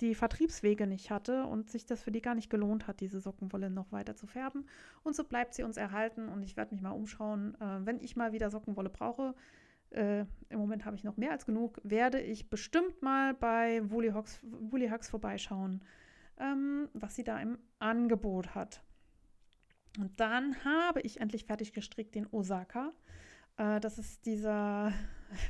die 0.00 0.14
Vertriebswege 0.14 0.86
nicht 0.86 1.10
hatte 1.10 1.44
und 1.44 1.70
sich 1.70 1.86
das 1.86 2.02
für 2.02 2.12
die 2.12 2.20
gar 2.20 2.34
nicht 2.34 2.50
gelohnt 2.50 2.86
hat, 2.86 3.00
diese 3.00 3.20
Sockenwolle 3.20 3.70
noch 3.70 3.92
weiter 3.92 4.14
zu 4.14 4.26
färben. 4.26 4.66
Und 5.02 5.16
so 5.16 5.24
bleibt 5.24 5.54
sie 5.54 5.62
uns 5.62 5.76
erhalten 5.76 6.28
und 6.28 6.42
ich 6.42 6.56
werde 6.56 6.74
mich 6.74 6.82
mal 6.82 6.90
umschauen, 6.90 7.54
äh, 7.60 7.86
wenn 7.86 8.00
ich 8.00 8.16
mal 8.16 8.32
wieder 8.32 8.50
Sockenwolle 8.50 8.90
brauche. 8.90 9.34
Äh, 9.90 10.26
Im 10.48 10.58
Moment 10.58 10.84
habe 10.84 10.96
ich 10.96 11.04
noch 11.04 11.16
mehr 11.16 11.30
als 11.30 11.46
genug, 11.46 11.80
werde 11.82 12.20
ich 12.20 12.50
bestimmt 12.50 13.00
mal 13.02 13.34
bei 13.34 13.80
Woolly 13.90 14.10
Hux 14.10 15.08
vorbeischauen, 15.08 15.82
ähm, 16.38 16.88
was 16.92 17.14
sie 17.14 17.24
da 17.24 17.40
im 17.40 17.58
Angebot 17.78 18.54
hat. 18.54 18.82
Und 19.98 20.20
dann 20.20 20.62
habe 20.64 21.00
ich 21.00 21.20
endlich 21.20 21.46
fertig 21.46 21.72
gestrickt 21.72 22.14
den 22.14 22.26
Osaka. 22.30 22.92
Äh, 23.56 23.80
das 23.80 23.98
ist 23.98 24.26
dieser 24.26 24.92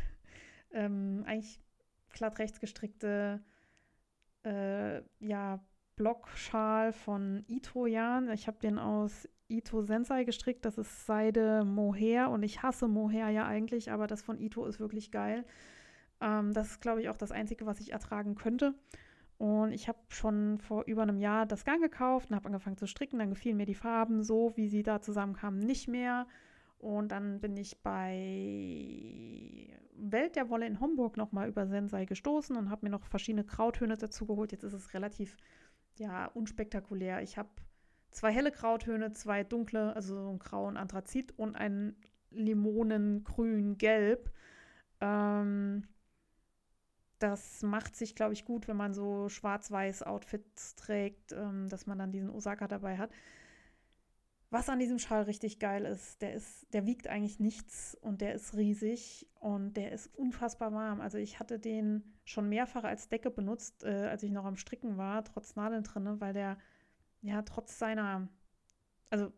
ähm, 0.71 1.25
eigentlich 1.27 1.61
glatt 2.13 2.39
rechts 2.39 2.61
gestrickte 2.61 3.43
äh, 4.47 5.03
ja, 5.19 5.61
Blockschal 5.97 6.93
von 6.93 7.45
Ito 7.49 7.87
Jan. 7.87 8.31
Ich 8.31 8.47
habe 8.47 8.59
den 8.59 8.79
aus 8.79 9.29
Ito 9.49 9.83
Sensei 9.83 10.25
gestrickt. 10.25 10.65
Das 10.65 10.79
ist 10.79 11.07
Seide 11.07 11.65
Mohair 11.65 12.31
und 12.31 12.43
ich 12.43 12.63
hasse 12.63 12.87
Mohair 12.89 13.31
ja 13.31 13.47
eigentlich, 13.47 13.91
aber 13.91 14.07
das 14.07 14.23
von 14.23 14.39
Ito 14.39 14.65
ist 14.67 14.79
wirklich 14.79 15.11
geil. 15.11 15.45
Ähm, 16.21 16.53
das 16.53 16.73
ist, 16.73 16.81
glaube 16.81 17.01
ich, 17.01 17.09
auch 17.09 17.17
das 17.17 17.33
Einzige, 17.33 17.67
was 17.67 17.81
ich 17.81 17.93
ertragen 17.93 18.35
könnte. 18.37 18.75
Und 19.39 19.73
ich 19.73 19.89
habe 19.89 19.99
schon 20.09 20.59
vor 20.59 20.85
über 20.87 21.03
einem 21.03 21.19
Jahr 21.19 21.45
das 21.45 21.65
Gang 21.65 21.83
gekauft 21.83 22.31
und 22.31 22.37
habe 22.37 22.47
angefangen 22.47 22.79
zu 22.79 22.87
stricken. 22.87 23.19
Dann 23.19 23.31
gefielen 23.31 23.57
mir 23.57 23.67
die 23.67 23.75
Farben 23.75 24.23
so, 24.23 24.53
wie 24.57 24.69
sie 24.69 24.83
da 24.83 25.01
zusammenkamen, 25.01 25.61
nicht 25.61 25.89
mehr. 25.89 26.27
Und 26.87 27.09
dann 27.09 27.41
bin 27.41 27.57
ich 27.57 27.83
bei 27.83 29.77
Welt 29.97 30.37
der 30.37 30.51
Wolle 30.51 30.69
in 30.69 30.79
Homburg 30.79 31.17
nochmal 31.17 31.49
über 31.49 31.67
Sensei 31.67 32.05
gestoßen 32.05 32.55
und 32.55 32.71
habe 32.71 32.87
mir 32.87 32.91
noch 32.91 33.09
verschiedene 33.09 33.43
Krauthöne 33.43 33.97
dazu 33.97 34.25
geholt. 34.25 34.53
Jetzt 34.53 34.63
ist 34.63 34.73
es 34.73 34.95
relativ 34.95 35.37
ja, 35.99 36.27
unspektakulär. 36.27 37.23
Ich 37.23 37.39
habe 37.39 37.49
zwei 38.13 38.31
helle 38.31 38.53
Krauthöne, 38.53 39.13
zwei 39.15 39.43
dunkle, 39.43 39.97
also 39.97 40.15
so 40.15 40.31
ein 40.31 40.39
grauen 40.39 40.77
Anthrazit 40.77 41.37
und 41.37 41.57
ein 41.57 41.97
Limonengrün-Gelb. 42.31 44.31
Ähm, 45.01 45.89
das 47.19 47.63
macht 47.63 47.97
sich, 47.97 48.15
glaube 48.15 48.35
ich, 48.35 48.45
gut, 48.45 48.69
wenn 48.69 48.77
man 48.77 48.95
so 48.95 49.29
schwarz-weiß 49.29 50.05
Outfits 50.05 50.77
trägt, 50.77 51.33
ähm, 51.33 51.69
dass 51.69 51.89
man 51.89 51.99
dann 51.99 52.13
diesen 52.13 52.31
Osaka 52.31 52.69
dabei 52.69 52.97
hat. 52.97 53.11
Was 54.51 54.69
an 54.69 54.79
diesem 54.79 54.99
Schal 54.99 55.23
richtig 55.23 55.59
geil 55.59 55.85
ist, 55.85 56.23
der 56.23 56.33
ist, 56.33 56.73
der 56.73 56.87
wiegt 56.87 57.09
eigentlich 57.09 57.41
nichts 57.41 57.97
und 58.01 58.21
der 58.21 58.35
ist 58.35 58.57
riesig 58.57 59.27
und 59.41 59.77
der 59.77 59.91
ist 59.91 60.07
unfassbar 60.17 60.73
warm. 60.73 61.01
Also 61.01 61.19
ich 61.19 61.41
hatte 61.41 61.59
den 61.59 62.05
schon 62.25 62.49
mehrfach 62.49 62.85
als 62.85 63.09
Decke 63.09 63.31
benutzt, 63.31 63.83
äh, 63.83 64.07
als 64.07 64.23
ich 64.23 64.31
noch 64.31 64.45
am 64.45 64.57
Stricken 64.57 64.97
war, 64.97 65.25
trotz 65.25 65.57
Nadeln 65.57 65.83
drinne, 65.83 66.21
weil 66.21 66.33
der 66.33 66.59
ja 67.23 67.43
trotz 67.43 67.79
seiner, 67.79 68.29
also 69.11 69.33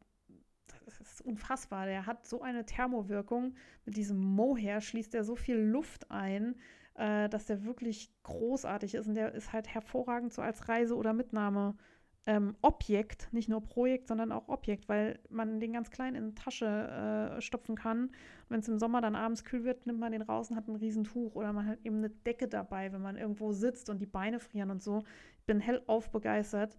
das 0.84 1.00
ist 1.00 1.20
unfassbar. 1.22 1.86
Der 1.86 2.06
hat 2.06 2.26
so 2.26 2.42
eine 2.42 2.66
Thermowirkung. 2.66 3.54
Mit 3.84 3.96
diesem 3.96 4.18
Mohair 4.18 4.80
schließt 4.80 5.14
er 5.14 5.24
so 5.24 5.36
viel 5.36 5.56
Luft 5.56 6.10
ein, 6.10 6.56
äh, 6.94 7.28
dass 7.28 7.46
der 7.46 7.64
wirklich 7.64 8.12
großartig 8.24 8.94
ist 8.94 9.06
und 9.06 9.14
der 9.14 9.34
ist 9.34 9.52
halt 9.52 9.68
hervorragend 9.68 10.32
so 10.32 10.42
als 10.42 10.68
Reise- 10.68 10.96
oder 10.96 11.12
Mitnahme 11.12 11.76
ähm, 12.28 12.54
Objekt, 12.60 13.32
nicht 13.32 13.48
nur 13.48 13.62
Projekt, 13.62 14.06
sondern 14.06 14.32
auch 14.32 14.48
Objekt, 14.48 14.86
weil 14.86 15.18
man 15.30 15.60
den 15.60 15.72
ganz 15.72 15.90
klein 15.90 16.14
in 16.14 16.28
die 16.28 16.34
Tasche 16.34 16.66
äh, 16.66 17.40
stopfen 17.40 17.74
kann. 17.74 18.10
Wenn 18.50 18.60
es 18.60 18.68
im 18.68 18.78
Sommer 18.78 19.00
dann 19.00 19.16
abends 19.16 19.44
kühl 19.44 19.64
wird, 19.64 19.86
nimmt 19.86 19.98
man 19.98 20.12
den 20.12 20.20
raus 20.20 20.50
und 20.50 20.56
hat 20.56 20.68
ein 20.68 20.76
Riesentuch 20.76 21.34
oder 21.34 21.54
man 21.54 21.66
hat 21.66 21.78
eben 21.84 21.96
eine 21.96 22.10
Decke 22.10 22.46
dabei, 22.46 22.92
wenn 22.92 23.00
man 23.00 23.16
irgendwo 23.16 23.52
sitzt 23.52 23.88
und 23.88 23.98
die 23.98 24.06
Beine 24.06 24.40
frieren 24.40 24.70
und 24.70 24.82
so. 24.82 25.04
Ich 25.38 25.46
bin 25.46 25.58
hellauf 25.58 26.10
begeistert. 26.10 26.76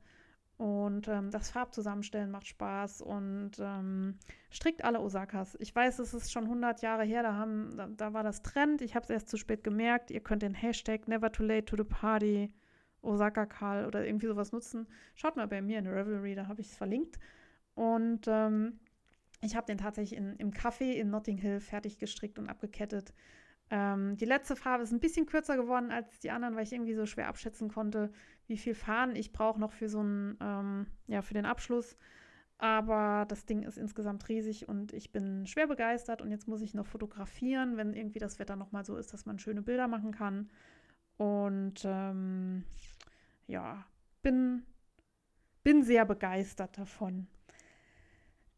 Und 0.58 1.08
ähm, 1.08 1.32
das 1.32 1.50
Farbzusammenstellen 1.50 2.30
macht 2.30 2.46
Spaß 2.46 3.02
und 3.02 3.54
ähm, 3.60 4.20
strickt 4.52 4.84
alle 4.84 5.00
Osakas. 5.00 5.58
Ich 5.60 5.74
weiß, 5.74 5.98
es 5.98 6.14
ist 6.14 6.32
schon 6.32 6.44
100 6.44 6.84
Jahre 6.84 7.06
her, 7.06 7.24
da, 7.24 7.34
haben, 7.34 7.76
da, 7.76 7.88
da 7.88 8.14
war 8.14 8.22
das 8.22 8.44
Trend. 8.44 8.84
Ich 8.84 8.94
habe 8.94 9.04
es 9.06 9.10
erst 9.10 9.30
zu 9.30 9.38
spät 9.38 9.64
gemerkt. 9.64 10.12
Ihr 10.12 10.20
könnt 10.20 10.44
den 10.44 10.54
Hashtag 10.54 11.08
Never 11.08 11.32
Too 11.32 11.44
Late 11.44 11.66
to 11.66 11.78
the 11.78 11.86
Party 11.86 12.54
Osaka 13.02 13.46
Karl 13.46 13.86
oder 13.86 14.06
irgendwie 14.06 14.28
sowas 14.28 14.52
nutzen. 14.52 14.88
Schaut 15.16 15.36
mal 15.36 15.48
bei 15.48 15.62
mir 15.62 15.80
in 15.80 15.88
Revelry, 15.88 16.36
da 16.36 16.48
habe 16.48 16.62
ich 16.62 16.68
es 16.68 16.78
verlinkt. 16.78 17.20
Und 17.76 18.28
ähm, 18.28 18.80
ich 19.42 19.56
habe 19.56 19.68
den 19.68 19.78
tatsächlich 19.78 20.18
in, 20.18 20.36
im 20.36 20.52
Café 20.52 20.92
in 20.94 21.10
Notting 21.10 21.38
Hill 21.38 21.60
fertig 21.60 21.98
gestrickt 21.98 22.40
und 22.40 22.50
abgekettet. 22.50 23.14
Ähm, 23.72 24.18
die 24.18 24.26
letzte 24.26 24.56
Farbe 24.56 24.84
ist 24.84 24.92
ein 24.92 25.00
bisschen 25.00 25.26
kürzer 25.26 25.56
geworden 25.56 25.92
als 25.92 26.20
die 26.20 26.32
anderen, 26.32 26.56
weil 26.56 26.64
ich 26.64 26.74
irgendwie 26.74 26.96
so 26.96 27.06
schwer 27.06 27.28
abschätzen 27.28 27.70
konnte, 27.70 28.12
wie 28.48 28.58
viel 28.58 28.74
Fahnen 28.74 29.16
ich 29.16 29.32
brauche 29.32 29.60
noch 29.60 29.72
für 29.72 29.90
so 29.90 30.00
einen, 30.00 30.38
ähm, 30.42 30.88
ja, 31.08 31.22
für 31.22 31.36
den 31.36 31.46
Abschluss. 31.46 31.98
Aber 32.58 33.26
das 33.30 33.46
Ding 33.46 33.64
ist 33.64 33.78
insgesamt 33.78 34.28
riesig 34.28 34.68
und 34.68 34.92
ich 34.92 35.14
bin 35.14 35.46
schwer 35.46 35.68
begeistert 35.68 36.22
und 36.22 36.30
jetzt 36.30 36.48
muss 36.48 36.62
ich 36.62 36.74
noch 36.74 36.86
fotografieren, 36.86 37.78
wenn 37.78 37.94
irgendwie 37.94 38.20
das 38.20 38.38
Wetter 38.38 38.58
nochmal 38.58 38.84
so 38.84 38.98
ist, 38.98 39.14
dass 39.14 39.26
man 39.26 39.40
schöne 39.40 39.62
Bilder 39.62 39.88
machen 39.88 40.12
kann. 40.12 40.50
Und 41.20 41.82
ähm, 41.84 42.64
ja, 43.46 43.84
bin, 44.22 44.64
bin 45.64 45.84
sehr 45.84 46.06
begeistert 46.06 46.78
davon. 46.78 47.28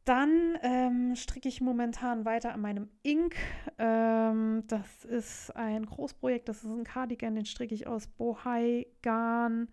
Dann 0.06 0.60
ähm, 0.62 1.16
stricke 1.16 1.50
ich 1.50 1.60
momentan 1.60 2.24
weiter 2.24 2.54
an 2.54 2.62
meinem 2.62 2.88
Ink. 3.02 3.36
Ähm, 3.80 4.64
das 4.68 5.06
ist 5.06 5.56
ein 5.56 5.88
Großprojekt, 5.88 6.50
das 6.50 6.64
ist 6.64 6.70
ein 6.70 6.84
Cardigan, 6.84 7.34
den 7.34 7.46
stricke 7.46 7.74
ich 7.74 7.88
aus 7.88 8.06
Bohai, 8.06 8.86
Garn, 9.02 9.68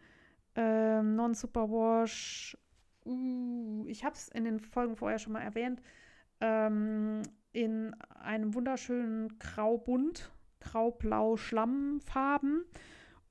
ähm, 0.55 1.15
Non-Superwash. 1.15 2.57
Uh, 3.05 3.85
ich 3.87 4.03
habe 4.05 4.15
es 4.15 4.29
in 4.29 4.45
den 4.45 4.61
Folgen 4.61 4.97
vorher 4.97 5.19
schon 5.19 5.35
mal 5.35 5.43
erwähnt. 5.43 5.83
Ähm, 6.41 7.23
in 7.53 7.93
einem 8.15 8.55
wunderschönen 8.55 9.39
Graubunt 9.39 10.31
grau-blau-Schlammfarben. 10.61 12.65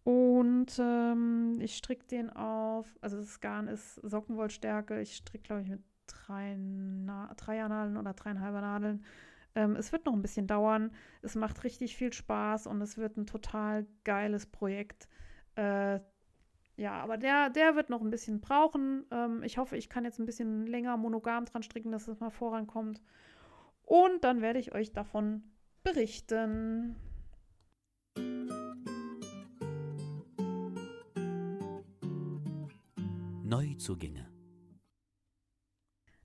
Und 0.04 0.80
ähm, 0.80 1.58
ich 1.60 1.76
stricke 1.76 2.08
den 2.08 2.30
auf, 2.30 2.88
also 3.02 3.18
das 3.18 3.42
Garn 3.42 3.68
ist 3.68 3.96
Sockenwollstärke. 3.96 5.02
Ich 5.02 5.18
stricke, 5.18 5.44
glaube 5.44 5.64
ich, 5.64 5.70
mit 5.70 5.84
drei 6.08 6.56
Na 6.58 7.34
Dreiernadeln 7.36 7.98
oder 7.98 8.14
dreieinhalber 8.14 8.62
Nadeln. 8.62 9.04
Ähm, 9.56 9.76
es 9.76 9.92
wird 9.92 10.06
noch 10.06 10.14
ein 10.14 10.22
bisschen 10.22 10.48
dauern. 10.48 10.92
Es 11.22 11.36
macht 11.36 11.64
richtig 11.64 11.98
viel 11.98 12.14
Spaß 12.14 12.68
und 12.68 12.82
es 12.82 12.98
wird 12.98 13.18
ein 13.18 13.26
total 13.26 13.86
geiles 14.04 14.46
Projekt. 14.46 15.08
Äh, 15.56 16.00
ja, 16.78 16.94
aber 17.02 17.18
der, 17.18 17.50
der 17.50 17.76
wird 17.76 17.90
noch 17.90 18.02
ein 18.02 18.12
bisschen 18.12 18.40
brauchen. 18.40 19.06
Ähm, 19.12 19.42
ich 19.44 19.58
hoffe, 19.58 19.76
ich 19.76 19.90
kann 19.90 20.06
jetzt 20.06 20.20
ein 20.20 20.26
bisschen 20.26 20.68
länger 20.68 20.96
monogam 20.96 21.46
dran 21.46 21.64
stricken, 21.64 21.92
dass 21.92 22.08
es 22.08 22.20
mal 22.20 22.30
vorankommt. 22.30 23.02
Und 23.84 24.24
dann 24.24 24.42
werde 24.42 24.60
ich 24.60 24.76
euch 24.76 24.94
davon 24.94 25.44
berichten. 25.84 26.96
Neuzugänge. 33.44 34.28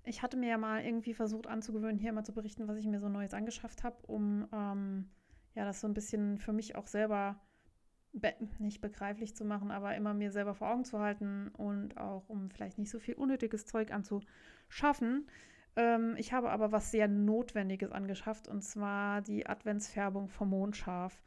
Ich 0.04 0.22
hatte 0.22 0.36
mir 0.36 0.48
ja 0.48 0.58
mal 0.58 0.84
irgendwie 0.84 1.14
versucht 1.14 1.46
anzugewöhnen, 1.46 1.98
hier 1.98 2.12
mal 2.12 2.24
zu 2.24 2.34
berichten, 2.34 2.66
was 2.66 2.76
ich 2.76 2.86
mir 2.86 2.98
so 2.98 3.08
Neues 3.08 3.34
angeschafft 3.34 3.84
habe, 3.84 3.96
um 4.06 4.48
ähm, 4.52 5.10
ja 5.54 5.64
das 5.64 5.80
so 5.80 5.86
ein 5.86 5.94
bisschen 5.94 6.38
für 6.38 6.52
mich 6.52 6.74
auch 6.74 6.88
selber 6.88 7.40
be 8.12 8.34
nicht 8.58 8.80
begreiflich 8.80 9.34
zu 9.36 9.44
machen, 9.44 9.70
aber 9.70 9.94
immer 9.94 10.14
mir 10.14 10.30
selber 10.32 10.54
vor 10.54 10.70
Augen 10.70 10.84
zu 10.84 10.98
halten 10.98 11.48
und 11.56 11.96
auch 11.96 12.28
um 12.28 12.50
vielleicht 12.50 12.78
nicht 12.78 12.90
so 12.90 12.98
viel 12.98 13.14
unnötiges 13.14 13.64
Zeug 13.64 13.92
anzuschaffen. 13.92 15.26
Ähm, 15.76 16.14
ich 16.18 16.32
habe 16.32 16.50
aber 16.50 16.72
was 16.72 16.90
sehr 16.90 17.08
Notwendiges 17.08 17.92
angeschafft 17.92 18.48
und 18.48 18.62
zwar 18.62 19.22
die 19.22 19.46
Adventsfärbung 19.46 20.28
vom 20.28 20.50
Mondschaf. 20.50 21.22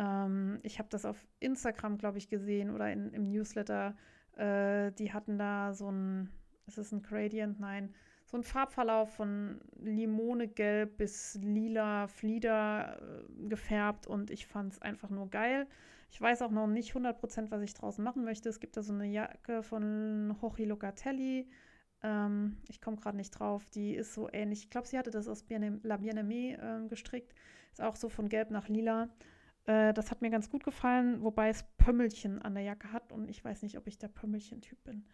Ähm, 0.00 0.58
ich 0.62 0.78
habe 0.80 0.88
das 0.88 1.04
auf 1.04 1.28
Instagram, 1.38 1.98
glaube 1.98 2.18
ich, 2.18 2.28
gesehen 2.28 2.70
oder 2.70 2.90
in, 2.90 3.12
im 3.12 3.30
Newsletter 3.30 3.94
äh, 4.40 4.92
die 4.92 5.12
hatten 5.12 5.38
da 5.38 5.74
so 5.74 5.90
ein, 5.90 6.30
ist 6.66 6.78
es 6.78 6.92
ein 6.92 7.02
Gradient? 7.02 7.60
Nein, 7.60 7.94
so 8.24 8.38
ein 8.38 8.42
Farbverlauf 8.42 9.12
von 9.14 9.60
Limonegelb 9.76 10.96
bis 10.96 11.38
lila 11.42 12.06
Flieder 12.08 12.98
äh, 13.02 13.48
gefärbt 13.48 14.06
und 14.06 14.30
ich 14.30 14.46
fand 14.46 14.72
es 14.72 14.82
einfach 14.82 15.10
nur 15.10 15.28
geil. 15.28 15.66
Ich 16.10 16.20
weiß 16.20 16.42
auch 16.42 16.50
noch 16.50 16.66
nicht 16.66 16.94
100%, 16.94 17.50
was 17.50 17.62
ich 17.62 17.74
draußen 17.74 18.02
machen 18.02 18.24
möchte. 18.24 18.48
Es 18.48 18.60
gibt 18.60 18.76
da 18.76 18.82
so 18.82 18.92
eine 18.94 19.06
Jacke 19.06 19.62
von 19.62 20.36
Hochi 20.40 20.64
Locatelli. 20.64 21.48
Ähm, 22.02 22.56
ich 22.68 22.80
komme 22.80 22.96
gerade 22.96 23.16
nicht 23.16 23.30
drauf. 23.30 23.66
Die 23.66 23.94
ist 23.94 24.14
so 24.14 24.28
ähnlich. 24.32 24.60
Ich 24.60 24.70
glaube, 24.70 24.88
sie 24.88 24.98
hatte 24.98 25.10
das 25.10 25.28
aus 25.28 25.44
La 25.48 25.96
Bien-Aimée 25.98 26.56
äh, 26.56 26.88
gestrickt. 26.88 27.34
Ist 27.72 27.82
auch 27.82 27.94
so 27.94 28.08
von 28.08 28.28
gelb 28.28 28.50
nach 28.50 28.68
lila. 28.68 29.08
Äh, 29.70 29.94
das 29.94 30.10
hat 30.10 30.20
mir 30.20 30.30
ganz 30.30 30.50
gut 30.50 30.64
gefallen, 30.64 31.22
wobei 31.22 31.48
es 31.48 31.62
Pömmelchen 31.78 32.42
an 32.42 32.54
der 32.54 32.64
Jacke 32.64 32.92
hat 32.92 33.12
und 33.12 33.28
ich 33.28 33.44
weiß 33.44 33.62
nicht, 33.62 33.78
ob 33.78 33.86
ich 33.86 33.98
der 33.98 34.08
Pömmelchen-Typ 34.08 34.82
bin. 34.82 35.04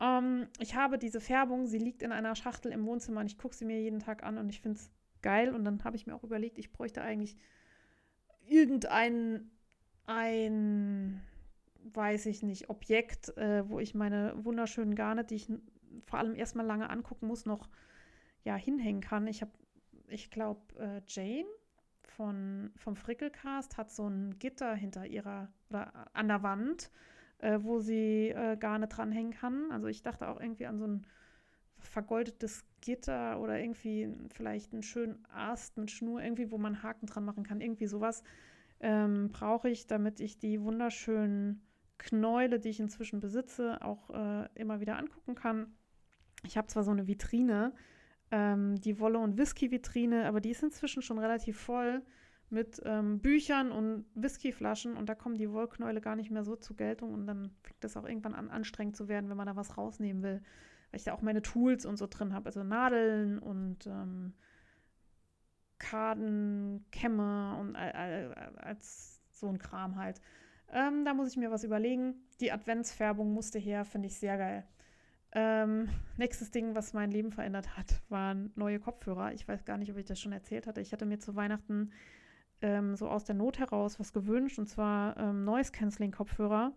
Ähm, 0.00 0.48
ich 0.58 0.74
habe 0.74 0.98
diese 0.98 1.20
Färbung, 1.20 1.66
sie 1.66 1.78
liegt 1.78 2.02
in 2.02 2.10
einer 2.10 2.34
Schachtel 2.34 2.72
im 2.72 2.86
Wohnzimmer 2.86 3.20
und 3.20 3.26
ich 3.26 3.36
gucke 3.36 3.54
sie 3.54 3.66
mir 3.66 3.80
jeden 3.82 3.98
Tag 3.98 4.22
an 4.22 4.38
und 4.38 4.48
ich 4.48 4.62
finde 4.62 4.78
es 4.78 4.90
geil. 5.20 5.54
Und 5.54 5.64
dann 5.64 5.84
habe 5.84 5.96
ich 5.96 6.06
mir 6.06 6.14
auch 6.14 6.24
überlegt, 6.24 6.58
ich 6.58 6.72
bräuchte 6.72 7.02
eigentlich 7.02 7.36
irgendein, 8.46 9.50
ein, 10.06 11.22
weiß 11.92 12.26
ich 12.26 12.42
nicht, 12.42 12.70
Objekt, 12.70 13.36
äh, 13.36 13.68
wo 13.68 13.78
ich 13.78 13.94
meine 13.94 14.32
wunderschönen 14.42 14.94
Garne, 14.94 15.24
die 15.24 15.34
ich 15.34 15.52
vor 16.06 16.18
allem 16.18 16.34
erstmal 16.34 16.64
lange 16.64 16.88
angucken 16.88 17.26
muss, 17.26 17.44
noch 17.44 17.68
ja, 18.42 18.56
hinhängen 18.56 19.02
kann. 19.02 19.26
Ich 19.26 19.42
habe, 19.42 19.52
ich 20.08 20.30
glaube, 20.30 20.60
äh, 20.78 21.02
Jane 21.06 21.46
von, 22.16 22.70
vom 22.76 22.96
Frickelcast 22.96 23.76
hat 23.76 23.90
so 23.90 24.08
ein 24.08 24.38
Gitter 24.38 24.74
hinter 24.74 25.06
ihrer 25.06 25.48
oder 25.70 26.08
an 26.14 26.28
der 26.28 26.42
Wand, 26.42 26.90
äh, 27.38 27.58
wo 27.62 27.78
sie 27.78 28.28
äh, 28.28 28.56
Garne 28.56 28.88
dranhängen 28.88 29.32
kann. 29.32 29.70
Also 29.70 29.86
ich 29.88 30.02
dachte 30.02 30.28
auch 30.28 30.40
irgendwie 30.40 30.66
an 30.66 30.78
so 30.78 30.86
ein 30.86 31.06
vergoldetes 31.78 32.64
Gitter 32.80 33.40
oder 33.40 33.58
irgendwie 33.58 34.08
vielleicht 34.32 34.72
einen 34.72 34.82
schönen 34.82 35.24
Ast 35.32 35.76
mit 35.76 35.90
Schnur, 35.90 36.22
irgendwie, 36.22 36.50
wo 36.50 36.58
man 36.58 36.82
Haken 36.82 37.06
dran 37.06 37.24
machen 37.24 37.44
kann. 37.44 37.60
Irgendwie 37.60 37.86
sowas 37.86 38.22
ähm, 38.80 39.30
brauche 39.32 39.68
ich, 39.68 39.86
damit 39.86 40.20
ich 40.20 40.38
die 40.38 40.60
wunderschönen 40.60 41.62
Knäule, 41.98 42.58
die 42.58 42.70
ich 42.70 42.80
inzwischen 42.80 43.20
besitze, 43.20 43.82
auch 43.82 44.10
äh, 44.10 44.48
immer 44.54 44.80
wieder 44.80 44.98
angucken 44.98 45.34
kann. 45.34 45.74
Ich 46.44 46.56
habe 46.56 46.66
zwar 46.66 46.82
so 46.82 46.90
eine 46.90 47.06
Vitrine, 47.06 47.72
ähm, 48.32 48.80
die 48.80 48.98
Wolle- 48.98 49.18
und 49.18 49.38
Whisky-Vitrine, 49.38 50.26
aber 50.26 50.40
die 50.40 50.50
ist 50.50 50.62
inzwischen 50.62 51.02
schon 51.02 51.18
relativ 51.18 51.60
voll 51.60 52.02
mit 52.48 52.82
ähm, 52.84 53.20
Büchern 53.20 53.70
und 53.70 54.06
Whiskyflaschen 54.14 54.96
und 54.96 55.08
da 55.08 55.14
kommen 55.14 55.36
die 55.36 55.50
Wollknäule 55.50 56.00
gar 56.00 56.16
nicht 56.16 56.30
mehr 56.30 56.42
so 56.42 56.56
zur 56.56 56.76
Geltung 56.76 57.14
und 57.14 57.26
dann 57.26 57.50
fängt 57.62 57.84
das 57.84 57.96
auch 57.96 58.06
irgendwann 58.06 58.34
an, 58.34 58.50
anstrengend 58.50 58.96
zu 58.96 59.08
werden, 59.08 59.30
wenn 59.30 59.36
man 59.36 59.46
da 59.46 59.56
was 59.56 59.78
rausnehmen 59.78 60.22
will, 60.22 60.42
weil 60.90 60.98
ich 60.98 61.04
da 61.04 61.12
auch 61.12 61.22
meine 61.22 61.42
Tools 61.42 61.86
und 61.86 61.96
so 61.96 62.06
drin 62.06 62.34
habe, 62.34 62.46
also 62.46 62.64
Nadeln 62.64 63.38
und 63.38 63.86
ähm, 63.86 64.34
Karten, 65.78 66.84
Kämme 66.90 67.56
und 67.58 67.76
als 67.76 69.20
so 69.30 69.48
ein 69.48 69.58
Kram 69.58 69.96
halt. 69.96 70.20
Ähm, 70.70 71.04
da 71.04 71.12
muss 71.12 71.28
ich 71.28 71.36
mir 71.36 71.50
was 71.50 71.64
überlegen. 71.64 72.14
Die 72.40 72.52
Adventsfärbung 72.52 73.32
musste 73.32 73.58
her, 73.58 73.84
finde 73.84 74.06
ich 74.06 74.16
sehr 74.16 74.38
geil. 74.38 74.64
Ähm, 75.34 75.88
nächstes 76.18 76.50
Ding, 76.50 76.74
was 76.74 76.92
mein 76.92 77.10
Leben 77.10 77.32
verändert 77.32 77.76
hat, 77.76 78.02
waren 78.08 78.52
neue 78.54 78.78
Kopfhörer. 78.78 79.32
Ich 79.32 79.48
weiß 79.48 79.64
gar 79.64 79.78
nicht, 79.78 79.90
ob 79.90 79.96
ich 79.96 80.04
das 80.04 80.20
schon 80.20 80.32
erzählt 80.32 80.66
hatte. 80.66 80.80
Ich 80.80 80.92
hatte 80.92 81.06
mir 81.06 81.18
zu 81.18 81.34
Weihnachten 81.34 81.90
ähm, 82.60 82.96
so 82.96 83.08
aus 83.08 83.24
der 83.24 83.34
Not 83.34 83.58
heraus 83.58 83.98
was 83.98 84.12
gewünscht, 84.12 84.58
und 84.58 84.68
zwar 84.68 85.16
ähm, 85.16 85.44
Noise-Canceling-Kopfhörer. 85.44 86.72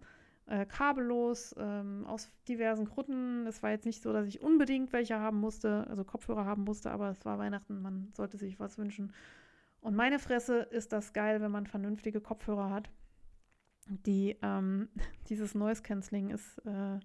Äh, 0.47 0.68
kabellos, 0.68 1.56
ähm, 1.58 2.06
aus 2.06 2.32
diversen 2.47 2.86
Gründen. 2.86 3.47
Es 3.47 3.64
war 3.64 3.72
jetzt 3.72 3.86
nicht 3.86 4.03
so, 4.03 4.14
dass 4.14 4.28
ich 4.28 4.41
unbedingt 4.41 4.93
welche 4.93 5.20
haben 5.20 5.39
musste, 5.39 5.88
also 5.89 6.03
Kopfhörer 6.03 6.45
haben 6.45 6.64
musste, 6.64 6.91
aber 6.91 7.10
es 7.10 7.26
war 7.26 7.39
Weihnachten, 7.39 7.82
man 7.82 8.12
sollte 8.14 8.38
sich 8.38 8.60
was 8.60 8.78
wünschen. 8.78 9.12
Und 9.82 9.95
meine 9.95 10.20
Fresse 10.20 10.60
ist 10.60 10.93
das 10.93 11.14
geil, 11.14 11.41
wenn 11.41 11.51
man 11.51 11.66
vernünftige 11.66 12.22
Kopfhörer 12.22 12.70
hat. 12.70 12.91
Die, 13.88 14.38
ähm, 14.43 14.89
dieses 15.30 15.56
Noise 15.56 15.82
Canceling 15.82 16.30
ist 16.30 16.60
äh, 16.60 16.99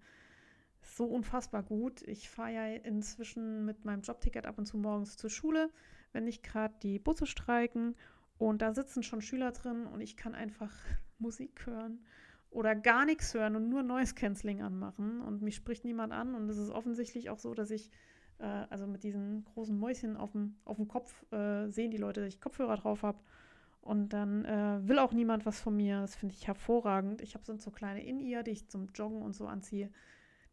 so 0.82 1.04
unfassbar 1.06 1.62
gut. 1.62 2.02
Ich 2.02 2.28
fahre 2.28 2.52
ja 2.52 2.66
inzwischen 2.66 3.64
mit 3.64 3.84
meinem 3.84 4.02
Jobticket 4.02 4.46
ab 4.46 4.58
und 4.58 4.66
zu 4.66 4.78
morgens 4.78 5.16
zur 5.16 5.30
Schule, 5.30 5.70
wenn 6.12 6.24
nicht 6.24 6.42
gerade 6.42 6.74
die 6.82 6.98
Busse 6.98 7.26
streiken. 7.26 7.94
Und 8.38 8.62
da 8.62 8.72
sitzen 8.72 9.02
schon 9.02 9.20
Schüler 9.20 9.52
drin 9.52 9.86
und 9.86 10.00
ich 10.00 10.16
kann 10.16 10.34
einfach 10.34 10.72
Musik 11.18 11.66
hören. 11.66 12.00
oder 12.50 12.74
gar 12.74 13.04
nichts 13.04 13.34
hören 13.34 13.56
und 13.56 13.68
nur 13.68 13.82
Noise 13.82 14.14
Cancelling 14.14 14.62
anmachen 14.62 15.20
und 15.20 15.42
mich 15.42 15.54
spricht 15.54 15.84
niemand 15.84 16.12
an 16.12 16.34
und 16.34 16.48
es 16.48 16.58
ist 16.58 16.70
offensichtlich 16.70 17.30
auch 17.30 17.38
so, 17.38 17.54
dass 17.54 17.70
ich 17.70 17.90
äh, 18.38 18.44
also 18.70 18.86
mit 18.86 19.04
diesen 19.04 19.44
großen 19.44 19.78
Mäuschen 19.78 20.16
auf 20.16 20.32
dem, 20.32 20.56
auf 20.64 20.76
dem 20.76 20.88
Kopf 20.88 21.30
äh, 21.32 21.68
sehen 21.68 21.90
die 21.90 21.98
Leute, 21.98 22.20
dass 22.20 22.28
ich 22.34 22.40
Kopfhörer 22.40 22.76
drauf 22.76 23.02
habe 23.02 23.18
und 23.82 24.12
dann 24.12 24.44
äh, 24.44 24.86
will 24.86 24.98
auch 24.98 25.12
niemand 25.12 25.46
was 25.46 25.60
von 25.60 25.76
mir. 25.76 26.00
Das 26.00 26.16
finde 26.16 26.34
ich 26.34 26.46
hervorragend. 26.46 27.22
Ich 27.22 27.34
habe 27.34 27.44
sonst 27.44 27.64
so 27.64 27.70
kleine 27.70 28.04
In-Ear, 28.04 28.42
die 28.42 28.50
ich 28.50 28.68
zum 28.68 28.88
Joggen 28.94 29.22
und 29.22 29.34
so 29.34 29.46
anziehe. 29.46 29.90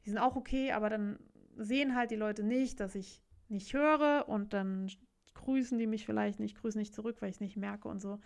Die 0.08 0.12
sind 0.12 0.20
auch 0.20 0.38
okay, 0.38 0.72
aber 0.72 0.90
dann 0.90 1.20
sehen 1.58 1.94
halt 1.94 2.12
die 2.12 2.16
Leute 2.16 2.42
nicht, 2.42 2.80
dass 2.80 2.96
ich 2.96 3.22
nicht 3.50 3.74
höre 3.74 4.30
und 4.30 4.54
dann 4.54 4.90
grüßen 5.34 5.78
die 5.78 5.86
mich 5.86 6.06
vielleicht 6.06 6.40
nicht, 6.40 6.58
grüßen 6.58 6.80
nicht 6.80 6.96
zurück, 6.96 7.18
weil 7.20 7.30
ich 7.30 7.36
es 7.36 7.42
nicht 7.42 7.58
merke 7.58 7.90
und 7.90 8.00
so. 8.00 8.22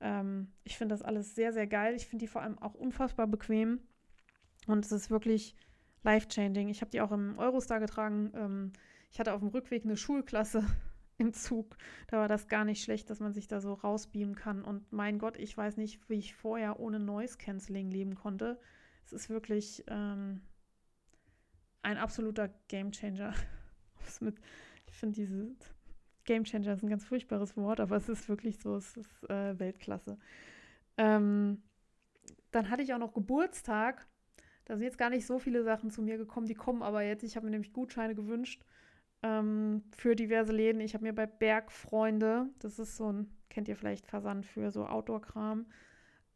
Ähm, 0.00 0.52
ich 0.62 0.78
finde 0.78 0.94
das 0.94 1.02
alles 1.02 1.34
sehr, 1.34 1.52
sehr 1.52 1.66
geil. 1.66 1.96
Ich 1.96 2.06
finde 2.06 2.22
die 2.22 2.28
vor 2.28 2.42
allem 2.42 2.56
auch 2.60 2.74
unfassbar 2.74 3.26
bequem 3.26 3.80
und 4.68 4.84
es 4.84 4.92
ist 4.92 5.10
wirklich 5.10 5.56
life-changing. 6.04 6.68
Ich 6.68 6.82
habe 6.82 6.92
die 6.92 7.00
auch 7.00 7.10
im 7.10 7.36
Eurostar 7.36 7.80
getragen. 7.80 8.30
Ähm, 8.36 8.72
ich 9.10 9.18
hatte 9.18 9.32
auf 9.32 9.40
dem 9.40 9.48
Rückweg 9.48 9.84
eine 9.84 9.96
Schulklasse 9.96 10.64
im 11.18 11.32
Zug. 11.32 11.76
Da 12.06 12.18
war 12.18 12.28
das 12.28 12.46
gar 12.46 12.64
nicht 12.64 12.84
schlecht, 12.84 13.10
dass 13.10 13.18
man 13.18 13.32
sich 13.32 13.48
da 13.48 13.60
so 13.60 13.72
rausbeamen 13.72 14.36
kann. 14.36 14.62
Und 14.62 14.92
mein 14.92 15.18
Gott, 15.18 15.36
ich 15.36 15.56
weiß 15.56 15.78
nicht, 15.78 16.08
wie 16.08 16.20
ich 16.20 16.36
vorher 16.36 16.78
ohne 16.78 17.00
Noise 17.00 17.38
Cancelling 17.38 17.90
leben 17.90 18.14
konnte. 18.14 18.60
Es 19.04 19.12
ist 19.12 19.30
wirklich 19.30 19.82
ähm, 19.88 20.42
ein 21.84 21.98
absoluter 21.98 22.48
Gamechanger. 22.68 23.34
ich 24.86 24.94
finde 24.94 25.14
diese 25.14 25.54
Gamechanger 26.24 26.72
ist 26.72 26.82
ein 26.82 26.88
ganz 26.88 27.04
furchtbares 27.04 27.56
Wort, 27.56 27.80
aber 27.80 27.96
es 27.96 28.08
ist 28.08 28.28
wirklich 28.28 28.58
so, 28.58 28.76
es 28.76 28.96
ist 28.96 29.30
äh, 29.30 29.58
Weltklasse. 29.58 30.18
Ähm, 30.96 31.62
dann 32.50 32.70
hatte 32.70 32.82
ich 32.82 32.94
auch 32.94 32.98
noch 32.98 33.12
Geburtstag. 33.12 34.06
Da 34.64 34.76
sind 34.76 34.84
jetzt 34.84 34.98
gar 34.98 35.10
nicht 35.10 35.26
so 35.26 35.38
viele 35.38 35.62
Sachen 35.62 35.90
zu 35.90 36.00
mir 36.00 36.16
gekommen, 36.16 36.46
die 36.46 36.54
kommen 36.54 36.82
aber 36.82 37.02
jetzt. 37.02 37.22
Ich 37.22 37.36
habe 37.36 37.44
mir 37.44 37.50
nämlich 37.50 37.74
Gutscheine 37.74 38.14
gewünscht 38.14 38.64
ähm, 39.22 39.82
für 39.94 40.16
diverse 40.16 40.52
Läden. 40.52 40.80
Ich 40.80 40.94
habe 40.94 41.04
mir 41.04 41.14
bei 41.14 41.26
Bergfreunde, 41.26 42.48
das 42.60 42.78
ist 42.78 42.96
so 42.96 43.12
ein, 43.12 43.30
kennt 43.50 43.68
ihr 43.68 43.76
vielleicht, 43.76 44.06
Versand 44.06 44.46
für 44.46 44.70
so 44.70 44.86
Outdoor-Kram, 44.86 45.66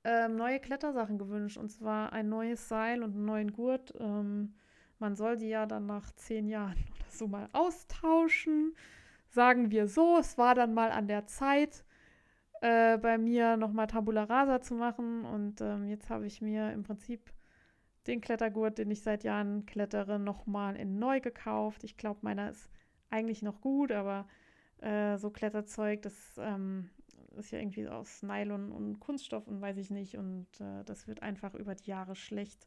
ähm, 0.05 0.36
neue 0.36 0.61
Klettersachen 0.61 1.16
gewünscht. 1.16 1.57
Und 1.57 1.70
zwar 1.70 2.12
ein 2.12 2.28
neues 2.28 2.68
Seil 2.68 3.03
und 3.03 3.14
einen 3.14 3.24
neuen 3.24 3.53
Gurt. 3.53 3.94
Ähm, 3.99 4.55
man 4.99 5.16
soll 5.16 5.36
die 5.36 5.49
ja 5.49 5.66
dann 5.66 5.86
nach 5.86 6.12
zehn 6.12 6.49
Jahren 6.49 6.76
oder 6.94 7.11
so 7.11 7.28
mal 7.28 7.49
austauschen. 7.53 8.74
Sagen 9.30 9.70
wir 9.70 9.88
so, 9.88 10.18
es 10.18 10.38
war 10.38 10.55
dann 10.55 10.74
mal 10.74 10.90
an 10.90 11.07
der 11.07 11.26
Zeit, 11.26 11.84
äh, 12.61 12.99
bei 12.99 13.18
mir 13.18 13.57
nochmal 13.57 13.86
Tabula 13.86 14.24
Rasa 14.24 14.61
zu 14.61 14.74
machen. 14.74 15.24
Und 15.24 15.61
ähm, 15.61 15.88
jetzt 15.88 16.11
habe 16.11 16.26
ich 16.26 16.40
mir 16.40 16.72
im 16.72 16.82
Prinzip 16.82 17.32
den 18.07 18.20
Klettergurt, 18.20 18.78
den 18.78 18.90
ich 18.90 19.03
seit 19.03 19.22
Jahren 19.24 19.66
klettere, 19.66 20.18
nochmal 20.18 20.76
in 20.76 20.99
neu 20.99 21.20
gekauft. 21.20 21.84
Ich 21.84 21.96
glaube, 21.96 22.20
meiner 22.22 22.51
ist 22.51 22.70
eigentlich 23.11 23.42
noch 23.42 23.61
gut, 23.61 23.92
aber 23.92 24.26
äh, 24.78 25.18
so 25.18 25.30
Kletterzeug, 25.30 26.03
das 26.03 26.14
ähm, 26.38 26.90
ist 27.36 27.51
ja 27.51 27.59
irgendwie 27.59 27.88
aus 27.88 28.22
Nylon 28.22 28.72
und 28.72 28.99
Kunststoff 29.01 29.46
und 29.46 29.61
weiß 29.61 29.76
ich 29.76 29.90
nicht. 29.90 30.16
Und 30.16 30.46
äh, 30.61 30.84
das 30.84 31.07
wird 31.07 31.22
einfach 31.22 31.55
über 31.55 31.74
die 31.74 31.90
Jahre 31.90 32.16
schlecht 32.16 32.66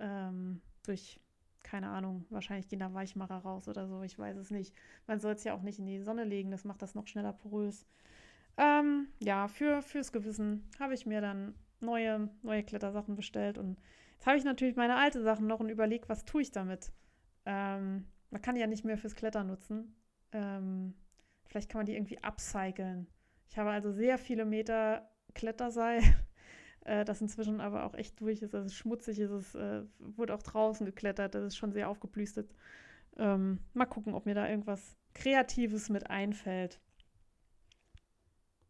ähm, 0.00 0.60
durch, 0.84 1.20
keine 1.62 1.88
Ahnung, 1.88 2.26
wahrscheinlich 2.30 2.68
gehen 2.68 2.80
da 2.80 2.92
Weichmacher 2.92 3.38
raus 3.38 3.68
oder 3.68 3.86
so, 3.86 4.02
ich 4.02 4.18
weiß 4.18 4.36
es 4.36 4.50
nicht. 4.50 4.74
Man 5.06 5.20
soll 5.20 5.34
es 5.34 5.44
ja 5.44 5.54
auch 5.54 5.62
nicht 5.62 5.78
in 5.78 5.86
die 5.86 6.00
Sonne 6.00 6.24
legen, 6.24 6.50
das 6.50 6.64
macht 6.64 6.82
das 6.82 6.94
noch 6.94 7.06
schneller 7.06 7.32
porös. 7.32 7.86
Ähm, 8.56 9.08
ja, 9.18 9.48
für, 9.48 9.82
fürs 9.82 10.12
Gewissen 10.12 10.68
habe 10.78 10.94
ich 10.94 11.06
mir 11.06 11.20
dann 11.20 11.54
neue, 11.80 12.28
neue 12.42 12.62
Klettersachen 12.62 13.16
bestellt 13.16 13.58
und 13.58 13.78
jetzt 14.14 14.26
habe 14.26 14.36
ich 14.36 14.44
natürlich 14.44 14.76
meine 14.76 14.96
alte 14.96 15.22
Sachen 15.22 15.46
noch 15.46 15.60
und 15.60 15.68
überlege, 15.68 16.08
was 16.08 16.24
tue 16.24 16.42
ich 16.42 16.52
damit. 16.52 16.92
Ähm, 17.46 18.06
man 18.30 18.42
kann 18.42 18.54
die 18.54 18.60
ja 18.60 18.66
nicht 18.66 18.84
mehr 18.84 18.98
fürs 18.98 19.14
Klettern 19.14 19.48
nutzen. 19.48 19.94
Ähm, 20.32 20.94
vielleicht 21.46 21.70
kann 21.70 21.80
man 21.80 21.86
die 21.86 21.94
irgendwie 21.94 22.22
upcyclen. 22.22 23.06
Ich 23.48 23.58
habe 23.58 23.70
also 23.70 23.92
sehr 23.92 24.18
viele 24.18 24.44
Meter 24.44 25.10
Kletterseil, 25.34 26.02
äh, 26.84 27.04
das 27.04 27.20
inzwischen 27.20 27.60
aber 27.60 27.84
auch 27.84 27.94
echt 27.94 28.20
durch 28.20 28.42
ist. 28.42 28.54
Also 28.54 28.68
schmutzig 28.74 29.18
ist 29.18 29.30
es, 29.30 29.54
äh, 29.54 29.82
wurde 29.98 30.34
auch 30.34 30.42
draußen 30.42 30.86
geklettert, 30.86 31.34
das 31.34 31.44
ist 31.44 31.56
schon 31.56 31.72
sehr 31.72 31.88
aufgeplüstet. 31.88 32.54
Ähm, 33.16 33.58
mal 33.74 33.86
gucken, 33.86 34.14
ob 34.14 34.26
mir 34.26 34.34
da 34.34 34.48
irgendwas 34.48 34.96
Kreatives 35.14 35.88
mit 35.88 36.08
einfällt. 36.08 36.80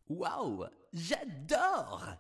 Wow, 0.06 0.68
j'adore! 0.92 2.18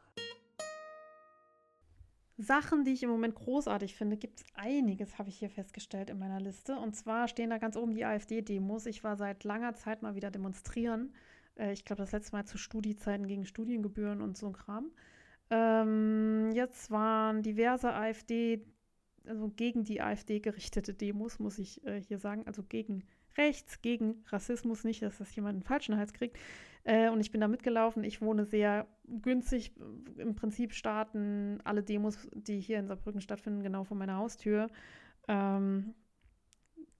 Sachen, 2.42 2.84
die 2.84 2.92
ich 2.92 3.02
im 3.02 3.10
Moment 3.10 3.34
großartig 3.34 3.94
finde, 3.94 4.16
gibt 4.16 4.40
es 4.40 4.46
einiges, 4.54 5.18
habe 5.18 5.28
ich 5.28 5.38
hier 5.38 5.50
festgestellt 5.50 6.08
in 6.08 6.18
meiner 6.18 6.40
Liste. 6.40 6.76
Und 6.76 6.94
zwar 6.96 7.28
stehen 7.28 7.50
da 7.50 7.58
ganz 7.58 7.76
oben 7.76 7.92
die 7.92 8.04
AfD-Demos. 8.04 8.86
Ich 8.86 9.04
war 9.04 9.16
seit 9.16 9.44
langer 9.44 9.74
Zeit 9.74 10.02
mal 10.02 10.14
wieder 10.14 10.30
demonstrieren. 10.30 11.12
Äh, 11.56 11.72
ich 11.72 11.84
glaube, 11.84 12.02
das 12.02 12.12
letzte 12.12 12.32
Mal 12.32 12.46
zu 12.46 12.56
Studiezeiten 12.56 13.26
gegen 13.26 13.44
Studiengebühren 13.44 14.22
und 14.22 14.38
so 14.38 14.46
ein 14.46 14.52
Kram. 14.54 14.90
Ähm, 15.50 16.50
jetzt 16.52 16.90
waren 16.90 17.42
diverse 17.42 17.92
AfD, 17.92 18.64
also 19.26 19.48
gegen 19.48 19.84
die 19.84 20.00
AfD 20.00 20.40
gerichtete 20.40 20.94
Demos, 20.94 21.38
muss 21.38 21.58
ich 21.58 21.84
äh, 21.84 22.00
hier 22.00 22.18
sagen. 22.18 22.44
Also 22.46 22.62
gegen 22.62 23.04
rechts, 23.36 23.82
gegen 23.82 24.24
Rassismus, 24.28 24.84
nicht, 24.84 25.02
dass 25.02 25.18
das 25.18 25.34
jemand 25.34 25.54
einen 25.54 25.62
falschen 25.62 25.96
Hals 25.96 26.12
kriegt. 26.12 26.38
Äh, 26.84 27.10
und 27.10 27.20
ich 27.20 27.30
bin 27.30 27.40
da 27.40 27.48
mitgelaufen. 27.48 28.04
Ich 28.04 28.22
wohne 28.22 28.44
sehr 28.44 28.86
günstig. 29.06 29.72
Im 30.16 30.34
Prinzip 30.34 30.72
starten 30.72 31.60
alle 31.64 31.82
Demos, 31.82 32.28
die 32.32 32.60
hier 32.60 32.78
in 32.78 32.86
Saarbrücken 32.86 33.20
stattfinden, 33.20 33.62
genau 33.62 33.84
vor 33.84 33.96
meiner 33.96 34.16
Haustür. 34.16 34.68
Ähm, 35.28 35.94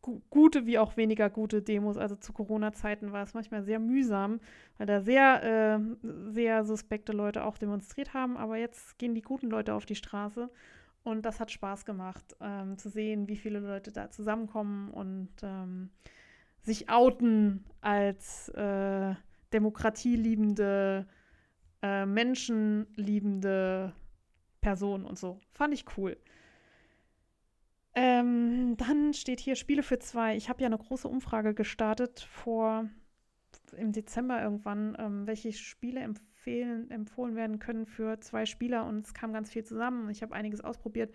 gu 0.02 0.20
gute 0.30 0.66
wie 0.66 0.78
auch 0.78 0.96
weniger 0.96 1.30
gute 1.30 1.62
Demos. 1.62 1.96
Also 1.96 2.16
zu 2.16 2.32
Corona-Zeiten 2.32 3.12
war 3.12 3.22
es 3.22 3.34
manchmal 3.34 3.62
sehr 3.62 3.78
mühsam, 3.78 4.40
weil 4.78 4.86
da 4.86 5.00
sehr, 5.00 5.42
äh, 5.42 6.06
sehr 6.30 6.64
suspekte 6.64 7.12
Leute 7.12 7.44
auch 7.44 7.58
demonstriert 7.58 8.14
haben. 8.14 8.36
Aber 8.36 8.56
jetzt 8.56 8.98
gehen 8.98 9.14
die 9.14 9.22
guten 9.22 9.50
Leute 9.50 9.74
auf 9.74 9.86
die 9.86 9.94
Straße. 9.94 10.50
Und 11.02 11.24
das 11.24 11.40
hat 11.40 11.50
Spaß 11.50 11.84
gemacht, 11.84 12.36
ähm, 12.40 12.76
zu 12.76 12.90
sehen, 12.90 13.26
wie 13.28 13.36
viele 13.36 13.60
Leute 13.60 13.90
da 13.90 14.10
zusammenkommen 14.10 14.90
und 14.90 15.30
ähm, 15.42 15.90
sich 16.62 16.90
outen 16.90 17.64
als 17.80 18.50
äh, 18.50 19.14
demokratieliebende, 19.52 21.06
äh, 21.82 22.04
menschenliebende 22.04 23.94
Person 24.60 25.04
und 25.06 25.18
so. 25.18 25.40
Fand 25.52 25.72
ich 25.72 25.84
cool. 25.96 26.18
Ähm, 27.94 28.76
dann 28.76 29.12
steht 29.14 29.40
hier 29.40 29.56
Spiele 29.56 29.82
für 29.82 29.98
zwei. 29.98 30.36
Ich 30.36 30.48
habe 30.48 30.60
ja 30.60 30.66
eine 30.66 30.78
große 30.78 31.08
Umfrage 31.08 31.54
gestartet 31.54 32.20
vor 32.20 32.88
im 33.76 33.92
Dezember 33.92 34.40
irgendwann, 34.42 34.96
ähm, 34.98 35.26
welche 35.26 35.52
Spiele 35.52 36.00
empfehlen, 36.00 36.90
empfohlen 36.90 37.36
werden 37.36 37.58
können 37.58 37.86
für 37.86 38.20
zwei 38.20 38.46
Spieler 38.46 38.86
und 38.86 39.06
es 39.06 39.14
kam 39.14 39.32
ganz 39.32 39.50
viel 39.50 39.64
zusammen. 39.64 40.08
Ich 40.10 40.22
habe 40.22 40.34
einiges 40.34 40.60
ausprobiert 40.60 41.12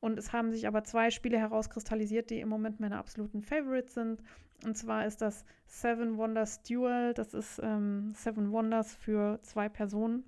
und 0.00 0.18
es 0.18 0.32
haben 0.32 0.52
sich 0.52 0.66
aber 0.66 0.84
zwei 0.84 1.10
Spiele 1.10 1.38
herauskristallisiert, 1.38 2.30
die 2.30 2.40
im 2.40 2.48
Moment 2.48 2.78
meine 2.80 2.98
absoluten 2.98 3.42
Favorites 3.42 3.94
sind. 3.94 4.22
Und 4.64 4.76
zwar 4.76 5.06
ist 5.06 5.20
das 5.20 5.44
Seven 5.66 6.16
Wonders 6.16 6.62
Duel. 6.62 7.14
Das 7.14 7.34
ist 7.34 7.60
ähm, 7.62 8.12
Seven 8.14 8.52
Wonders 8.52 8.94
für 8.94 9.40
zwei 9.42 9.68
Personen. 9.68 10.24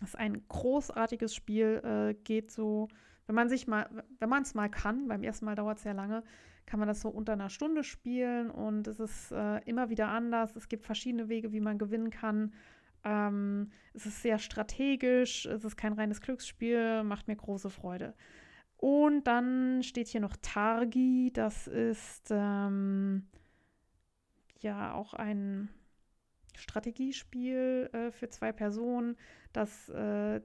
Das 0.00 0.10
ist 0.10 0.16
ein 0.16 0.46
großartiges 0.48 1.34
Spiel. 1.34 1.80
Äh, 1.84 2.14
geht 2.22 2.50
so, 2.50 2.88
wenn 3.26 3.34
man 3.34 3.48
sich 3.48 3.66
mal, 3.66 3.88
wenn 4.18 4.28
man 4.28 4.42
es 4.42 4.54
mal 4.54 4.68
kann, 4.68 5.08
beim 5.08 5.22
ersten 5.22 5.44
Mal 5.44 5.54
dauert 5.54 5.78
es 5.78 5.82
sehr 5.82 5.94
lange, 5.94 6.22
kann 6.64 6.80
man 6.80 6.88
das 6.88 7.00
so 7.00 7.08
unter 7.08 7.32
einer 7.32 7.50
Stunde 7.50 7.84
spielen 7.84 8.50
und 8.50 8.88
es 8.88 8.98
ist 9.00 9.32
äh, 9.32 9.58
immer 9.64 9.88
wieder 9.88 10.08
anders. 10.08 10.56
Es 10.56 10.68
gibt 10.68 10.84
verschiedene 10.84 11.28
Wege, 11.28 11.52
wie 11.52 11.60
man 11.60 11.78
gewinnen 11.78 12.10
kann. 12.10 12.52
Ähm, 13.04 13.70
es 13.94 14.06
ist 14.06 14.22
sehr 14.22 14.38
strategisch, 14.38 15.46
es 15.46 15.64
ist 15.64 15.76
kein 15.76 15.92
reines 15.92 16.20
Glücksspiel, 16.20 17.04
macht 17.04 17.28
mir 17.28 17.36
große 17.36 17.70
Freude. 17.70 18.14
Und 18.78 19.24
dann 19.24 19.82
steht 19.82 20.08
hier 20.08 20.20
noch 20.20 20.36
Targi, 20.42 21.30
das 21.32 21.66
ist 21.66 22.28
ähm, 22.30 23.26
ja 24.58 24.92
auch 24.92 25.14
ein 25.14 25.68
Strategiespiel 26.56 27.90
äh, 27.92 28.10
für 28.10 28.28
zwei 28.28 28.52
Personen. 28.52 29.16
Das, 29.52 29.88
äh, 29.88 30.40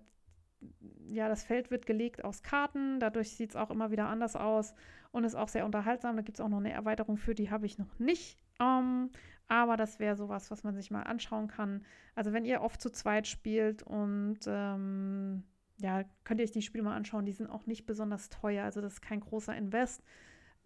ja, 1.08 1.28
das 1.28 1.44
Feld 1.44 1.72
wird 1.72 1.86
gelegt 1.86 2.24
aus 2.24 2.44
Karten, 2.44 3.00
dadurch 3.00 3.32
sieht 3.32 3.52
es 3.52 3.56
auch 3.56 3.70
immer 3.70 3.92
wieder 3.92 4.08
anders 4.08 4.36
aus 4.36 4.74
und 5.12 5.24
ist 5.24 5.36
auch 5.36 5.50
sehr 5.50 5.66
unterhaltsam. 5.66 6.16
Da 6.16 6.22
gibt 6.22 6.38
es 6.38 6.42
auch 6.42 6.50
noch 6.50 6.60
eine 6.60 6.72
Erweiterung 6.72 7.18
für, 7.18 7.36
die 7.36 7.52
habe 7.52 7.66
ich 7.66 7.78
noch 7.78 8.00
nicht. 8.00 8.38
Ähm, 8.60 9.10
aber 9.48 9.76
das 9.76 10.00
wäre 10.00 10.16
sowas, 10.16 10.50
was 10.52 10.64
man 10.64 10.76
sich 10.76 10.92
mal 10.92 11.04
anschauen 11.04 11.48
kann. 11.48 11.84
Also 12.16 12.32
wenn 12.32 12.46
ihr 12.46 12.62
oft 12.62 12.82
zu 12.82 12.90
zweit 12.90 13.28
spielt 13.28 13.84
und 13.84 14.40
ähm, 14.48 15.44
ja, 15.82 16.04
könnt 16.24 16.40
ihr 16.40 16.44
euch 16.44 16.52
die 16.52 16.62
Spiele 16.62 16.84
mal 16.84 16.96
anschauen. 16.96 17.26
Die 17.26 17.34
sind 17.34 17.50
auch 17.50 17.66
nicht 17.66 17.86
besonders 17.86 18.30
teuer. 18.30 18.64
Also 18.64 18.82
das 18.82 18.94
ist 18.94 19.02
kein 19.02 19.20
großer 19.20 19.56
Invest. 19.56 20.04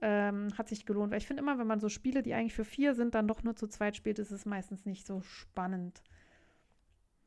Ähm, 0.01 0.49
hat 0.57 0.67
sich 0.67 0.85
gelohnt. 0.85 1.11
Weil 1.11 1.19
ich 1.19 1.27
finde 1.27 1.41
immer, 1.41 1.57
wenn 1.57 1.67
man 1.67 1.79
so 1.79 1.89
Spiele, 1.89 2.21
die 2.21 2.33
eigentlich 2.33 2.53
für 2.53 2.65
vier 2.65 2.95
sind, 2.95 3.15
dann 3.15 3.27
doch 3.27 3.43
nur 3.43 3.55
zu 3.55 3.67
zweit 3.67 3.95
spielt, 3.95 4.19
ist 4.19 4.31
es 4.31 4.45
meistens 4.45 4.85
nicht 4.85 5.07
so 5.07 5.21
spannend. 5.21 6.03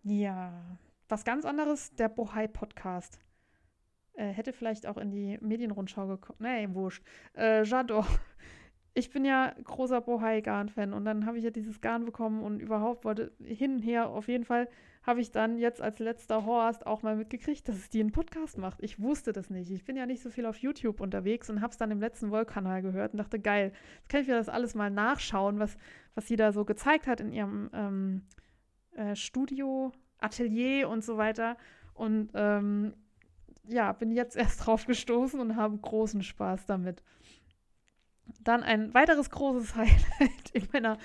Ja, 0.03 0.79
was 1.09 1.25
ganz 1.25 1.45
anderes, 1.45 1.95
der 1.95 2.09
Bohai 2.09 2.47
Podcast. 2.47 3.19
Äh, 4.15 4.29
hätte 4.29 4.53
vielleicht 4.53 4.87
auch 4.87 4.97
in 4.97 5.11
die 5.11 5.39
Medienrundschau 5.41 6.07
gekommen. 6.07 6.39
Nee, 6.41 6.69
wurscht. 6.73 7.05
Äh, 7.35 7.63
J'adore. 7.63 8.07
Ich 8.95 9.11
bin 9.11 9.25
ja 9.25 9.55
großer 9.63 10.01
Bohai-Garn-Fan 10.01 10.93
und 10.93 11.05
dann 11.05 11.25
habe 11.25 11.39
ich 11.39 11.45
ja 11.45 11.51
dieses 11.51 11.81
Garn 11.81 12.05
bekommen 12.05 12.43
und 12.43 12.61
überhaupt 12.61 13.05
wollte 13.05 13.31
hin 13.45 13.77
und 13.77 13.83
her 13.83 14.09
auf 14.09 14.27
jeden 14.27 14.45
Fall 14.45 14.69
habe 15.05 15.21
ich 15.21 15.31
dann 15.31 15.57
jetzt 15.57 15.81
als 15.81 16.01
letzter 16.01 16.45
Horst 16.45 16.85
auch 16.85 17.03
mal 17.03 17.17
mitgekriegt, 17.17 17.69
dass 17.69 17.77
es 17.77 17.89
die 17.89 18.01
einen 18.01 18.13
Podcast 18.13 18.59
macht. 18.59 18.83
Ich 18.83 19.01
wusste 19.01 19.33
das 19.33 19.51
nicht. 19.51 19.71
Ich 19.71 19.85
bin 19.85 19.97
ja 19.97 20.05
nicht 20.05 20.21
so 20.21 20.31
viel 20.31 20.45
auf 20.47 20.57
YouTube 20.59 21.01
unterwegs 21.01 21.49
und 21.49 21.61
habe 21.61 21.71
es 21.71 21.79
dann 21.79 21.91
im 21.91 22.01
letzten 22.01 22.31
Wollkanal 22.31 22.83
gehört 22.83 23.13
und 23.13 23.19
dachte, 23.19 23.39
geil, 23.39 23.73
jetzt 24.01 24.09
kann 24.09 24.23
ich 24.23 24.27
mir 24.27 24.35
das 24.35 24.49
alles 24.49 24.75
mal 24.75 24.91
nachschauen, 24.91 25.61
was, 25.61 25.79
was 26.15 26.27
sie 26.27 26.37
da 26.37 26.53
so 26.53 26.65
gezeigt 26.65 27.07
hat 27.07 27.21
in 27.21 27.33
ihrem 27.33 27.71
ähm, 27.73 28.23
äh, 28.97 29.15
Studio, 29.15 29.93
Atelier 30.19 30.89
und 30.89 31.05
so 31.05 31.16
weiter. 31.16 31.57
Und 31.95 32.31
ähm, 32.35 32.95
ja, 33.66 33.93
bin 33.93 34.12
jetzt 34.12 34.37
erst 34.37 34.66
drauf 34.66 34.87
gestoßen 34.87 35.41
und 35.41 35.57
habe 35.57 35.77
großen 35.79 36.23
Spaß 36.23 36.66
damit. 36.66 37.03
Dann 38.41 38.62
ein 38.62 38.95
weiteres 38.95 39.31
großes 39.31 39.75
Highlight 39.77 40.51
in 40.53 40.69
meiner 40.73 40.99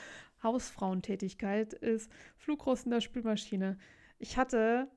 Hausfrauentätigkeit 0.43 1.74
ist 1.74 2.11
Flugrost 2.36 2.86
in 2.86 2.91
der 2.91 3.01
Spülmaschine. 3.01 3.78
Ich 4.20 4.38
hatte 4.38 4.89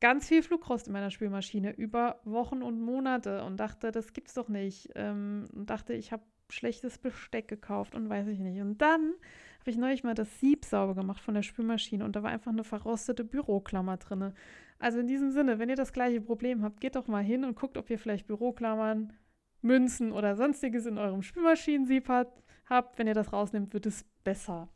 ganz 0.00 0.26
viel 0.26 0.42
Flugrost 0.42 0.88
in 0.88 0.94
meiner 0.94 1.10
Spülmaschine 1.10 1.72
über 1.72 2.20
Wochen 2.24 2.62
und 2.62 2.80
Monate 2.80 3.44
und 3.44 3.58
dachte, 3.58 3.92
das 3.92 4.12
gibt's 4.12 4.34
doch 4.34 4.48
nicht. 4.48 4.90
Ähm, 4.94 5.48
und 5.52 5.70
dachte, 5.70 5.92
ich 5.92 6.10
habe 6.10 6.24
schlechtes 6.48 6.98
Besteck 6.98 7.48
gekauft 7.48 7.94
und 7.94 8.08
weiß 8.08 8.26
ich 8.28 8.38
nicht. 8.38 8.60
Und 8.60 8.78
dann 8.78 9.14
habe 9.62 9.70
ich 9.70 9.76
neulich 9.76 10.04
mal 10.04 10.14
das 10.14 10.40
Sieb 10.40 10.64
sauber 10.64 10.94
gemacht 10.94 11.22
von 11.22 11.34
der 11.34 11.42
Spülmaschine 11.42 12.04
und 12.04 12.16
da 12.16 12.22
war 12.22 12.30
einfach 12.30 12.50
eine 12.50 12.64
verrostete 12.64 13.24
Büroklammer 13.24 13.96
drin. 13.96 14.32
Also 14.78 14.98
in 14.98 15.06
diesem 15.06 15.30
Sinne, 15.30 15.58
wenn 15.58 15.68
ihr 15.68 15.76
das 15.76 15.92
gleiche 15.92 16.20
Problem 16.20 16.62
habt, 16.62 16.80
geht 16.80 16.96
doch 16.96 17.06
mal 17.06 17.22
hin 17.22 17.44
und 17.44 17.54
guckt, 17.54 17.76
ob 17.78 17.88
ihr 17.88 17.98
vielleicht 17.98 18.26
Büroklammern, 18.26 19.12
Münzen 19.60 20.10
oder 20.10 20.34
sonstiges 20.34 20.86
in 20.86 20.98
eurem 20.98 21.22
Spülmaschinensieb 21.22 22.08
habt 22.08 22.42
habt. 22.68 22.98
Wenn 22.98 23.06
ihr 23.06 23.14
das 23.14 23.32
rausnehmt, 23.32 23.72
wird 23.72 23.86
es 23.86 24.04
besser. 24.24 24.68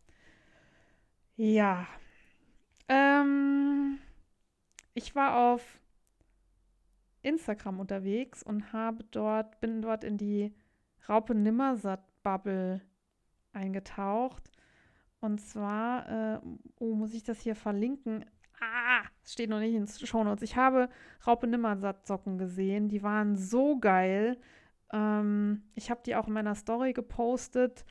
Ja. 1.37 1.87
Ähm, 2.89 3.99
ich 4.95 5.15
war 5.15 5.53
auf 5.53 5.81
Instagram 7.23 7.81
unterwegs 7.81 8.43
und 8.43 8.73
habe 8.73 9.05
dort, 9.11 9.61
bin 9.61 9.83
dort 9.83 10.05
in 10.05 10.17
die 10.17 10.55
Raupe 11.09 11.35
Nimmersatt-Bubble 11.35 12.81
eingetaucht. 13.53 14.51
Und 15.21 15.41
zwar, 15.41 16.37
äh, 16.37 16.41
oh, 16.79 16.95
muss 16.95 17.15
ich 17.15 17.23
das 17.23 17.41
hier 17.41 17.57
verlinken? 17.57 18.25
Ah, 18.61 19.03
es 19.23 19.33
steht 19.33 19.51
noch 19.51 19.59
nicht 19.59 19.75
in 19.75 19.85
den 19.85 20.07
Shownotes. 20.07 20.43
Ich 20.43 20.57
habe 20.57 20.89
Raupe 21.27 21.47
Nimmersatt-Socken 21.47 22.39
gesehen. 22.39 22.89
Die 22.89 23.03
waren 23.03 23.37
so 23.37 23.79
geil. 23.79 24.39
Ähm, 24.93 25.63
ich 25.75 25.91
habe 25.91 26.01
die 26.05 26.17
auch 26.17 26.27
in 26.27 26.33
meiner 26.33 26.55
Story 26.55 26.93
gepostet. 26.93 27.85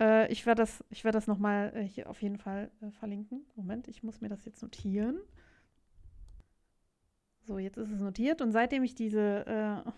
Äh, 0.00 0.30
ich 0.32 0.46
werde 0.46 0.62
das, 0.62 0.84
werd 1.02 1.14
das 1.14 1.26
nochmal 1.26 1.72
äh, 1.74 1.82
hier 1.82 2.08
auf 2.08 2.20
jeden 2.22 2.38
Fall 2.38 2.70
äh, 2.80 2.90
verlinken. 2.90 3.46
Moment, 3.54 3.88
ich 3.88 4.02
muss 4.02 4.20
mir 4.20 4.28
das 4.28 4.44
jetzt 4.44 4.62
notieren. 4.62 5.20
So, 7.42 7.58
jetzt 7.58 7.76
ist 7.78 7.90
es 7.90 8.00
notiert. 8.00 8.42
Und 8.42 8.52
seitdem 8.52 8.82
ich 8.82 8.94
diese 8.94 9.46
äh, 9.46 9.90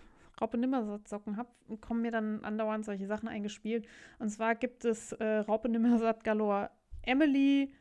Raupe 0.43 0.57
Nimmersatt-Socken 0.57 1.37
habe, 1.37 1.49
kommen 1.81 2.01
mir 2.01 2.11
dann 2.11 2.43
andauernd 2.43 2.85
solche 2.85 3.07
Sachen 3.07 3.27
eingespielt. 3.27 3.87
Und 4.19 4.29
zwar 4.29 4.55
gibt 4.55 4.85
es 4.85 5.13
äh, 5.13 5.39
Raupe 5.39 5.69
Nimmersatt 5.69 6.23
Galore 6.23 6.69
Emily, 7.01 7.73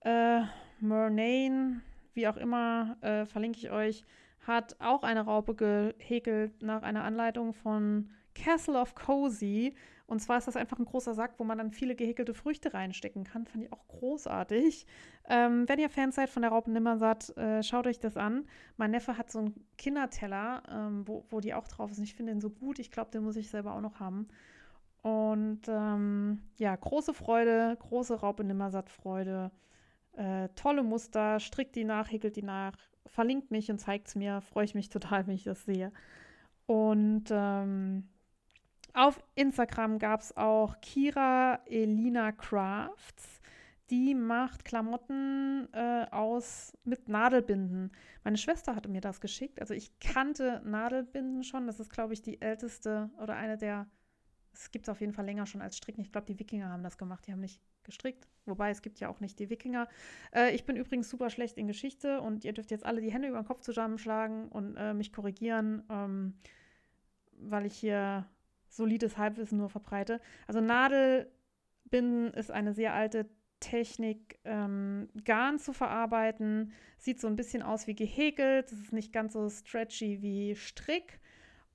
äh, 0.00 0.42
Murnane, 0.80 1.80
wie 2.14 2.28
auch 2.28 2.36
immer, 2.36 2.96
äh, 3.00 3.26
verlinke 3.26 3.58
ich 3.58 3.70
euch 3.70 4.04
hat 4.46 4.76
auch 4.78 5.02
eine 5.02 5.22
Raupe 5.22 5.54
gehäkelt 5.54 6.62
nach 6.62 6.82
einer 6.82 7.04
Anleitung 7.04 7.52
von 7.52 8.10
Castle 8.36 8.78
of 8.78 8.94
Cozy. 8.94 9.74
Und 10.06 10.20
zwar 10.20 10.38
ist 10.38 10.46
das 10.46 10.56
einfach 10.56 10.78
ein 10.78 10.84
großer 10.84 11.14
Sack, 11.14 11.34
wo 11.38 11.44
man 11.44 11.58
dann 11.58 11.72
viele 11.72 11.96
gehäkelte 11.96 12.32
Früchte 12.32 12.72
reinstecken 12.72 13.24
kann. 13.24 13.44
Fand 13.44 13.64
ich 13.64 13.72
auch 13.72 13.88
großartig. 13.88 14.86
Ähm, 15.28 15.68
wenn 15.68 15.80
ihr 15.80 15.90
Fans 15.90 16.14
seid 16.14 16.30
von 16.30 16.42
der 16.42 16.52
Raupe 16.52 16.70
Nimmersatt, 16.70 17.36
äh, 17.36 17.62
schaut 17.64 17.88
euch 17.88 17.98
das 17.98 18.16
an. 18.16 18.46
Mein 18.76 18.92
Neffe 18.92 19.18
hat 19.18 19.32
so 19.32 19.40
einen 19.40 19.66
Kinderteller, 19.76 20.62
ähm, 20.70 21.08
wo, 21.08 21.24
wo 21.30 21.40
die 21.40 21.54
auch 21.54 21.66
drauf 21.66 21.90
ist. 21.90 21.98
Ich 21.98 22.14
finde 22.14 22.32
den 22.32 22.40
so 22.40 22.50
gut. 22.50 22.78
Ich 22.78 22.92
glaube, 22.92 23.10
den 23.10 23.24
muss 23.24 23.36
ich 23.36 23.50
selber 23.50 23.74
auch 23.74 23.80
noch 23.80 23.98
haben. 23.98 24.28
Und 25.02 25.62
ähm, 25.68 26.42
ja, 26.56 26.76
große 26.76 27.12
Freude, 27.12 27.76
große 27.80 28.20
Raupe 28.20 28.44
Nimmersatt-Freude. 28.44 29.50
Äh, 30.12 30.48
tolle 30.54 30.84
Muster, 30.84 31.40
strickt 31.40 31.74
die 31.74 31.84
nach, 31.84 32.10
häkelt 32.10 32.36
die 32.36 32.42
nach, 32.42 32.76
verlinkt 33.06 33.50
mich 33.50 33.70
und 33.70 33.78
zeigt 33.78 34.08
es 34.08 34.14
mir. 34.14 34.40
Freue 34.40 34.64
ich 34.64 34.74
mich 34.74 34.88
total, 34.88 35.26
wenn 35.26 35.34
ich 35.34 35.44
das 35.44 35.64
sehe. 35.64 35.92
Und 36.66 37.24
ähm, 37.30 38.08
auf 38.96 39.22
Instagram 39.34 39.98
gab 39.98 40.20
es 40.20 40.36
auch 40.36 40.80
Kira 40.80 41.60
Elina 41.66 42.32
Crafts. 42.32 43.40
Die 43.90 44.14
macht 44.14 44.64
Klamotten 44.64 45.68
äh, 45.72 46.06
aus 46.10 46.76
mit 46.82 47.08
Nadelbinden. 47.08 47.92
Meine 48.24 48.38
Schwester 48.38 48.74
hatte 48.74 48.88
mir 48.88 49.00
das 49.00 49.20
geschickt. 49.20 49.60
Also 49.60 49.74
ich 49.74 49.96
kannte 50.00 50.60
Nadelbinden 50.64 51.44
schon. 51.44 51.66
Das 51.66 51.78
ist, 51.78 51.92
glaube 51.92 52.14
ich, 52.14 52.22
die 52.22 52.40
älteste 52.40 53.10
oder 53.20 53.36
eine 53.36 53.56
der. 53.56 53.86
Es 54.52 54.70
gibt 54.70 54.86
es 54.86 54.88
auf 54.88 55.00
jeden 55.00 55.12
Fall 55.12 55.26
länger 55.26 55.44
schon 55.44 55.60
als 55.60 55.76
Stricken. 55.76 56.00
Ich 56.00 56.10
glaube, 56.10 56.26
die 56.26 56.38
Wikinger 56.38 56.70
haben 56.70 56.82
das 56.82 56.96
gemacht. 56.96 57.26
Die 57.26 57.32
haben 57.32 57.40
nicht 57.40 57.60
gestrickt. 57.84 58.26
Wobei 58.46 58.70
es 58.70 58.80
gibt 58.80 58.98
ja 58.98 59.10
auch 59.10 59.20
nicht 59.20 59.38
die 59.38 59.50
Wikinger. 59.50 59.88
Äh, 60.32 60.54
ich 60.54 60.64
bin 60.64 60.74
übrigens 60.74 61.10
super 61.10 61.28
schlecht 61.28 61.58
in 61.58 61.66
Geschichte 61.66 62.22
und 62.22 62.44
ihr 62.44 62.54
dürft 62.54 62.70
jetzt 62.70 62.86
alle 62.86 63.02
die 63.02 63.12
Hände 63.12 63.28
über 63.28 63.42
den 63.42 63.46
Kopf 63.46 63.60
zusammenschlagen 63.60 64.48
und 64.48 64.74
äh, 64.76 64.94
mich 64.94 65.12
korrigieren, 65.12 65.84
ähm, 65.90 66.34
weil 67.32 67.66
ich 67.66 67.76
hier 67.76 68.26
solides 68.76 69.18
Halbwissen 69.18 69.58
nur 69.58 69.70
verbreite. 69.70 70.20
Also 70.46 70.60
Nadelbinden 70.60 72.32
ist 72.34 72.50
eine 72.50 72.72
sehr 72.72 72.94
alte 72.94 73.28
Technik, 73.60 74.38
ähm, 74.44 75.08
Garn 75.24 75.58
zu 75.58 75.72
verarbeiten. 75.72 76.72
Sieht 76.98 77.20
so 77.20 77.26
ein 77.26 77.36
bisschen 77.36 77.62
aus 77.62 77.86
wie 77.86 77.94
gehäkelt. 77.94 78.70
Es 78.70 78.78
ist 78.78 78.92
nicht 78.92 79.12
ganz 79.12 79.32
so 79.32 79.48
stretchy 79.48 80.20
wie 80.22 80.54
Strick. 80.54 81.20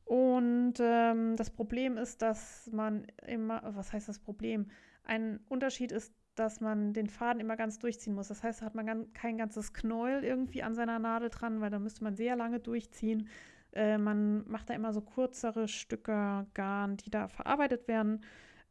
Und 0.06 0.74
ähm, 0.80 1.36
das 1.38 1.50
Problem 1.50 1.98
ist, 1.98 2.22
dass 2.22 2.70
man 2.72 3.08
immer, 3.26 3.62
was 3.76 3.94
heißt 3.94 4.10
das 4.10 4.20
Problem? 4.20 4.70
Ein 5.04 5.40
Unterschied 5.48 5.92
ist, 5.92 6.14
dass 6.36 6.62
man 6.62 6.94
den 6.94 7.08
Faden 7.08 7.40
immer 7.40 7.58
ganz 7.58 7.80
durchziehen 7.80 8.14
muss. 8.14 8.28
Das 8.28 8.44
heißt, 8.44 8.62
da 8.62 8.66
hat 8.66 8.76
man 8.76 9.14
kein 9.14 9.38
ganzes 9.38 9.74
Knäuel 9.74 10.24
irgendwie 10.24 10.64
an 10.64 10.76
seiner 10.76 11.00
Nadel 11.00 11.30
dran, 11.30 11.62
weil 11.62 11.70
da 11.70 11.80
müsste 11.80 12.04
man 12.04 12.16
sehr 12.16 12.36
lange 12.36 12.60
durchziehen. 12.60 13.28
Äh, 13.74 13.98
man 13.98 14.48
macht 14.50 14.70
da 14.70 14.74
immer 14.74 14.94
so 14.94 15.02
kürzere 15.02 15.68
Stücke 15.68 16.46
Garn, 16.54 16.98
die 16.98 17.10
da 17.10 17.28
verarbeitet 17.28 17.88
werden. 17.88 18.24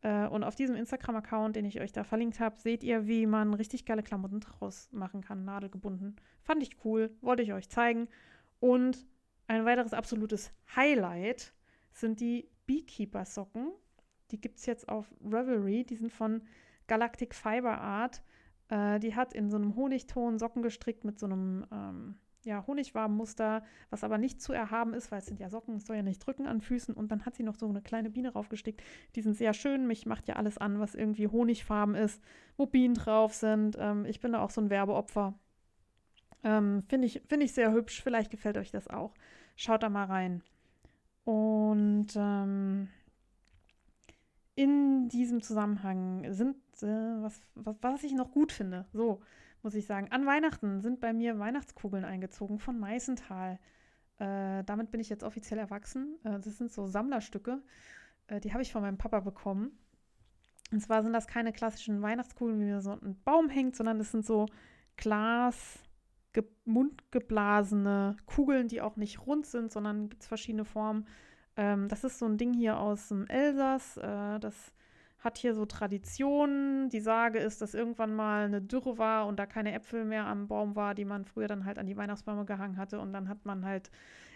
Äh, 0.02 0.26
und 0.26 0.44
auf 0.44 0.54
diesem 0.54 0.76
Instagram-Account, 0.76 1.56
den 1.56 1.64
ich 1.64 1.80
euch 1.80 1.92
da 1.92 2.04
verlinkt 2.04 2.40
habe, 2.40 2.58
seht 2.58 2.82
ihr, 2.82 3.06
wie 3.06 3.26
man 3.26 3.54
richtig 3.54 3.84
geile 3.84 4.02
Klamotten 4.02 4.40
draus 4.40 4.88
machen 4.92 5.20
kann, 5.20 5.44
nadelgebunden. 5.44 6.16
Fand 6.42 6.62
ich 6.62 6.84
cool, 6.84 7.10
wollte 7.20 7.42
ich 7.42 7.52
euch 7.52 7.68
zeigen. 7.68 8.08
Und 8.60 9.06
ein 9.46 9.64
weiteres 9.64 9.94
absolutes 9.94 10.52
Highlight 10.76 11.52
sind 11.92 12.20
die 12.20 12.48
Beekeeper-Socken. 12.66 13.72
Die 14.30 14.40
gibt 14.40 14.58
es 14.58 14.66
jetzt 14.66 14.88
auf 14.88 15.12
Revelry. 15.24 15.84
Die 15.84 15.96
sind 15.96 16.12
von 16.12 16.42
Galactic 16.86 17.34
Fiber 17.34 17.80
Art. 17.80 18.22
Äh, 18.68 19.00
die 19.00 19.14
hat 19.14 19.32
in 19.32 19.50
so 19.50 19.56
einem 19.56 19.74
Honigton 19.76 20.38
Socken 20.38 20.62
gestrickt 20.62 21.04
mit 21.04 21.18
so 21.18 21.26
einem 21.26 21.66
ähm, 21.72 22.14
ja, 22.44 22.66
Honigwabenmuster, 22.66 23.62
was 23.90 24.04
aber 24.04 24.18
nicht 24.18 24.40
zu 24.40 24.52
erhaben 24.52 24.94
ist, 24.94 25.10
weil 25.10 25.18
es 25.18 25.26
sind 25.26 25.40
ja 25.40 25.50
Socken, 25.50 25.76
es 25.76 25.86
soll 25.86 25.96
ja 25.96 26.02
nicht 26.02 26.24
drücken 26.24 26.46
an 26.46 26.60
Füßen. 26.60 26.94
Und 26.94 27.10
dann 27.10 27.26
hat 27.26 27.34
sie 27.34 27.42
noch 27.42 27.56
so 27.56 27.68
eine 27.68 27.82
kleine 27.82 28.10
Biene 28.10 28.32
raufgestickt. 28.32 28.82
Die 29.14 29.22
sind 29.22 29.34
sehr 29.34 29.52
schön. 29.52 29.86
Mich 29.86 30.06
macht 30.06 30.28
ja 30.28 30.36
alles 30.36 30.58
an, 30.58 30.80
was 30.80 30.94
irgendwie 30.94 31.28
Honigfarben 31.28 31.94
ist, 31.94 32.22
wo 32.56 32.66
Bienen 32.66 32.94
drauf 32.94 33.34
sind. 33.34 33.76
Ähm, 33.78 34.04
ich 34.06 34.20
bin 34.20 34.32
da 34.32 34.40
auch 34.40 34.50
so 34.50 34.60
ein 34.60 34.70
Werbeopfer. 34.70 35.34
Ähm, 36.42 36.82
Finde 36.88 37.06
ich, 37.06 37.22
find 37.28 37.42
ich 37.42 37.52
sehr 37.52 37.72
hübsch. 37.72 38.02
Vielleicht 38.02 38.30
gefällt 38.30 38.56
euch 38.56 38.70
das 38.70 38.88
auch. 38.88 39.14
Schaut 39.56 39.82
da 39.82 39.90
mal 39.90 40.06
rein. 40.06 40.42
Und 41.24 42.08
ähm, 42.16 42.88
in 44.54 45.08
diesem 45.08 45.42
Zusammenhang 45.42 46.32
sind, 46.32 46.56
äh, 46.82 47.22
was, 47.22 47.40
was, 47.54 47.76
was 47.82 48.04
ich 48.04 48.12
noch 48.12 48.30
gut 48.30 48.52
finde, 48.52 48.86
so 48.92 49.20
muss 49.62 49.74
ich 49.74 49.86
sagen, 49.86 50.08
an 50.10 50.26
Weihnachten 50.26 50.80
sind 50.80 51.00
bei 51.00 51.12
mir 51.12 51.38
Weihnachtskugeln 51.38 52.04
eingezogen 52.04 52.58
von 52.58 52.78
Meißental. 52.78 53.58
Äh, 54.18 54.64
damit 54.64 54.90
bin 54.90 55.00
ich 55.00 55.08
jetzt 55.08 55.24
offiziell 55.24 55.58
erwachsen. 55.58 56.18
Äh, 56.24 56.40
das 56.40 56.58
sind 56.58 56.72
so 56.72 56.86
Sammlerstücke. 56.86 57.62
Äh, 58.26 58.40
die 58.40 58.52
habe 58.52 58.62
ich 58.62 58.72
von 58.72 58.82
meinem 58.82 58.98
Papa 58.98 59.20
bekommen. 59.20 59.78
Und 60.72 60.80
zwar 60.80 61.02
sind 61.02 61.12
das 61.12 61.26
keine 61.26 61.52
klassischen 61.52 62.00
Weihnachtskugeln, 62.02 62.60
wie 62.60 62.64
mir 62.64 62.80
so 62.80 62.92
ein 62.92 63.20
Baum 63.24 63.48
hängt, 63.48 63.76
sondern 63.76 63.98
das 63.98 64.12
sind 64.12 64.24
so 64.24 64.46
Glas, 64.96 65.80
mundgeblasene 66.64 68.16
Kugeln, 68.26 68.68
die 68.68 68.80
auch 68.80 68.96
nicht 68.96 69.26
rund 69.26 69.46
sind, 69.46 69.72
sondern 69.72 70.08
gibt 70.08 70.22
es 70.22 70.28
verschiedene 70.28 70.64
Formen. 70.64 71.06
Ähm, 71.56 71.88
das 71.88 72.04
ist 72.04 72.18
so 72.18 72.26
ein 72.26 72.38
Ding 72.38 72.54
hier 72.54 72.78
aus 72.78 73.08
dem 73.08 73.26
Elsass. 73.26 73.96
Äh, 73.96 74.38
das 74.38 74.72
hat 75.20 75.36
hier 75.38 75.54
so 75.54 75.66
Traditionen. 75.66 76.88
Die 76.88 77.00
Sage 77.00 77.38
ist, 77.38 77.60
dass 77.60 77.74
irgendwann 77.74 78.14
mal 78.14 78.46
eine 78.46 78.62
Dürre 78.62 78.98
war 78.98 79.26
und 79.26 79.38
da 79.38 79.46
keine 79.46 79.72
Äpfel 79.72 80.04
mehr 80.04 80.26
am 80.26 80.48
Baum 80.48 80.76
war, 80.76 80.94
die 80.94 81.04
man 81.04 81.24
früher 81.24 81.46
dann 81.46 81.64
halt 81.64 81.78
an 81.78 81.86
die 81.86 81.96
Weihnachtsbäume 81.96 82.46
gehangen 82.46 82.78
hatte. 82.78 83.00
Und 83.00 83.12
dann 83.12 83.28
hat 83.28 83.44
man 83.44 83.64
halt 83.64 83.90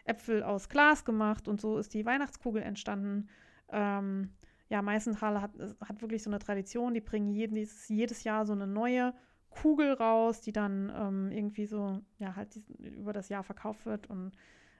Äpfel 0.04 0.42
aus 0.42 0.68
Glas 0.68 1.04
gemacht 1.04 1.48
und 1.48 1.60
so 1.60 1.78
ist 1.78 1.94
die 1.94 2.04
Weihnachtskugel 2.04 2.62
entstanden. 2.62 3.28
Ähm, 3.70 4.30
ja, 4.68 4.82
Meißenthal 4.82 5.40
hat, 5.40 5.52
hat 5.80 6.02
wirklich 6.02 6.22
so 6.22 6.30
eine 6.30 6.38
Tradition, 6.38 6.94
die 6.94 7.00
bringen 7.00 7.28
jedes, 7.28 7.88
jedes 7.88 8.24
Jahr 8.24 8.44
so 8.44 8.52
eine 8.52 8.66
neue 8.66 9.14
Kugel 9.48 9.92
raus, 9.94 10.40
die 10.40 10.52
dann 10.52 10.92
ähm, 10.94 11.30
irgendwie 11.30 11.66
so, 11.66 12.02
ja, 12.18 12.36
halt 12.36 12.60
über 12.78 13.12
das 13.12 13.28
Jahr 13.28 13.44
verkauft 13.44 13.86
wird. 13.86 14.08
Und 14.08 14.32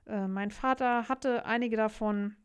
äh, 0.07 0.27
mein 0.27 0.51
Vater 0.51 1.09
hatte 1.09 1.47
einige 1.47 1.77
davon, 1.77 2.37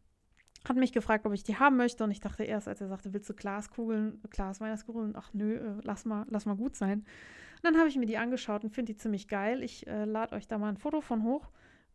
hat 0.68 0.78
mich 0.78 0.92
gefragt, 0.92 1.26
ob 1.26 1.34
ich 1.34 1.44
die 1.44 1.58
haben 1.58 1.78
möchte. 1.78 2.04
Und 2.04 2.12
ich 2.12 2.20
dachte 2.20 2.44
erst, 2.44 2.68
als 2.68 2.82
er 2.82 2.88
sagte, 2.88 3.14
willst 3.14 3.30
du 3.30 3.34
Glaskugeln, 3.34 4.22
Glas-Weihnachtskugeln? 4.30 5.14
Ach 5.16 5.34
nö, 5.34 5.56
äh, 5.56 5.82
lass, 5.84 6.06
mal, 6.06 6.26
lass 6.30 6.46
mal 6.46 6.56
gut 6.56 6.76
sein. 6.76 7.00
Und 7.00 7.64
dann 7.64 7.78
habe 7.78 7.90
ich 7.90 7.98
mir 7.98 8.06
die 8.06 8.18
angeschaut 8.18 8.64
und 8.64 8.72
finde 8.72 8.94
die 8.94 8.98
ziemlich 8.98 9.28
geil. 9.28 9.64
Ich 9.64 9.88
äh, 9.88 10.06
lade 10.06 10.36
euch 10.36 10.48
da 10.48 10.58
mal 10.58 10.70
ein 10.70 10.78
Foto 10.78 11.02
von 11.02 11.24
hoch. 11.24 11.50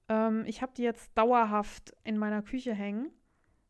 Ähm, 0.09 0.45
ich 0.47 0.63
habe 0.63 0.73
die 0.77 0.83
jetzt 0.83 1.17
dauerhaft 1.17 1.95
in 2.05 2.19
meiner 2.19 2.43
Küche 2.43 2.75
hängen, 2.75 3.11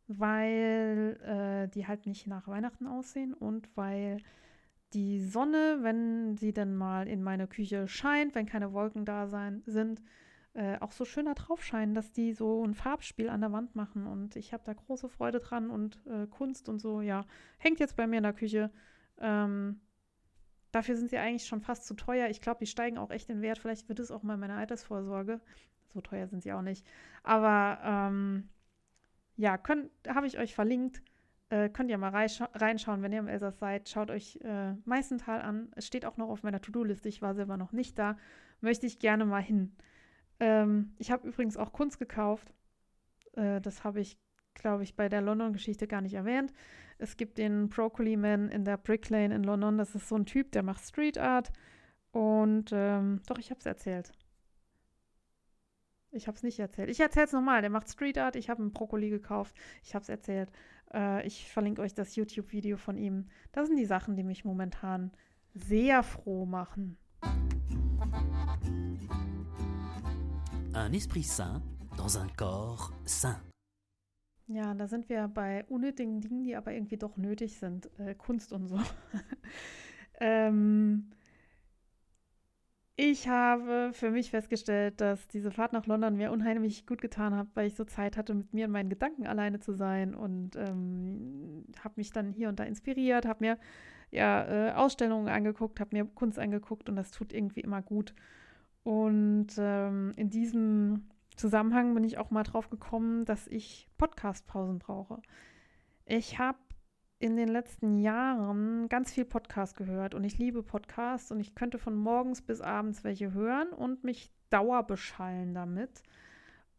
weil 0.06 1.18
äh, 1.22 1.68
die 1.72 1.86
halt 1.86 2.06
nicht 2.06 2.26
nach 2.26 2.48
Weihnachten 2.48 2.86
aussehen 2.86 3.34
und 3.34 3.68
weil 3.76 4.18
die 4.92 5.20
Sonne, 5.20 5.78
wenn 5.82 6.36
sie 6.36 6.52
dann 6.52 6.76
mal 6.76 7.08
in 7.08 7.22
meine 7.22 7.46
Küche 7.48 7.88
scheint, 7.88 8.34
wenn 8.34 8.46
keine 8.46 8.72
Wolken 8.72 9.04
da 9.04 9.26
sein, 9.26 9.62
sind, 9.66 10.00
äh, 10.54 10.78
auch 10.78 10.92
so 10.92 11.04
schöner 11.04 11.34
drauf 11.34 11.64
scheinen, 11.64 11.94
dass 11.94 12.12
die 12.12 12.32
so 12.32 12.64
ein 12.64 12.74
Farbspiel 12.74 13.28
an 13.28 13.40
der 13.40 13.52
Wand 13.52 13.74
machen. 13.74 14.06
Und 14.06 14.36
ich 14.36 14.52
habe 14.52 14.62
da 14.64 14.72
große 14.72 15.08
Freude 15.08 15.40
dran 15.40 15.68
und 15.68 16.00
äh, 16.06 16.26
Kunst 16.26 16.68
und 16.68 16.78
so, 16.78 17.00
ja, 17.00 17.26
hängt 17.58 17.80
jetzt 17.80 17.96
bei 17.96 18.06
mir 18.06 18.18
in 18.18 18.22
der 18.22 18.32
Küche. 18.32 18.70
Ähm, 19.18 19.80
dafür 20.70 20.96
sind 20.96 21.10
sie 21.10 21.18
eigentlich 21.18 21.46
schon 21.46 21.60
fast 21.60 21.86
zu 21.86 21.94
teuer. 21.94 22.28
Ich 22.28 22.40
glaube, 22.40 22.60
die 22.60 22.66
steigen 22.66 22.98
auch 22.98 23.10
echt 23.10 23.28
in 23.30 23.42
Wert. 23.42 23.58
Vielleicht 23.58 23.88
wird 23.88 23.98
es 23.98 24.10
auch 24.10 24.22
mal 24.22 24.36
meine 24.36 24.54
Altersvorsorge. 24.54 25.40
So 25.92 26.00
teuer 26.00 26.28
sind 26.28 26.42
sie 26.42 26.52
auch 26.52 26.62
nicht. 26.62 26.86
Aber 27.22 27.78
ähm, 27.84 28.48
ja, 29.36 29.58
habe 30.08 30.26
ich 30.26 30.38
euch 30.38 30.54
verlinkt. 30.54 31.02
Äh, 31.50 31.68
könnt 31.68 31.90
ihr 31.90 31.98
mal 31.98 32.28
reinschauen, 32.54 33.02
wenn 33.02 33.12
ihr 33.12 33.18
im 33.18 33.28
Elsass 33.28 33.58
seid. 33.58 33.88
Schaut 33.88 34.10
euch 34.10 34.38
äh, 34.42 34.74
Meißental 34.84 35.40
an. 35.42 35.72
Es 35.74 35.86
steht 35.86 36.06
auch 36.06 36.16
noch 36.16 36.28
auf 36.28 36.42
meiner 36.42 36.60
To-Do-Liste. 36.60 37.08
Ich 37.08 37.22
war 37.22 37.34
selber 37.34 37.56
noch 37.56 37.72
nicht 37.72 37.98
da. 37.98 38.16
Möchte 38.60 38.86
ich 38.86 38.98
gerne 38.98 39.24
mal 39.24 39.42
hin. 39.42 39.74
Ähm, 40.40 40.94
ich 40.98 41.10
habe 41.10 41.28
übrigens 41.28 41.56
auch 41.56 41.72
Kunst 41.72 41.98
gekauft. 41.98 42.52
Äh, 43.34 43.60
das 43.60 43.84
habe 43.84 44.00
ich, 44.00 44.18
glaube 44.54 44.82
ich, 44.82 44.96
bei 44.96 45.08
der 45.08 45.22
London-Geschichte 45.22 45.86
gar 45.86 46.00
nicht 46.00 46.14
erwähnt. 46.14 46.52
Es 46.98 47.16
gibt 47.16 47.38
den 47.38 47.68
Broccoli 47.68 48.16
Man 48.16 48.48
in 48.48 48.64
der 48.64 48.76
Brick 48.76 49.08
Lane 49.10 49.34
in 49.34 49.44
London. 49.44 49.78
Das 49.78 49.94
ist 49.94 50.08
so 50.08 50.16
ein 50.16 50.26
Typ, 50.26 50.52
der 50.52 50.62
macht 50.62 50.84
Street 50.84 51.18
Art. 51.18 51.52
Und 52.12 52.70
ähm, 52.72 53.20
doch, 53.26 53.38
ich 53.38 53.50
habe 53.50 53.58
es 53.58 53.66
erzählt. 53.66 54.12
Ich 56.12 56.28
habe 56.28 56.36
es 56.36 56.44
nicht 56.44 56.60
erzählt. 56.60 56.88
Ich 56.88 57.00
erzähle 57.00 57.26
es 57.26 57.32
nochmal. 57.32 57.60
Der 57.60 57.70
macht 57.70 57.88
Street 57.90 58.18
Art. 58.18 58.36
Ich 58.36 58.48
habe 58.48 58.62
einen 58.62 58.72
Brokkoli 58.72 59.10
gekauft. 59.10 59.56
Ich 59.82 59.94
habe 59.94 60.04
es 60.04 60.08
erzählt. 60.08 60.50
Äh, 60.92 61.26
ich 61.26 61.50
verlinke 61.50 61.82
euch 61.82 61.94
das 61.94 62.14
YouTube-Video 62.14 62.76
von 62.76 62.96
ihm. 62.96 63.26
Das 63.50 63.66
sind 63.66 63.76
die 63.76 63.84
Sachen, 63.84 64.14
die 64.14 64.22
mich 64.22 64.44
momentan 64.44 65.10
sehr 65.54 66.04
froh 66.04 66.46
machen. 66.46 66.96
Un 70.76 70.92
esprit 70.92 71.22
sain 71.22 71.62
dans 71.96 72.16
un 72.16 72.26
corps 72.36 72.92
sain. 73.04 73.36
Ja, 74.48 74.74
da 74.74 74.88
sind 74.88 75.08
wir 75.08 75.28
bei 75.28 75.64
unnötigen 75.68 76.20
Dingen, 76.20 76.42
die 76.42 76.56
aber 76.56 76.72
irgendwie 76.72 76.96
doch 76.96 77.16
nötig 77.16 77.60
sind. 77.60 77.88
Äh, 78.00 78.16
Kunst 78.16 78.52
und 78.52 78.66
so. 78.66 78.80
ähm, 80.20 81.10
ich 82.96 83.28
habe 83.28 83.90
für 83.92 84.10
mich 84.10 84.30
festgestellt, 84.30 85.00
dass 85.00 85.28
diese 85.28 85.52
Fahrt 85.52 85.72
nach 85.72 85.86
London 85.86 86.16
mir 86.16 86.32
unheimlich 86.32 86.86
gut 86.86 87.00
getan 87.00 87.36
hat, 87.36 87.46
weil 87.54 87.68
ich 87.68 87.76
so 87.76 87.84
Zeit 87.84 88.16
hatte, 88.16 88.34
mit 88.34 88.52
mir 88.52 88.66
und 88.66 88.72
meinen 88.72 88.90
Gedanken 88.90 89.28
alleine 89.28 89.60
zu 89.60 89.74
sein 89.74 90.12
und 90.12 90.56
ähm, 90.56 91.66
habe 91.84 91.94
mich 91.96 92.10
dann 92.10 92.32
hier 92.32 92.48
und 92.48 92.58
da 92.58 92.64
inspiriert, 92.64 93.26
habe 93.26 93.44
mir 93.44 93.58
ja 94.10 94.70
äh, 94.70 94.72
Ausstellungen 94.72 95.28
angeguckt, 95.28 95.78
habe 95.78 95.96
mir 95.96 96.04
Kunst 96.04 96.38
angeguckt 96.40 96.88
und 96.88 96.96
das 96.96 97.12
tut 97.12 97.32
irgendwie 97.32 97.60
immer 97.60 97.80
gut. 97.80 98.12
Und 98.84 99.48
ähm, 99.58 100.12
in 100.16 100.30
diesem 100.30 101.08
Zusammenhang 101.36 101.94
bin 101.94 102.04
ich 102.04 102.18
auch 102.18 102.30
mal 102.30 102.44
drauf 102.44 102.70
gekommen, 102.70 103.24
dass 103.24 103.48
ich 103.48 103.88
Podcast-Pausen 103.98 104.78
brauche. 104.78 105.20
Ich 106.06 106.38
habe 106.38 106.58
in 107.18 107.36
den 107.36 107.48
letzten 107.48 107.98
Jahren 107.98 108.88
ganz 108.90 109.12
viel 109.12 109.24
Podcast 109.24 109.76
gehört 109.76 110.14
und 110.14 110.24
ich 110.24 110.38
liebe 110.38 110.62
Podcasts 110.62 111.32
und 111.32 111.40
ich 111.40 111.54
könnte 111.54 111.78
von 111.78 111.96
morgens 111.96 112.42
bis 112.42 112.60
abends 112.60 113.02
welche 113.02 113.32
hören 113.32 113.70
und 113.70 114.04
mich 114.04 114.30
dauerbeschallen 114.50 115.54
damit. 115.54 116.02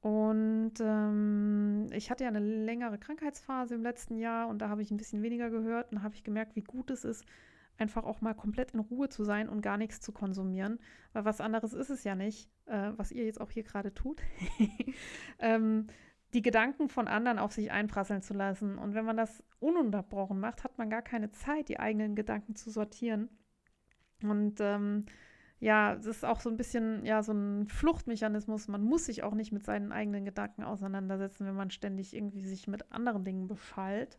Und 0.02 0.74
ähm, 0.80 1.88
ich 1.92 2.12
hatte 2.12 2.26
ja 2.26 2.30
eine 2.30 2.40
längere 2.40 3.00
Krankheitsphase 3.00 3.74
im 3.74 3.82
letzten 3.82 4.18
Jahr 4.18 4.48
und 4.48 4.60
da 4.60 4.70
habe 4.70 4.84
ich 4.84 4.92
ein 4.92 4.98
bisschen 4.98 5.24
weniger 5.24 5.50
gehört 5.50 5.92
und 5.92 6.04
habe 6.04 6.14
ich 6.14 6.24
gemerkt, 6.24 6.56
wie 6.56 6.62
gut 6.62 6.92
es 6.92 7.04
ist, 7.04 7.26
einfach 7.78 8.04
auch 8.04 8.22
mal 8.22 8.34
komplett 8.34 8.72
in 8.72 8.80
Ruhe 8.80 9.10
zu 9.10 9.24
sein 9.24 9.50
und 9.50 9.62
gar 9.62 9.78
nichts 9.78 10.00
zu 10.02 10.12
konsumieren. 10.12 10.80
Weil 11.14 11.26
was 11.26 11.42
anderes 11.42 11.74
ist 11.74 11.90
es 11.90 12.04
ja 12.04 12.16
nicht, 12.16 12.50
äh, 12.66 12.92
was 12.96 13.12
ihr 13.12 13.26
jetzt 13.26 13.42
auch 13.42 13.52
hier 13.52 13.64
gerade 13.64 13.94
tut. 13.94 14.22
ähm, 15.40 15.88
die 16.34 16.42
Gedanken 16.42 16.90
von 16.90 17.08
anderen 17.08 17.40
auf 17.40 17.54
sich 17.54 17.72
einprasseln 17.72 18.22
zu 18.22 18.34
lassen. 18.34 18.78
Und 18.78 18.94
wenn 18.94 19.06
man 19.06 19.18
das 19.18 19.44
ununterbrochen 19.60 20.40
macht, 20.40 20.64
hat 20.64 20.78
man 20.78 20.90
gar 20.90 21.02
keine 21.02 21.32
Zeit, 21.32 21.70
die 21.70 21.80
eigenen 21.80 22.16
Gedanken 22.16 22.56
zu 22.56 22.70
sortieren. 22.70 23.30
Und 24.22 24.60
ähm, 24.60 25.06
ja, 25.60 25.96
das 25.96 26.06
ist 26.06 26.26
auch 26.26 26.42
so 26.42 26.50
ein 26.50 26.58
bisschen 26.58 27.06
ja 27.06 27.24
so 27.24 27.32
ein 27.32 27.68
Fluchtmechanismus. 27.68 28.68
Man 28.68 28.84
muss 28.84 29.06
sich 29.06 29.24
auch 29.24 29.34
nicht 29.34 29.52
mit 29.52 29.64
seinen 29.64 29.92
eigenen 29.92 30.26
Gedanken 30.26 30.64
auseinandersetzen, 30.64 31.46
wenn 31.46 31.56
man 31.56 31.72
ständig 31.72 32.14
irgendwie 32.14 32.44
sich 32.44 32.68
mit 32.68 32.92
anderen 32.92 33.24
Dingen 33.24 33.48
beschallt. 33.48 34.18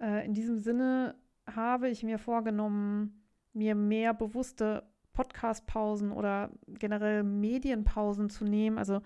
Äh, 0.00 0.26
in 0.26 0.34
diesem 0.34 0.58
Sinne 0.58 1.14
habe 1.54 1.88
ich 1.88 2.02
mir 2.02 2.18
vorgenommen, 2.18 3.24
mir 3.52 3.74
mehr 3.74 4.14
bewusste 4.14 4.84
Podcast-Pausen 5.12 6.12
oder 6.12 6.50
generell 6.68 7.24
Medienpausen 7.24 8.30
zu 8.30 8.44
nehmen. 8.44 8.78
Also 8.78 9.02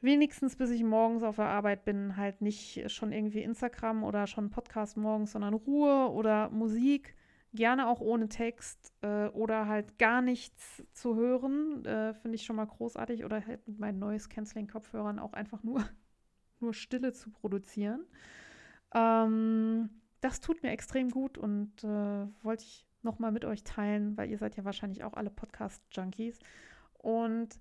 wenigstens 0.00 0.56
bis 0.56 0.70
ich 0.70 0.82
morgens 0.82 1.22
auf 1.22 1.36
der 1.36 1.46
Arbeit 1.46 1.84
bin, 1.84 2.16
halt 2.16 2.40
nicht 2.40 2.90
schon 2.90 3.12
irgendwie 3.12 3.42
Instagram 3.42 4.02
oder 4.02 4.26
schon 4.26 4.50
Podcast 4.50 4.96
morgens, 4.96 5.32
sondern 5.32 5.54
Ruhe 5.54 6.10
oder 6.10 6.50
Musik, 6.50 7.14
gerne 7.54 7.88
auch 7.88 8.00
ohne 8.00 8.28
Text 8.28 8.92
äh, 9.02 9.28
oder 9.28 9.66
halt 9.66 9.98
gar 9.98 10.20
nichts 10.20 10.84
zu 10.92 11.16
hören, 11.16 11.84
äh, 11.84 12.14
finde 12.14 12.36
ich 12.36 12.44
schon 12.44 12.56
mal 12.56 12.66
großartig 12.66 13.24
oder 13.24 13.46
halt 13.46 13.66
mit 13.66 13.78
meinen 13.78 13.98
Noise 13.98 14.28
Canceling 14.28 14.66
Kopfhörern 14.66 15.18
auch 15.18 15.32
einfach 15.32 15.62
nur, 15.62 15.84
nur 16.60 16.74
Stille 16.74 17.12
zu 17.12 17.30
produzieren. 17.30 18.04
Ähm, 18.94 19.90
das 20.20 20.40
tut 20.40 20.62
mir 20.62 20.70
extrem 20.70 21.10
gut 21.10 21.38
und 21.38 21.84
äh, 21.84 22.26
wollte 22.42 22.64
ich 22.64 22.86
nochmal 23.02 23.32
mit 23.32 23.44
euch 23.44 23.62
teilen, 23.62 24.16
weil 24.16 24.30
ihr 24.30 24.38
seid 24.38 24.56
ja 24.56 24.64
wahrscheinlich 24.64 25.04
auch 25.04 25.14
alle 25.14 25.30
Podcast-Junkies. 25.30 26.40
Und 26.94 27.60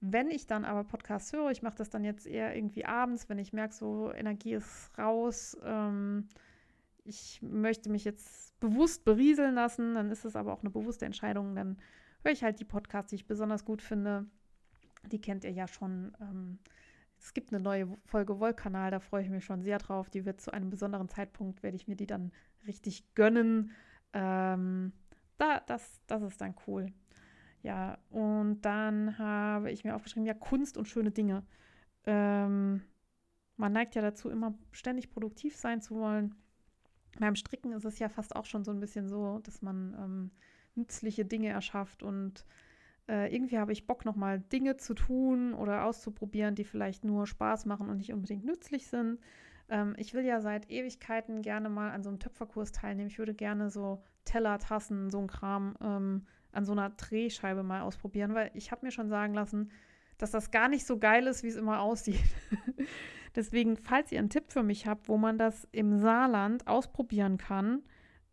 wenn 0.00 0.30
ich 0.30 0.46
dann 0.46 0.64
aber 0.64 0.82
Podcasts 0.84 1.32
höre, 1.32 1.50
ich 1.50 1.62
mache 1.62 1.76
das 1.76 1.90
dann 1.90 2.02
jetzt 2.02 2.26
eher 2.26 2.56
irgendwie 2.56 2.84
abends, 2.84 3.28
wenn 3.28 3.38
ich 3.38 3.52
merke, 3.52 3.74
so 3.74 4.12
Energie 4.12 4.54
ist 4.54 4.90
raus, 4.98 5.56
ähm, 5.62 6.28
ich 7.04 7.40
möchte 7.42 7.88
mich 7.88 8.04
jetzt 8.04 8.58
bewusst 8.58 9.04
berieseln 9.04 9.54
lassen, 9.54 9.94
dann 9.94 10.10
ist 10.10 10.24
es 10.24 10.34
aber 10.34 10.52
auch 10.52 10.60
eine 10.60 10.70
bewusste 10.70 11.06
Entscheidung, 11.06 11.54
dann 11.54 11.78
höre 12.24 12.32
ich 12.32 12.42
halt 12.42 12.58
die 12.60 12.64
Podcasts, 12.64 13.10
die 13.10 13.16
ich 13.16 13.26
besonders 13.26 13.64
gut 13.64 13.82
finde. 13.82 14.26
Die 15.06 15.20
kennt 15.20 15.44
ihr 15.44 15.50
ja 15.50 15.66
schon. 15.66 16.16
Ähm, 16.20 16.58
es 17.22 17.34
gibt 17.34 17.52
eine 17.52 17.62
neue 17.62 17.88
Folge 18.04 18.40
Wollkanal, 18.40 18.90
da 18.90 18.98
freue 18.98 19.22
ich 19.22 19.30
mich 19.30 19.44
schon 19.44 19.62
sehr 19.62 19.78
drauf. 19.78 20.10
Die 20.10 20.24
wird 20.24 20.40
zu 20.40 20.52
einem 20.52 20.70
besonderen 20.70 21.08
Zeitpunkt, 21.08 21.62
werde 21.62 21.76
ich 21.76 21.86
mir 21.86 21.94
die 21.94 22.06
dann 22.06 22.32
richtig 22.66 23.14
gönnen. 23.14 23.70
Ähm, 24.12 24.92
da, 25.38 25.60
das, 25.60 26.02
das 26.08 26.22
ist 26.22 26.40
dann 26.40 26.56
cool. 26.66 26.92
Ja, 27.62 27.98
und 28.10 28.62
dann 28.62 29.18
habe 29.18 29.70
ich 29.70 29.84
mir 29.84 29.94
aufgeschrieben, 29.94 30.26
ja, 30.26 30.34
Kunst 30.34 30.76
und 30.76 30.88
schöne 30.88 31.12
Dinge. 31.12 31.44
Ähm, 32.06 32.82
man 33.56 33.72
neigt 33.72 33.94
ja 33.94 34.02
dazu, 34.02 34.28
immer 34.28 34.54
ständig 34.72 35.10
produktiv 35.10 35.54
sein 35.54 35.80
zu 35.80 35.94
wollen. 35.94 36.34
Beim 37.20 37.36
Stricken 37.36 37.70
ist 37.70 37.84
es 37.84 38.00
ja 38.00 38.08
fast 38.08 38.34
auch 38.34 38.46
schon 38.46 38.64
so 38.64 38.72
ein 38.72 38.80
bisschen 38.80 39.08
so, 39.08 39.38
dass 39.38 39.62
man 39.62 39.94
ähm, 39.94 40.30
nützliche 40.74 41.24
Dinge 41.24 41.50
erschafft 41.50 42.02
und 42.02 42.44
äh, 43.08 43.34
irgendwie 43.34 43.58
habe 43.58 43.72
ich 43.72 43.86
Bock, 43.86 44.04
nochmal 44.04 44.40
Dinge 44.40 44.76
zu 44.76 44.94
tun 44.94 45.54
oder 45.54 45.84
auszuprobieren, 45.84 46.54
die 46.54 46.64
vielleicht 46.64 47.04
nur 47.04 47.26
Spaß 47.26 47.66
machen 47.66 47.88
und 47.88 47.98
nicht 47.98 48.12
unbedingt 48.12 48.44
nützlich 48.44 48.86
sind. 48.86 49.18
Ähm, 49.68 49.94
ich 49.96 50.14
will 50.14 50.24
ja 50.24 50.40
seit 50.40 50.70
Ewigkeiten 50.70 51.42
gerne 51.42 51.68
mal 51.68 51.90
an 51.90 52.02
so 52.02 52.10
einem 52.10 52.18
Töpferkurs 52.18 52.72
teilnehmen. 52.72 53.08
Ich 53.08 53.18
würde 53.18 53.34
gerne 53.34 53.70
so 53.70 54.02
Teller, 54.24 54.58
Tassen, 54.58 55.10
so 55.10 55.18
ein 55.18 55.26
Kram 55.26 55.76
ähm, 55.80 56.26
an 56.52 56.64
so 56.64 56.72
einer 56.72 56.90
Drehscheibe 56.90 57.62
mal 57.62 57.82
ausprobieren, 57.82 58.34
weil 58.34 58.50
ich 58.54 58.70
habe 58.70 58.84
mir 58.86 58.92
schon 58.92 59.08
sagen 59.08 59.34
lassen, 59.34 59.70
dass 60.18 60.30
das 60.30 60.50
gar 60.50 60.68
nicht 60.68 60.86
so 60.86 60.98
geil 60.98 61.26
ist, 61.26 61.42
wie 61.42 61.48
es 61.48 61.56
immer 61.56 61.80
aussieht. 61.80 62.22
Deswegen, 63.34 63.76
falls 63.76 64.12
ihr 64.12 64.18
einen 64.18 64.28
Tipp 64.28 64.52
für 64.52 64.62
mich 64.62 64.86
habt, 64.86 65.08
wo 65.08 65.16
man 65.16 65.38
das 65.38 65.66
im 65.72 65.98
Saarland 65.98 66.66
ausprobieren 66.66 67.38
kann, 67.38 67.82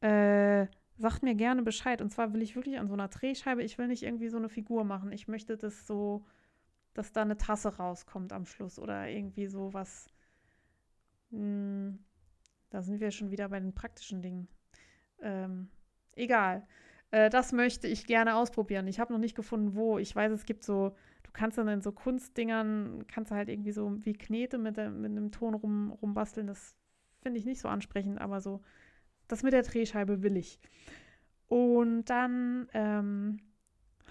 äh, 0.02 0.68
sagt 1.00 1.24
mir 1.24 1.34
gerne 1.34 1.64
Bescheid. 1.64 2.02
Und 2.02 2.10
zwar 2.12 2.34
will 2.34 2.42
ich 2.42 2.56
wirklich 2.56 2.78
an 2.78 2.88
so 2.88 2.94
einer 2.94 3.08
Drehscheibe, 3.08 3.64
ich 3.64 3.78
will 3.78 3.88
nicht 3.88 4.04
irgendwie 4.04 4.30
so 4.30 4.38
eine 4.38 4.50
Figur 4.50 4.84
machen. 4.84 5.12
Ich 5.12 5.28
möchte 5.28 5.58
das 5.58 5.88
so, 5.88 6.26
dass 6.94 7.12
da 7.14 7.22
eine 7.22 7.38
Tasse 7.38 7.78
rauskommt 7.78 8.34
am 8.34 8.46
Schluss 8.46 8.78
oder 8.78 9.08
irgendwie 9.08 9.48
sowas. 9.48 10.10
Hm, 11.32 12.00
da 12.70 12.82
sind 12.82 13.00
wir 13.00 13.12
schon 13.12 13.32
wieder 13.32 13.50
bei 13.50 13.60
den 13.60 13.74
praktischen 13.74 14.22
Dingen. 14.22 14.48
Ähm, 15.22 15.70
egal. 16.16 16.68
Äh, 17.12 17.30
das 17.30 17.54
möchte 17.54 17.88
ich 17.88 18.06
gerne 18.06 18.36
ausprobieren. 18.36 18.88
Ich 18.88 19.00
habe 19.00 19.14
noch 19.14 19.20
nicht 19.20 19.36
gefunden, 19.36 19.76
wo. 19.76 19.98
Ich 19.98 20.16
weiß, 20.16 20.32
es 20.32 20.46
gibt 20.46 20.64
so, 20.64 20.96
du 21.24 21.32
kannst 21.32 21.58
dann 21.58 21.68
in 21.70 21.82
so 21.82 21.92
Kunstdingern, 21.92 23.06
kannst 23.08 23.32
du 23.32 23.36
halt 23.36 23.50
irgendwie 23.50 23.72
so 23.72 24.04
wie 24.06 24.14
Knete 24.14 24.58
mit, 24.58 24.78
der, 24.78 24.92
mit 24.92 25.12
einem 25.12 25.32
Ton 25.32 25.54
rum, 25.54 25.92
rumbasteln. 26.02 26.48
Das 26.48 26.76
finde 27.22 27.40
ich 27.40 27.46
nicht 27.46 27.62
so 27.62 27.70
ansprechend, 27.70 28.20
aber 28.20 28.42
so, 28.42 28.62
das 29.30 29.44
mit 29.44 29.54
der 29.54 29.64
Drehscheibe 29.64 30.22
will 30.22 30.36
ich. 30.36 30.60
Und 31.48 32.06
dann 32.06 32.68
ähm, 32.74 33.40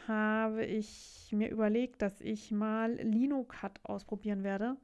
habe 0.06 0.64
ich 0.64 1.30
mir 1.32 1.50
überlegt, 1.50 2.02
dass 2.02 2.20
ich 2.20 2.50
mal 2.50 2.94
Linocut 2.94 3.80
ausprobieren 3.84 4.42
werde. 4.42 4.76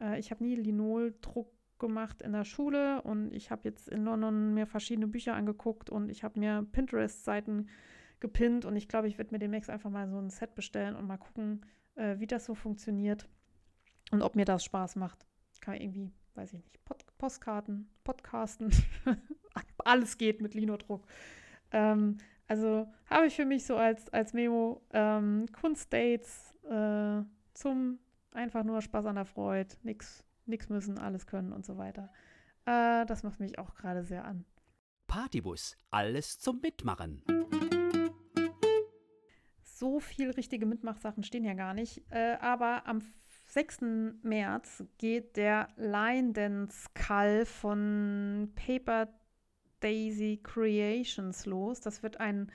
Äh, 0.00 0.18
ich 0.18 0.30
habe 0.30 0.44
nie 0.44 0.54
Linoldruck 0.54 1.50
gemacht 1.78 2.22
in 2.22 2.32
der 2.32 2.44
Schule 2.44 3.02
und 3.02 3.32
ich 3.32 3.50
habe 3.50 3.62
jetzt 3.64 3.88
in 3.88 4.04
London 4.04 4.54
mir 4.54 4.66
verschiedene 4.66 5.06
Bücher 5.06 5.34
angeguckt 5.34 5.90
und 5.90 6.10
ich 6.10 6.24
habe 6.24 6.38
mir 6.38 6.66
Pinterest-Seiten 6.72 7.68
gepinnt 8.20 8.64
und 8.64 8.76
ich 8.76 8.88
glaube, 8.88 9.08
ich 9.08 9.16
werde 9.18 9.32
mir 9.32 9.38
demnächst 9.38 9.70
einfach 9.70 9.90
mal 9.90 10.08
so 10.08 10.18
ein 10.18 10.30
Set 10.30 10.54
bestellen 10.54 10.96
und 10.96 11.06
mal 11.06 11.18
gucken, 11.18 11.64
äh, 11.94 12.18
wie 12.18 12.26
das 12.26 12.44
so 12.44 12.54
funktioniert 12.54 13.28
und 14.10 14.22
ob 14.22 14.34
mir 14.34 14.44
das 14.44 14.64
Spaß 14.64 14.96
macht. 14.96 15.26
Kann 15.60 15.74
man 15.74 15.82
irgendwie, 15.82 16.12
weiß 16.34 16.52
ich 16.52 16.58
nicht, 16.58 16.84
Pod 16.84 17.04
Postkarten, 17.18 17.88
Podcasten, 18.04 18.70
alles 19.84 20.16
geht 20.16 20.40
mit 20.40 20.54
Linodruck. 20.54 21.04
Ähm, 21.72 22.18
also 22.46 22.88
habe 23.10 23.26
ich 23.26 23.36
für 23.36 23.44
mich 23.44 23.66
so 23.66 23.76
als, 23.76 24.08
als 24.10 24.32
Memo 24.32 24.80
ähm, 24.92 25.46
Kunstdates 25.52 26.54
äh, 26.64 27.22
zum 27.54 27.98
einfach 28.32 28.64
nur 28.64 28.80
Spaß 28.80 29.06
an 29.06 29.16
der 29.16 29.24
Freude, 29.24 29.74
nichts 29.82 30.24
nichts 30.48 30.68
müssen, 30.68 30.98
alles 30.98 31.26
können 31.26 31.52
und 31.52 31.64
so 31.64 31.76
weiter. 31.76 32.10
Äh, 32.64 33.06
das 33.06 33.22
macht 33.22 33.40
mich 33.40 33.58
auch 33.58 33.74
gerade 33.74 34.02
sehr 34.02 34.24
an. 34.24 34.44
Partybus, 35.06 35.76
alles 35.90 36.38
zum 36.38 36.60
Mitmachen. 36.60 37.22
So 39.62 40.00
viel 40.00 40.30
richtige 40.30 40.66
Mitmachsachen 40.66 41.22
stehen 41.22 41.44
ja 41.44 41.54
gar 41.54 41.74
nicht. 41.74 42.02
Äh, 42.10 42.36
aber 42.40 42.86
am 42.86 43.00
6. 43.48 43.78
März 44.22 44.84
geht 44.98 45.38
der 45.38 45.68
Call 46.92 47.46
von 47.46 48.52
Paper 48.54 49.08
Daisy 49.80 50.38
Creations 50.42 51.46
los. 51.46 51.80
Das 51.80 52.02
wird 52.02 52.20
ein 52.20 52.52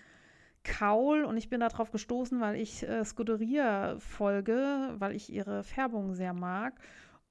Kaul 0.63 1.23
und 1.23 1.35
ich 1.35 1.49
bin 1.49 1.61
darauf 1.61 1.91
gestoßen, 1.91 2.39
weil 2.39 2.57
ich 2.57 2.83
äh, 2.83 3.03
Scuderia 3.03 3.97
folge, 3.97 4.93
weil 4.99 5.15
ich 5.15 5.33
ihre 5.33 5.63
Färbung 5.63 6.13
sehr 6.13 6.33
mag. 6.33 6.79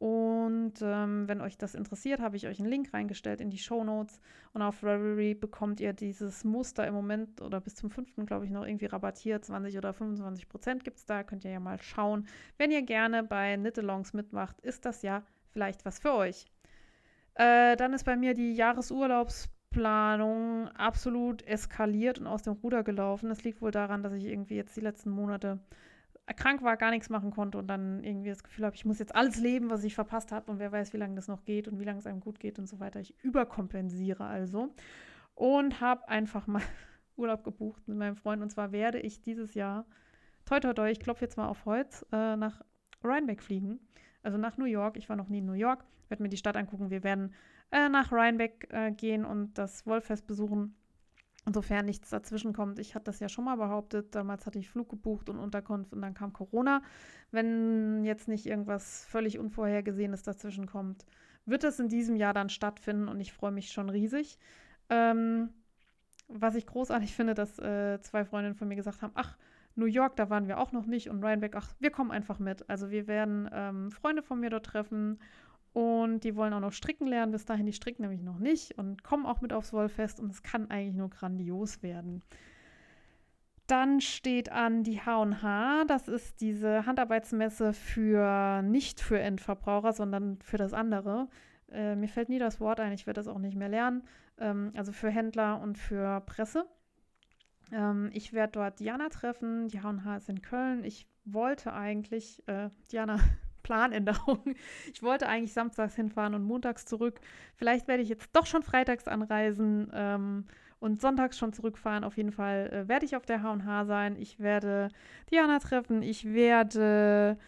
Und 0.02 0.74
ähm, 0.82 1.28
wenn 1.28 1.40
euch 1.40 1.56
das 1.56 1.76
interessiert, 1.76 2.18
habe 2.18 2.36
ich 2.36 2.48
euch 2.48 2.58
einen 2.58 2.68
Link 2.68 2.92
reingestellt 2.92 3.40
in 3.40 3.50
die 3.50 3.58
Show 3.58 3.84
Notes. 3.84 4.18
Und 4.52 4.60
auf 4.60 4.82
Ravelry 4.82 5.34
bekommt 5.34 5.78
ihr 5.78 5.92
dieses 5.92 6.42
Muster 6.42 6.84
im 6.88 6.94
Moment 6.94 7.40
oder 7.40 7.60
bis 7.60 7.76
zum 7.76 7.88
5. 7.88 8.26
glaube 8.26 8.44
ich 8.44 8.50
noch 8.50 8.66
irgendwie 8.66 8.86
rabattiert. 8.86 9.44
20 9.44 9.78
oder 9.78 9.92
25 9.92 10.48
Prozent 10.48 10.82
gibt 10.82 10.98
es 10.98 11.06
da. 11.06 11.22
Könnt 11.22 11.44
ihr 11.44 11.52
ja 11.52 11.60
mal 11.60 11.80
schauen. 11.80 12.26
Wenn 12.58 12.72
ihr 12.72 12.82
gerne 12.82 13.22
bei 13.22 13.54
Knit-Alongs 13.54 14.12
mitmacht, 14.12 14.60
ist 14.62 14.86
das 14.86 15.02
ja 15.02 15.22
vielleicht 15.52 15.84
was 15.84 16.00
für 16.00 16.14
euch. 16.14 16.46
Äh, 17.34 17.76
dann 17.76 17.92
ist 17.92 18.02
bei 18.02 18.16
mir 18.16 18.34
die 18.34 18.54
Jahresurlaubsplanung 18.54 20.66
absolut 20.70 21.46
eskaliert 21.46 22.18
und 22.18 22.26
aus 22.26 22.42
dem 22.42 22.54
Ruder 22.54 22.82
gelaufen. 22.82 23.28
Das 23.28 23.44
liegt 23.44 23.62
wohl 23.62 23.70
daran, 23.70 24.02
dass 24.02 24.14
ich 24.14 24.24
irgendwie 24.24 24.56
jetzt 24.56 24.76
die 24.76 24.80
letzten 24.80 25.10
Monate 25.10 25.60
krank 26.34 26.62
war, 26.62 26.76
gar 26.76 26.90
nichts 26.90 27.08
machen 27.08 27.30
konnte 27.30 27.58
und 27.58 27.66
dann 27.66 28.02
irgendwie 28.04 28.28
das 28.28 28.42
Gefühl 28.42 28.64
habe, 28.64 28.76
ich 28.76 28.84
muss 28.84 28.98
jetzt 28.98 29.14
alles 29.14 29.38
leben, 29.38 29.70
was 29.70 29.84
ich 29.84 29.94
verpasst 29.94 30.32
habe 30.32 30.50
und 30.50 30.58
wer 30.58 30.72
weiß, 30.72 30.92
wie 30.92 30.98
lange 30.98 31.14
das 31.14 31.28
noch 31.28 31.44
geht 31.44 31.68
und 31.68 31.78
wie 31.78 31.84
lange 31.84 31.98
es 31.98 32.06
einem 32.06 32.20
gut 32.20 32.40
geht 32.40 32.58
und 32.58 32.68
so 32.68 32.80
weiter. 32.80 33.00
Ich 33.00 33.14
überkompensiere 33.22 34.24
also 34.24 34.74
und 35.34 35.80
habe 35.80 36.08
einfach 36.08 36.46
mal 36.46 36.62
Urlaub 37.16 37.44
gebucht 37.44 37.86
mit 37.88 37.98
meinem 37.98 38.16
Freund 38.16 38.42
und 38.42 38.50
zwar 38.50 38.72
werde 38.72 39.00
ich 39.00 39.22
dieses 39.22 39.54
Jahr, 39.54 39.86
toi 40.44 40.60
toi 40.60 40.72
toi, 40.72 40.90
ich 40.90 41.00
klopfe 41.00 41.24
jetzt 41.24 41.36
mal 41.36 41.48
auf 41.48 41.64
Holz, 41.64 42.04
äh, 42.12 42.36
nach 42.36 42.62
Rhinebeck 43.04 43.42
fliegen, 43.42 43.80
also 44.22 44.38
nach 44.38 44.56
New 44.56 44.64
York. 44.64 44.96
Ich 44.96 45.08
war 45.08 45.16
noch 45.16 45.28
nie 45.28 45.38
in 45.38 45.46
New 45.46 45.52
York, 45.52 45.84
werde 46.08 46.22
mir 46.22 46.28
die 46.28 46.36
Stadt 46.36 46.56
angucken. 46.56 46.90
Wir 46.90 47.02
werden 47.02 47.34
äh, 47.70 47.88
nach 47.88 48.12
Rhinebeck 48.12 48.68
äh, 48.70 48.92
gehen 48.92 49.24
und 49.24 49.58
das 49.58 49.86
Wollfest 49.86 50.26
besuchen 50.26 50.76
Insofern 51.44 51.86
nichts 51.86 52.10
dazwischen 52.10 52.52
kommt. 52.52 52.78
Ich 52.78 52.94
hatte 52.94 53.06
das 53.06 53.18
ja 53.18 53.28
schon 53.28 53.44
mal 53.44 53.56
behauptet. 53.56 54.14
Damals 54.14 54.46
hatte 54.46 54.60
ich 54.60 54.70
Flug 54.70 54.88
gebucht 54.88 55.28
und 55.28 55.38
Unterkunft 55.38 55.92
und 55.92 56.00
dann 56.00 56.14
kam 56.14 56.32
Corona. 56.32 56.82
Wenn 57.32 58.04
jetzt 58.04 58.28
nicht 58.28 58.46
irgendwas 58.46 59.04
völlig 59.06 59.40
Unvorhergesehenes 59.40 60.22
dazwischen 60.22 60.66
kommt, 60.66 61.04
wird 61.44 61.64
es 61.64 61.80
in 61.80 61.88
diesem 61.88 62.14
Jahr 62.14 62.32
dann 62.32 62.48
stattfinden 62.48 63.08
und 63.08 63.20
ich 63.20 63.32
freue 63.32 63.50
mich 63.50 63.72
schon 63.72 63.90
riesig. 63.90 64.38
Ähm, 64.88 65.48
was 66.28 66.54
ich 66.54 66.66
großartig 66.66 67.12
finde, 67.16 67.34
dass 67.34 67.58
äh, 67.58 68.00
zwei 68.00 68.24
Freundinnen 68.24 68.54
von 68.54 68.68
mir 68.68 68.76
gesagt 68.76 69.02
haben: 69.02 69.12
Ach, 69.16 69.36
New 69.74 69.86
York, 69.86 70.14
da 70.16 70.30
waren 70.30 70.46
wir 70.46 70.58
auch 70.58 70.70
noch 70.70 70.86
nicht 70.86 71.08
und 71.08 71.24
Rhinebeck, 71.24 71.56
ach, 71.56 71.74
wir 71.80 71.90
kommen 71.90 72.10
einfach 72.10 72.38
mit. 72.38 72.68
Also 72.68 72.90
wir 72.90 73.06
werden 73.06 73.48
ähm, 73.52 73.90
Freunde 73.90 74.22
von 74.22 74.38
mir 74.38 74.50
dort 74.50 74.66
treffen 74.66 75.18
und 75.72 76.24
die 76.24 76.36
wollen 76.36 76.52
auch 76.52 76.60
noch 76.60 76.72
stricken 76.72 77.06
lernen. 77.06 77.32
Bis 77.32 77.44
dahin, 77.44 77.66
die 77.66 77.72
stricken 77.72 78.02
nämlich 78.02 78.22
noch 78.22 78.38
nicht 78.38 78.76
und 78.78 79.02
kommen 79.02 79.26
auch 79.26 79.40
mit 79.40 79.52
aufs 79.52 79.72
Wollfest 79.72 80.20
und 80.20 80.30
es 80.30 80.42
kann 80.42 80.70
eigentlich 80.70 80.94
nur 80.94 81.10
grandios 81.10 81.82
werden. 81.82 82.22
Dann 83.66 84.00
steht 84.00 84.50
an 84.52 84.82
die 84.82 85.00
H&H. 85.00 85.84
Das 85.86 86.08
ist 86.08 86.40
diese 86.40 86.84
Handarbeitsmesse 86.84 87.72
für 87.72 88.60
nicht 88.62 89.00
für 89.00 89.18
Endverbraucher, 89.18 89.92
sondern 89.92 90.38
für 90.42 90.58
das 90.58 90.74
andere. 90.74 91.28
Äh, 91.70 91.96
mir 91.96 92.08
fällt 92.08 92.28
nie 92.28 92.38
das 92.38 92.60
Wort 92.60 92.80
ein, 92.80 92.92
ich 92.92 93.06
werde 93.06 93.20
das 93.20 93.28
auch 93.28 93.38
nicht 93.38 93.56
mehr 93.56 93.68
lernen. 93.68 94.02
Ähm, 94.38 94.72
also 94.76 94.92
für 94.92 95.08
Händler 95.08 95.60
und 95.62 95.78
für 95.78 96.20
Presse. 96.20 96.66
Ähm, 97.70 98.10
ich 98.12 98.34
werde 98.34 98.52
dort 98.52 98.78
Diana 98.78 99.08
treffen. 99.08 99.68
Die 99.68 99.80
H&H 99.80 100.16
ist 100.16 100.28
in 100.28 100.42
Köln. 100.42 100.84
Ich 100.84 101.06
wollte 101.24 101.72
eigentlich, 101.72 102.46
äh, 102.48 102.68
Diana, 102.90 103.18
Planänderung. 103.62 104.42
Ich 104.92 105.02
wollte 105.02 105.28
eigentlich 105.28 105.52
samstags 105.52 105.94
hinfahren 105.96 106.34
und 106.34 106.44
montags 106.44 106.84
zurück. 106.84 107.20
Vielleicht 107.54 107.88
werde 107.88 108.02
ich 108.02 108.08
jetzt 108.08 108.30
doch 108.34 108.46
schon 108.46 108.62
freitags 108.62 109.08
anreisen 109.08 109.90
ähm, 109.94 110.44
und 110.80 111.00
sonntags 111.00 111.38
schon 111.38 111.52
zurückfahren. 111.52 112.04
Auf 112.04 112.16
jeden 112.16 112.32
Fall 112.32 112.70
äh, 112.72 112.88
werde 112.88 113.06
ich 113.06 113.16
auf 113.16 113.26
der 113.26 113.42
H&H 113.42 113.84
sein. 113.86 114.16
Ich 114.16 114.40
werde 114.40 114.88
Diana 115.30 115.58
treffen. 115.58 116.02
Ich 116.02 116.32
werde 116.32 117.38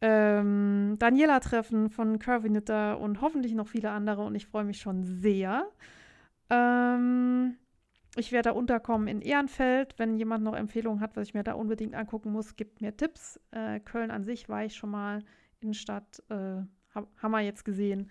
ähm, 0.00 0.96
Daniela 0.98 1.40
treffen 1.40 1.90
von 1.90 2.18
Curvy 2.18 2.48
Knitter 2.48 3.00
und 3.00 3.20
hoffentlich 3.20 3.54
noch 3.54 3.68
viele 3.68 3.90
andere. 3.90 4.24
Und 4.24 4.34
ich 4.34 4.46
freue 4.46 4.64
mich 4.64 4.78
schon 4.78 5.02
sehr. 5.02 5.66
Ähm, 6.50 7.56
ich 8.16 8.32
werde 8.32 8.50
da 8.50 8.54
unterkommen 8.54 9.08
in 9.08 9.20
Ehrenfeld. 9.20 9.98
Wenn 9.98 10.16
jemand 10.16 10.42
noch 10.44 10.54
Empfehlungen 10.54 11.00
hat, 11.00 11.16
was 11.16 11.28
ich 11.28 11.34
mir 11.34 11.44
da 11.44 11.52
unbedingt 11.52 11.94
angucken 11.94 12.32
muss, 12.32 12.56
gibt 12.56 12.80
mir 12.80 12.96
Tipps. 12.96 13.40
Äh, 13.50 13.80
Köln 13.80 14.10
an 14.10 14.24
sich 14.24 14.48
war 14.48 14.64
ich 14.64 14.74
schon 14.74 14.90
mal. 14.90 15.22
Innenstadt, 15.60 16.22
äh, 16.28 16.62
haben 16.94 17.30
wir 17.30 17.40
jetzt 17.40 17.64
gesehen. 17.64 18.10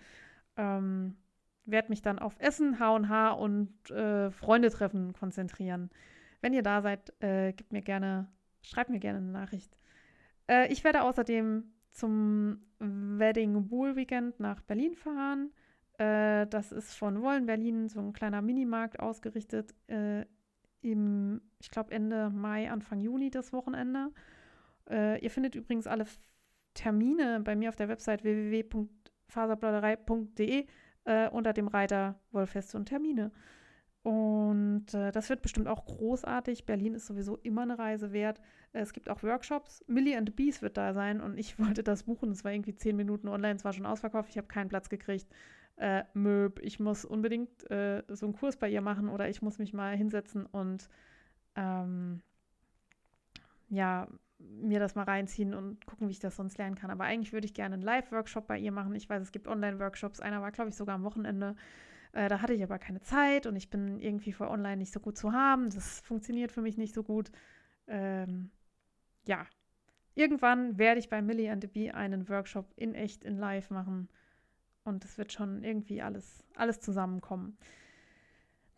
Ähm, 0.56 1.16
werde 1.64 1.88
mich 1.88 2.02
dann 2.02 2.18
auf 2.18 2.36
Essen, 2.38 2.78
H&H 2.78 3.32
und 3.32 3.90
äh, 3.90 4.30
Freunde 4.30 4.70
treffen 4.70 5.12
konzentrieren. 5.12 5.90
Wenn 6.40 6.54
ihr 6.54 6.62
da 6.62 6.80
seid, 6.80 7.12
äh, 7.22 7.52
gebt 7.52 7.72
mir 7.72 7.82
gerne, 7.82 8.28
schreibt 8.62 8.90
mir 8.90 9.00
gerne 9.00 9.18
eine 9.18 9.32
Nachricht. 9.32 9.76
Äh, 10.48 10.72
ich 10.72 10.84
werde 10.84 11.02
außerdem 11.02 11.64
zum 11.90 12.60
Wedding 12.78 13.70
Wool 13.70 13.96
Weekend 13.96 14.38
nach 14.38 14.60
Berlin 14.62 14.94
fahren. 14.94 15.50
Äh, 15.98 16.46
das 16.46 16.72
ist 16.72 16.94
von 16.94 17.22
Wollen 17.22 17.46
Berlin 17.46 17.88
so 17.88 18.00
ein 18.00 18.12
kleiner 18.12 18.42
Minimarkt 18.42 19.00
ausgerichtet 19.00 19.74
äh, 19.88 20.24
im, 20.82 21.40
ich 21.58 21.70
glaube, 21.70 21.90
Ende 21.90 22.30
Mai, 22.30 22.70
Anfang 22.70 23.00
Juni 23.00 23.30
das 23.30 23.52
Wochenende. 23.52 24.12
Äh, 24.88 25.18
ihr 25.22 25.30
findet 25.30 25.54
übrigens 25.54 25.86
alle 25.86 26.06
Termine 26.76 27.40
bei 27.40 27.56
mir 27.56 27.70
auf 27.70 27.76
der 27.76 27.88
Website 27.88 28.22
www.faserplauderei.de 28.22 30.66
äh, 31.04 31.28
unter 31.30 31.52
dem 31.52 31.66
Reiter 31.68 32.20
Wollfeste 32.30 32.76
und 32.76 32.86
Termine. 32.86 33.32
Und 34.02 34.92
äh, 34.94 35.10
das 35.10 35.28
wird 35.30 35.42
bestimmt 35.42 35.66
auch 35.66 35.84
großartig. 35.84 36.64
Berlin 36.64 36.94
ist 36.94 37.06
sowieso 37.06 37.38
immer 37.38 37.62
eine 37.62 37.76
Reise 37.76 38.12
wert. 38.12 38.40
Äh, 38.72 38.78
es 38.80 38.92
gibt 38.92 39.08
auch 39.08 39.24
Workshops. 39.24 39.84
Millie 39.88 40.16
and 40.16 40.28
the 40.28 40.32
Bees 40.32 40.62
wird 40.62 40.76
da 40.76 40.94
sein 40.94 41.20
und 41.20 41.36
ich 41.38 41.58
wollte 41.58 41.82
das 41.82 42.04
buchen. 42.04 42.30
Es 42.30 42.44
war 42.44 42.52
irgendwie 42.52 42.76
zehn 42.76 42.94
Minuten 42.94 43.26
online, 43.26 43.56
es 43.56 43.64
war 43.64 43.72
schon 43.72 43.86
ausverkauft. 43.86 44.30
Ich 44.30 44.38
habe 44.38 44.46
keinen 44.46 44.68
Platz 44.68 44.88
gekriegt. 44.88 45.26
Äh, 45.76 46.04
Möb, 46.14 46.60
ich 46.62 46.78
muss 46.78 47.04
unbedingt 47.04 47.68
äh, 47.70 48.04
so 48.08 48.26
einen 48.26 48.36
Kurs 48.36 48.56
bei 48.56 48.68
ihr 48.68 48.80
machen 48.80 49.08
oder 49.08 49.28
ich 49.28 49.42
muss 49.42 49.58
mich 49.58 49.72
mal 49.72 49.96
hinsetzen 49.96 50.46
und 50.46 50.88
ähm, 51.56 52.22
ja, 53.68 54.06
mir 54.38 54.80
das 54.80 54.94
mal 54.94 55.04
reinziehen 55.04 55.54
und 55.54 55.86
gucken, 55.86 56.08
wie 56.08 56.12
ich 56.12 56.18
das 56.18 56.36
sonst 56.36 56.58
lernen 56.58 56.76
kann. 56.76 56.90
Aber 56.90 57.04
eigentlich 57.04 57.32
würde 57.32 57.46
ich 57.46 57.54
gerne 57.54 57.74
einen 57.74 57.82
Live-Workshop 57.82 58.46
bei 58.46 58.58
ihr 58.58 58.72
machen. 58.72 58.94
Ich 58.94 59.08
weiß, 59.08 59.22
es 59.22 59.32
gibt 59.32 59.48
Online-Workshops. 59.48 60.20
Einer 60.20 60.42
war, 60.42 60.52
glaube 60.52 60.70
ich, 60.70 60.76
sogar 60.76 60.94
am 60.94 61.04
Wochenende. 61.04 61.56
Äh, 62.12 62.28
da 62.28 62.40
hatte 62.40 62.54
ich 62.54 62.62
aber 62.62 62.78
keine 62.78 63.00
Zeit 63.00 63.46
und 63.46 63.56
ich 63.56 63.70
bin 63.70 63.98
irgendwie 63.98 64.32
für 64.32 64.50
online 64.50 64.78
nicht 64.78 64.92
so 64.92 65.00
gut 65.00 65.16
zu 65.16 65.32
haben. 65.32 65.70
Das 65.70 66.00
funktioniert 66.00 66.52
für 66.52 66.62
mich 66.62 66.76
nicht 66.76 66.94
so 66.94 67.02
gut. 67.02 67.30
Ähm, 67.86 68.50
ja, 69.26 69.46
irgendwann 70.14 70.78
werde 70.78 70.98
ich 70.98 71.08
bei 71.08 71.22
Millie 71.22 71.50
and 71.50 71.62
the 71.62 71.68
Bee 71.68 71.90
einen 71.90 72.28
Workshop 72.28 72.72
in 72.76 72.94
echt, 72.94 73.24
in 73.24 73.36
live 73.36 73.70
machen. 73.70 74.08
Und 74.84 75.04
es 75.04 75.18
wird 75.18 75.32
schon 75.32 75.64
irgendwie 75.64 76.02
alles, 76.02 76.44
alles 76.54 76.80
zusammenkommen. 76.80 77.58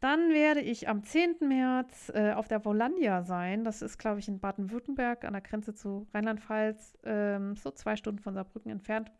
Dann 0.00 0.30
werde 0.30 0.60
ich 0.60 0.88
am 0.88 1.02
10. 1.02 1.36
März 1.40 2.12
äh, 2.14 2.32
auf 2.32 2.46
der 2.46 2.64
Volandia 2.64 3.22
sein. 3.22 3.64
Das 3.64 3.82
ist, 3.82 3.98
glaube 3.98 4.20
ich, 4.20 4.28
in 4.28 4.38
Baden-Württemberg 4.38 5.24
an 5.24 5.32
der 5.32 5.42
Grenze 5.42 5.74
zu 5.74 6.06
Rheinland-Pfalz, 6.14 6.96
ähm, 7.04 7.56
so 7.56 7.72
zwei 7.72 7.96
Stunden 7.96 8.20
von 8.20 8.34
Saarbrücken 8.34 8.70
entfernt. 8.70 9.10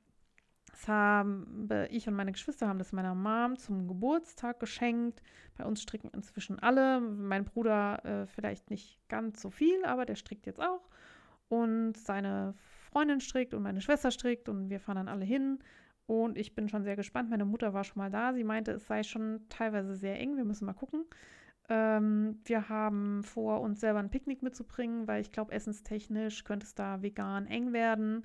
Das 0.70 0.86
haben 0.86 1.68
ich 1.90 2.06
und 2.06 2.14
meine 2.14 2.30
Geschwister 2.30 2.68
haben 2.68 2.78
das 2.78 2.92
meiner 2.92 3.14
Mom 3.14 3.56
zum 3.56 3.88
Geburtstag 3.88 4.60
geschenkt. 4.60 5.22
Bei 5.56 5.64
uns 5.64 5.82
stricken 5.82 6.10
inzwischen 6.14 6.60
alle. 6.60 7.00
Mein 7.00 7.44
Bruder 7.44 8.04
äh, 8.04 8.26
vielleicht 8.26 8.70
nicht 8.70 9.00
ganz 9.08 9.42
so 9.42 9.50
viel, 9.50 9.84
aber 9.84 10.06
der 10.06 10.14
strickt 10.14 10.46
jetzt 10.46 10.60
auch. 10.60 10.88
Und 11.48 11.96
seine 11.96 12.54
Freundin 12.92 13.20
strickt 13.20 13.54
und 13.54 13.62
meine 13.62 13.80
Schwester 13.80 14.12
strickt 14.12 14.48
und 14.48 14.70
wir 14.70 14.78
fahren 14.78 14.96
dann 14.96 15.08
alle 15.08 15.24
hin. 15.24 15.58
Und 16.08 16.38
ich 16.38 16.54
bin 16.54 16.70
schon 16.70 16.84
sehr 16.84 16.96
gespannt. 16.96 17.28
Meine 17.28 17.44
Mutter 17.44 17.74
war 17.74 17.84
schon 17.84 17.98
mal 17.98 18.10
da. 18.10 18.32
Sie 18.32 18.42
meinte, 18.42 18.72
es 18.72 18.86
sei 18.86 19.02
schon 19.02 19.42
teilweise 19.50 19.94
sehr 19.94 20.18
eng. 20.18 20.38
Wir 20.38 20.46
müssen 20.46 20.64
mal 20.64 20.72
gucken. 20.72 21.04
Ähm, 21.68 22.40
wir 22.46 22.70
haben 22.70 23.22
vor, 23.22 23.60
uns 23.60 23.80
selber 23.80 23.98
ein 23.98 24.08
Picknick 24.08 24.42
mitzubringen, 24.42 25.06
weil 25.06 25.20
ich 25.20 25.32
glaube, 25.32 25.52
essenstechnisch 25.52 26.44
könnte 26.44 26.64
es 26.64 26.74
da 26.74 27.02
vegan 27.02 27.46
eng 27.46 27.74
werden. 27.74 28.24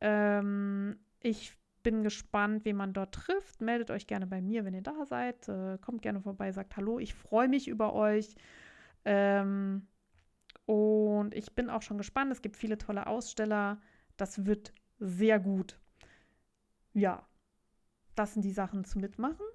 Ähm, 0.00 0.98
ich 1.20 1.56
bin 1.84 2.02
gespannt, 2.02 2.64
wen 2.64 2.74
man 2.74 2.94
dort 2.94 3.14
trifft. 3.14 3.60
Meldet 3.60 3.92
euch 3.92 4.08
gerne 4.08 4.26
bei 4.26 4.40
mir, 4.40 4.64
wenn 4.64 4.74
ihr 4.74 4.82
da 4.82 5.06
seid. 5.06 5.48
Äh, 5.48 5.78
kommt 5.80 6.02
gerne 6.02 6.20
vorbei, 6.20 6.50
sagt 6.50 6.76
Hallo. 6.76 6.98
Ich 6.98 7.14
freue 7.14 7.46
mich 7.46 7.68
über 7.68 7.94
euch. 7.94 8.34
Ähm, 9.04 9.86
und 10.66 11.32
ich 11.32 11.54
bin 11.54 11.70
auch 11.70 11.82
schon 11.82 11.98
gespannt. 11.98 12.32
Es 12.32 12.42
gibt 12.42 12.56
viele 12.56 12.76
tolle 12.76 13.06
Aussteller. 13.06 13.80
Das 14.16 14.46
wird 14.46 14.72
sehr 14.98 15.38
gut 15.38 15.79
ja, 16.92 17.26
das 18.14 18.34
sind 18.34 18.44
die 18.44 18.52
Sachen 18.52 18.84
zu 18.84 18.98
mitmachen. 18.98 19.46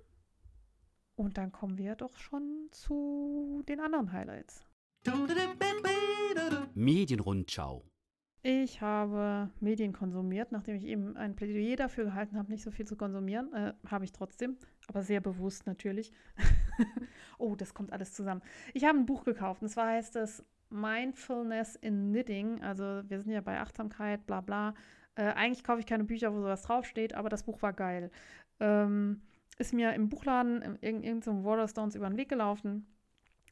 Und 1.16 1.38
dann 1.38 1.52
kommen 1.52 1.78
wir 1.78 1.96
doch 1.96 2.18
schon 2.18 2.68
zu 2.72 3.64
den 3.68 3.80
anderen 3.80 4.12
Highlights. 4.12 4.66
Medienrundschau. 6.74 7.86
Ich 8.48 8.80
habe 8.80 9.50
Medien 9.60 9.92
konsumiert, 9.92 10.52
nachdem 10.52 10.76
ich 10.76 10.84
eben 10.84 11.18
ein 11.18 11.36
Plädoyer 11.36 11.78
dafür 11.78 12.06
gehalten 12.06 12.38
habe, 12.38 12.52
nicht 12.52 12.64
so 12.64 12.70
viel 12.70 12.86
zu 12.86 12.96
konsumieren. 12.96 13.52
Äh, 13.54 13.74
habe 13.88 14.06
ich 14.06 14.12
trotzdem, 14.12 14.58
aber 14.88 15.02
sehr 15.02 15.20
bewusst 15.20 15.66
natürlich. 15.66 16.12
oh, 17.40 17.56
das 17.56 17.74
kommt 17.74 17.92
alles 17.92 18.14
zusammen. 18.14 18.44
Ich 18.76 18.84
habe 18.84 19.00
ein 19.00 19.08
Buch 19.08 19.24
gekauft 19.24 19.64
und 19.64 19.70
zwar 19.70 19.88
heißt 19.88 20.16
es 20.18 20.46
Mindfulness 20.70 21.76
in 21.76 22.12
Knitting. 22.12 22.62
Also 22.62 23.02
wir 23.08 23.20
sind 23.20 23.32
ja 23.32 23.42
bei 23.42 23.60
Achtsamkeit, 23.60 24.28
bla 24.28 24.42
bla. 24.42 24.76
Äh, 25.16 25.24
eigentlich 25.34 25.64
kaufe 25.64 25.80
ich 25.80 25.86
keine 25.86 26.04
Bücher, 26.04 26.34
wo 26.34 26.40
sowas 26.40 26.64
draufsteht, 26.64 27.14
aber 27.14 27.30
das 27.30 27.44
Buch 27.44 27.62
war 27.62 27.74
geil. 27.74 28.12
Ähm, 28.60 29.22
ist 29.58 29.74
mir 29.74 29.94
im 29.94 30.10
Buchladen 30.10 30.62
in 30.62 30.76
irgendeinem 30.82 31.22
so 31.22 31.44
Waterstones 31.44 31.96
über 31.96 32.10
den 32.10 32.18
Weg 32.18 32.30
gelaufen. 32.30 32.86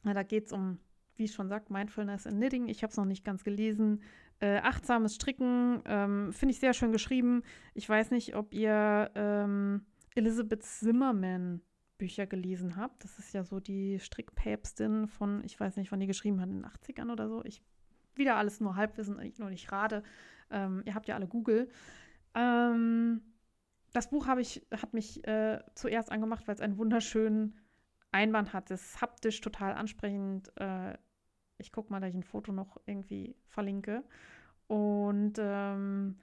Da 0.02 0.22
geht 0.22 0.46
es 0.46 0.52
um, 0.52 0.78
wie 1.16 1.24
ich 1.24 1.32
schon 1.32 1.48
sagt, 1.48 1.70
Mindfulness 1.70 2.26
in 2.26 2.36
Knitting. 2.36 2.68
Ich 2.68 2.82
habe 2.82 2.90
es 2.90 2.96
noch 2.98 3.06
nicht 3.06 3.24
ganz 3.24 3.42
gelesen. 3.42 4.02
Äh, 4.40 4.58
achtsames 4.58 5.14
Stricken, 5.14 5.82
ähm, 5.86 6.32
finde 6.32 6.52
ich 6.52 6.60
sehr 6.60 6.74
schön 6.74 6.92
geschrieben. 6.92 7.42
Ich 7.72 7.88
weiß 7.88 8.10
nicht, 8.10 8.36
ob 8.36 8.52
ihr 8.52 9.10
ähm, 9.14 9.86
Elizabeth 10.14 10.62
Zimmerman 10.62 11.62
Bücher 11.96 12.26
gelesen 12.26 12.76
habt. 12.76 13.04
Das 13.04 13.18
ist 13.18 13.32
ja 13.32 13.44
so 13.44 13.60
die 13.60 13.98
Strickpäpstin 13.98 15.06
von, 15.06 15.42
ich 15.44 15.58
weiß 15.58 15.76
nicht, 15.76 15.90
wann 15.92 16.00
die 16.00 16.06
geschrieben 16.06 16.40
hat, 16.40 16.48
in 16.48 16.62
den 16.62 16.66
80ern 16.66 17.10
oder 17.10 17.28
so. 17.28 17.42
Ich 17.44 17.62
wieder 18.16 18.36
alles 18.36 18.60
nur 18.60 18.76
Halbwissen, 18.76 19.18
nur 19.38 19.50
nicht 19.50 19.66
gerade. 19.66 20.02
Ähm, 20.54 20.82
ihr 20.86 20.94
habt 20.94 21.08
ja 21.08 21.16
alle 21.16 21.26
Google. 21.26 21.68
Ähm, 22.34 23.20
das 23.92 24.08
Buch 24.08 24.26
ich, 24.38 24.66
hat 24.70 24.94
mich 24.94 25.26
äh, 25.26 25.60
zuerst 25.74 26.10
angemacht, 26.10 26.48
weil 26.48 26.54
es 26.54 26.60
einen 26.60 26.78
wunderschönen 26.78 27.60
Einband 28.12 28.52
hat. 28.52 28.70
Es 28.70 28.82
ist 28.82 29.00
haptisch 29.02 29.40
total 29.40 29.74
ansprechend. 29.74 30.50
Äh, 30.56 30.96
ich 31.58 31.72
gucke 31.72 31.92
mal, 31.92 32.00
dass 32.00 32.10
ich 32.10 32.16
ein 32.16 32.22
Foto 32.24 32.52
noch 32.52 32.80
irgendwie 32.86 33.36
verlinke. 33.48 34.02
Und 34.66 35.34
ähm, 35.38 36.16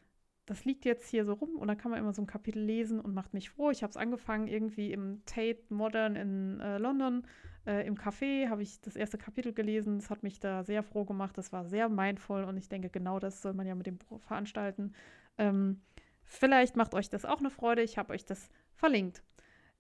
das 0.45 0.65
liegt 0.65 0.85
jetzt 0.85 1.07
hier 1.07 1.25
so 1.25 1.33
rum 1.33 1.55
und 1.57 1.67
da 1.67 1.75
kann 1.75 1.91
man 1.91 1.99
immer 1.99 2.13
so 2.13 2.21
ein 2.21 2.27
Kapitel 2.27 2.61
lesen 2.61 2.99
und 2.99 3.13
macht 3.13 3.33
mich 3.33 3.49
froh. 3.49 3.69
Ich 3.71 3.83
habe 3.83 3.91
es 3.91 3.97
angefangen 3.97 4.47
irgendwie 4.47 4.91
im 4.91 5.23
Tate 5.25 5.61
Modern 5.69 6.15
in 6.15 6.59
äh, 6.59 6.77
London. 6.77 7.25
Äh, 7.65 7.85
Im 7.85 7.95
Café 7.95 8.49
habe 8.49 8.63
ich 8.63 8.81
das 8.81 8.95
erste 8.95 9.17
Kapitel 9.17 9.53
gelesen. 9.53 9.99
Das 9.99 10.09
hat 10.09 10.23
mich 10.23 10.39
da 10.39 10.63
sehr 10.63 10.83
froh 10.83 11.05
gemacht. 11.05 11.37
Das 11.37 11.51
war 11.51 11.65
sehr 11.65 11.89
mindful 11.89 12.43
und 12.43 12.57
ich 12.57 12.69
denke, 12.69 12.89
genau 12.89 13.19
das 13.19 13.41
soll 13.41 13.53
man 13.53 13.67
ja 13.67 13.75
mit 13.75 13.85
dem 13.85 13.97
Buch 13.97 14.21
veranstalten. 14.21 14.93
Ähm, 15.37 15.81
vielleicht 16.23 16.75
macht 16.75 16.93
euch 16.93 17.09
das 17.09 17.25
auch 17.25 17.39
eine 17.39 17.49
Freude. 17.49 17.81
Ich 17.81 17.97
habe 17.97 18.13
euch 18.13 18.25
das 18.25 18.49
verlinkt. 18.73 19.23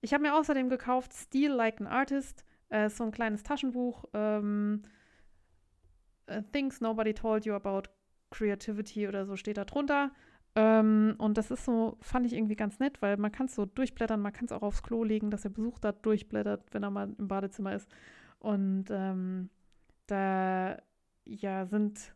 Ich 0.01 0.13
habe 0.13 0.23
mir 0.23 0.35
außerdem 0.35 0.69
gekauft 0.69 1.13
Steal 1.13 1.51
Like 1.53 1.79
an 1.81 1.87
Artist. 1.87 2.45
Äh, 2.69 2.89
so 2.89 3.03
ein 3.03 3.11
kleines 3.11 3.43
Taschenbuch. 3.43 4.05
Ähm, 4.13 4.83
uh, 6.29 6.41
Things 6.51 6.81
Nobody 6.81 7.13
Told 7.13 7.45
You 7.45 7.53
About 7.53 7.89
Creativity 8.29 9.07
oder 9.07 9.25
so 9.25 9.35
steht 9.35 9.57
da 9.57 9.65
drunter. 9.65 10.11
Ähm, 10.55 11.15
und 11.17 11.37
das 11.37 11.49
ist 11.51 11.65
so, 11.65 11.97
fand 12.01 12.25
ich 12.25 12.33
irgendwie 12.33 12.55
ganz 12.55 12.79
nett, 12.79 13.01
weil 13.01 13.17
man 13.17 13.31
kann 13.31 13.45
es 13.45 13.55
so 13.55 13.65
durchblättern, 13.65 14.19
man 14.19 14.33
kann 14.33 14.45
es 14.45 14.51
auch 14.51 14.63
aufs 14.63 14.83
Klo 14.83 15.03
legen, 15.03 15.31
dass 15.31 15.43
der 15.43 15.49
Besuch 15.49 15.79
da 15.79 15.91
durchblättert, 15.93 16.73
wenn 16.73 16.83
er 16.83 16.91
mal 16.91 17.13
im 17.17 17.27
Badezimmer 17.27 17.73
ist. 17.73 17.89
Und 18.39 18.85
ähm, 18.89 19.49
da 20.07 20.77
ja 21.25 21.65
sind 21.65 22.13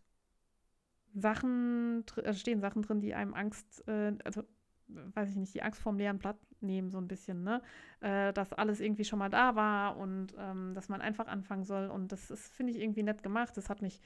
Sachen, 1.14 2.04
also 2.26 2.38
stehen 2.38 2.60
Sachen 2.60 2.82
drin, 2.82 3.00
die 3.00 3.14
einem 3.14 3.34
Angst, 3.34 3.88
äh, 3.88 4.14
also 4.26 4.44
weiß 4.88 5.30
ich 5.30 5.36
nicht, 5.38 5.54
die 5.54 5.64
Angst 5.64 5.82
vorm 5.82 5.98
leeren 5.98 6.20
Blatt 6.20 6.38
nehmen, 6.62 6.92
so 6.92 6.98
ein 6.98 7.08
bisschen, 7.08 7.44
ne? 7.44 7.62
Äh, 8.02 8.34
dass 8.34 8.54
alles 8.54 8.80
irgendwie 8.80 9.06
schon 9.06 9.20
mal 9.20 9.30
da 9.30 9.56
war 9.56 9.98
und 9.98 10.36
ähm, 10.38 10.74
dass 10.74 10.90
man 10.90 11.02
einfach 11.02 11.28
anfangen 11.28 11.64
soll. 11.64 11.88
Und 11.88 12.12
das 12.12 12.30
ist, 12.30 12.54
finde 12.54 12.74
ich, 12.74 12.80
irgendwie 12.80 13.04
nett 13.04 13.24
gemacht. 13.24 13.56
Das 13.58 13.70
hat 13.70 13.82
mich 13.82 14.02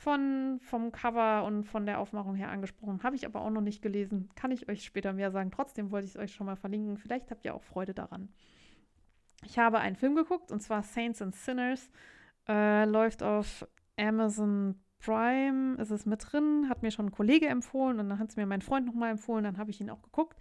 von, 0.00 0.58
vom 0.62 0.92
Cover 0.92 1.44
und 1.44 1.64
von 1.64 1.84
der 1.84 2.00
Aufmachung 2.00 2.34
her 2.34 2.50
angesprochen. 2.50 3.02
Habe 3.02 3.16
ich 3.16 3.26
aber 3.26 3.42
auch 3.42 3.50
noch 3.50 3.60
nicht 3.60 3.82
gelesen. 3.82 4.30
Kann 4.34 4.50
ich 4.50 4.66
euch 4.66 4.82
später 4.82 5.12
mehr 5.12 5.30
sagen. 5.30 5.50
Trotzdem 5.50 5.90
wollte 5.90 6.06
ich 6.06 6.14
es 6.14 6.18
euch 6.18 6.32
schon 6.32 6.46
mal 6.46 6.56
verlinken. 6.56 6.96
Vielleicht 6.96 7.30
habt 7.30 7.44
ihr 7.44 7.54
auch 7.54 7.62
Freude 7.62 7.92
daran. 7.92 8.30
Ich 9.44 9.58
habe 9.58 9.78
einen 9.78 9.96
Film 9.96 10.14
geguckt 10.14 10.52
und 10.52 10.60
zwar 10.60 10.82
Saints 10.82 11.20
and 11.20 11.36
Sinners. 11.36 11.90
Äh, 12.48 12.86
läuft 12.86 13.22
auf 13.22 13.68
Amazon 13.98 14.80
Prime. 15.00 15.76
Ist 15.76 15.90
es 15.90 16.06
mit 16.06 16.32
drin? 16.32 16.70
Hat 16.70 16.82
mir 16.82 16.90
schon 16.90 17.06
ein 17.06 17.12
Kollege 17.12 17.48
empfohlen 17.48 18.00
und 18.00 18.08
dann 18.08 18.18
hat 18.18 18.30
es 18.30 18.36
mir 18.36 18.46
mein 18.46 18.62
Freund 18.62 18.86
nochmal 18.86 19.10
empfohlen. 19.10 19.44
Dann 19.44 19.58
habe 19.58 19.70
ich 19.70 19.82
ihn 19.82 19.90
auch 19.90 20.00
geguckt. 20.00 20.38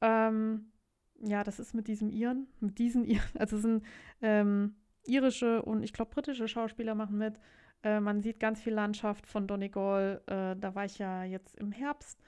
Ähm, 0.00 0.72
ja, 1.20 1.44
das 1.44 1.60
ist 1.60 1.72
mit 1.72 1.86
diesem 1.86 2.10
Iren, 2.10 2.48
mit 2.58 2.80
diesen 2.80 3.04
Iren. 3.04 3.22
Also 3.38 3.58
es 3.58 3.62
sind 3.62 3.84
ähm, 4.22 4.74
irische 5.04 5.62
und 5.62 5.84
ich 5.84 5.92
glaube 5.92 6.10
britische 6.12 6.48
Schauspieler 6.48 6.96
machen 6.96 7.16
mit. 7.16 7.38
Äh, 7.82 8.00
man 8.00 8.20
sieht 8.22 8.40
ganz 8.40 8.60
viel 8.60 8.74
Landschaft 8.74 9.26
von 9.26 9.46
Donegal. 9.46 10.22
Äh, 10.26 10.56
da 10.56 10.74
war 10.74 10.84
ich 10.84 10.98
ja 10.98 11.24
jetzt 11.24 11.56
im 11.56 11.72
Herbst 11.72 12.20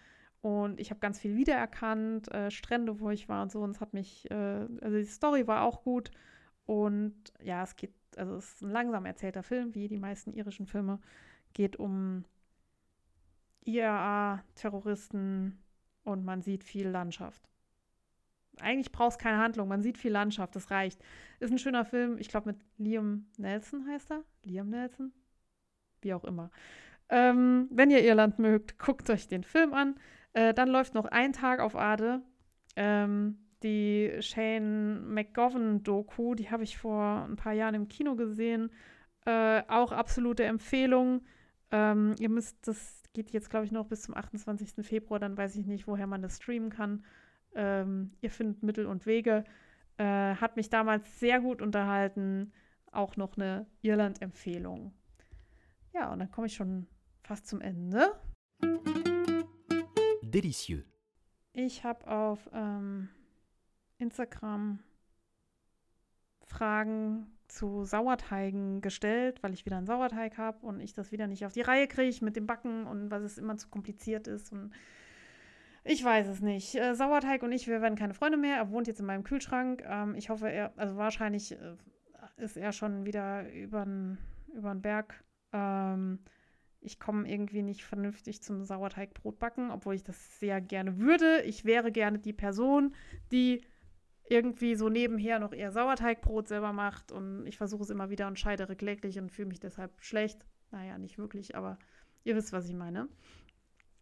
und 0.42 0.80
ich 0.80 0.90
habe 0.90 1.00
ganz 1.00 1.18
viel 1.18 1.36
wiedererkannt, 1.36 2.32
äh, 2.32 2.50
Strände, 2.50 3.00
wo 3.00 3.10
ich 3.10 3.28
war 3.28 3.42
und 3.42 3.52
so. 3.52 3.60
Und 3.60 3.72
es 3.72 3.80
hat 3.80 3.92
mich, 3.92 4.30
äh, 4.30 4.66
also 4.80 4.96
die 4.96 5.04
Story 5.04 5.46
war 5.46 5.62
auch 5.62 5.82
gut. 5.82 6.10
Und 6.66 7.14
ja, 7.42 7.62
es 7.62 7.76
geht, 7.76 7.94
also 8.16 8.36
es 8.36 8.54
ist 8.54 8.62
ein 8.62 8.70
langsam 8.70 9.04
erzählter 9.04 9.42
Film, 9.42 9.74
wie 9.74 9.88
die 9.88 9.98
meisten 9.98 10.32
irischen 10.32 10.66
Filme. 10.66 10.98
Geht 11.52 11.76
um 11.76 12.24
IRA-Terroristen 13.64 15.58
und 16.04 16.24
man 16.24 16.42
sieht 16.42 16.64
viel 16.64 16.88
Landschaft. 16.88 17.42
Eigentlich 18.60 18.92
braucht 18.92 19.12
es 19.12 19.18
keine 19.18 19.38
Handlung, 19.38 19.68
man 19.68 19.82
sieht 19.82 19.98
viel 19.98 20.12
Landschaft, 20.12 20.56
das 20.56 20.70
reicht. 20.70 21.02
Ist 21.38 21.50
ein 21.50 21.58
schöner 21.58 21.84
Film, 21.84 22.18
ich 22.18 22.28
glaube 22.28 22.52
mit 22.52 22.60
Liam 22.78 23.26
Nelson 23.36 23.86
heißt 23.86 24.10
er. 24.10 24.24
Liam 24.44 24.68
Nelson? 24.70 25.12
Wie 26.02 26.14
auch 26.14 26.24
immer. 26.24 26.50
Ähm, 27.08 27.68
wenn 27.70 27.90
ihr 27.90 28.04
Irland 28.04 28.38
mögt, 28.38 28.78
guckt 28.78 29.10
euch 29.10 29.28
den 29.28 29.42
Film 29.42 29.74
an. 29.74 29.96
Äh, 30.32 30.54
dann 30.54 30.68
läuft 30.68 30.94
noch 30.94 31.06
ein 31.06 31.32
Tag 31.32 31.60
auf 31.60 31.76
Ade. 31.76 32.22
Ähm, 32.76 33.38
die 33.62 34.12
Shane 34.20 35.12
McGovern-Doku, 35.12 36.34
die 36.34 36.50
habe 36.50 36.62
ich 36.62 36.78
vor 36.78 37.26
ein 37.28 37.36
paar 37.36 37.52
Jahren 37.52 37.74
im 37.74 37.88
Kino 37.88 38.14
gesehen. 38.14 38.70
Äh, 39.26 39.62
auch 39.68 39.92
absolute 39.92 40.44
Empfehlung. 40.44 41.22
Ähm, 41.70 42.14
ihr 42.18 42.30
müsst, 42.30 42.66
das 42.66 43.02
geht 43.12 43.30
jetzt, 43.30 43.50
glaube 43.50 43.66
ich, 43.66 43.72
noch 43.72 43.86
bis 43.86 44.02
zum 44.02 44.16
28. 44.16 44.86
Februar, 44.86 45.20
dann 45.20 45.36
weiß 45.36 45.56
ich 45.56 45.66
nicht, 45.66 45.86
woher 45.86 46.06
man 46.06 46.22
das 46.22 46.36
streamen 46.36 46.70
kann. 46.70 47.04
Ähm, 47.54 48.12
ihr 48.20 48.30
findet 48.30 48.62
Mittel 48.62 48.86
und 48.86 49.04
Wege. 49.06 49.44
Äh, 49.98 50.36
hat 50.36 50.56
mich 50.56 50.70
damals 50.70 51.18
sehr 51.18 51.40
gut 51.40 51.60
unterhalten. 51.60 52.52
Auch 52.92 53.16
noch 53.16 53.36
eine 53.36 53.66
Irland-Empfehlung. 53.82 54.92
Ja, 55.92 56.12
und 56.12 56.18
dann 56.20 56.30
komme 56.30 56.46
ich 56.46 56.54
schon 56.54 56.86
fast 57.22 57.46
zum 57.46 57.60
Ende. 57.60 58.14
Delicieux. 60.22 60.84
Ich 61.52 61.84
habe 61.84 62.06
auf 62.06 62.48
ähm, 62.52 63.08
Instagram 63.98 64.80
Fragen 66.44 67.26
zu 67.48 67.84
Sauerteigen 67.84 68.80
gestellt, 68.80 69.42
weil 69.42 69.52
ich 69.52 69.66
wieder 69.66 69.76
einen 69.76 69.86
Sauerteig 69.86 70.38
habe 70.38 70.64
und 70.64 70.80
ich 70.80 70.94
das 70.94 71.10
wieder 71.10 71.26
nicht 71.26 71.44
auf 71.44 71.52
die 71.52 71.60
Reihe 71.62 71.88
kriege 71.88 72.24
mit 72.24 72.36
dem 72.36 72.46
Backen 72.46 72.86
und 72.86 73.10
was 73.10 73.22
es 73.22 73.38
immer 73.38 73.56
zu 73.56 73.68
kompliziert 73.68 74.28
ist 74.28 74.52
und 74.52 74.72
ich 75.82 76.04
weiß 76.04 76.28
es 76.28 76.40
nicht. 76.40 76.74
Äh, 76.74 76.94
Sauerteig 76.94 77.42
und 77.42 77.52
ich, 77.52 77.66
wir 77.66 77.80
werden 77.80 77.96
keine 77.96 78.12
Freunde 78.12 78.36
mehr. 78.36 78.56
Er 78.56 78.70
wohnt 78.70 78.86
jetzt 78.86 79.00
in 79.00 79.06
meinem 79.06 79.24
Kühlschrank. 79.24 79.82
Ähm, 79.86 80.14
ich 80.14 80.28
hoffe, 80.28 80.50
er, 80.50 80.72
also 80.76 80.96
wahrscheinlich 80.96 81.52
äh, 81.52 81.76
ist 82.36 82.58
er 82.58 82.72
schon 82.72 83.06
wieder 83.06 83.50
über 83.50 83.84
den 83.86 84.18
Berg. 84.82 85.24
Ähm, 85.52 86.20
ich 86.80 86.98
komme 86.98 87.30
irgendwie 87.30 87.62
nicht 87.62 87.84
vernünftig 87.84 88.42
zum 88.42 88.64
Sauerteigbrot 88.64 89.38
backen, 89.38 89.70
obwohl 89.70 89.94
ich 89.94 90.02
das 90.02 90.40
sehr 90.40 90.60
gerne 90.60 90.98
würde. 90.98 91.42
Ich 91.42 91.64
wäre 91.64 91.92
gerne 91.92 92.18
die 92.18 92.32
Person, 92.32 92.94
die 93.32 93.62
irgendwie 94.28 94.76
so 94.76 94.88
nebenher 94.88 95.40
noch 95.40 95.52
eher 95.52 95.72
Sauerteigbrot 95.72 96.48
selber 96.48 96.72
macht 96.72 97.12
und 97.12 97.46
ich 97.46 97.58
versuche 97.58 97.82
es 97.82 97.90
immer 97.90 98.10
wieder 98.10 98.28
und 98.28 98.38
scheidere 98.38 98.76
kläglich 98.76 99.18
und 99.18 99.30
fühle 99.30 99.48
mich 99.48 99.60
deshalb 99.60 99.92
schlecht. 100.00 100.46
Naja, 100.70 100.98
nicht 100.98 101.18
wirklich, 101.18 101.56
aber 101.56 101.78
ihr 102.22 102.36
wisst, 102.36 102.52
was 102.52 102.68
ich 102.68 102.74
meine. 102.74 103.08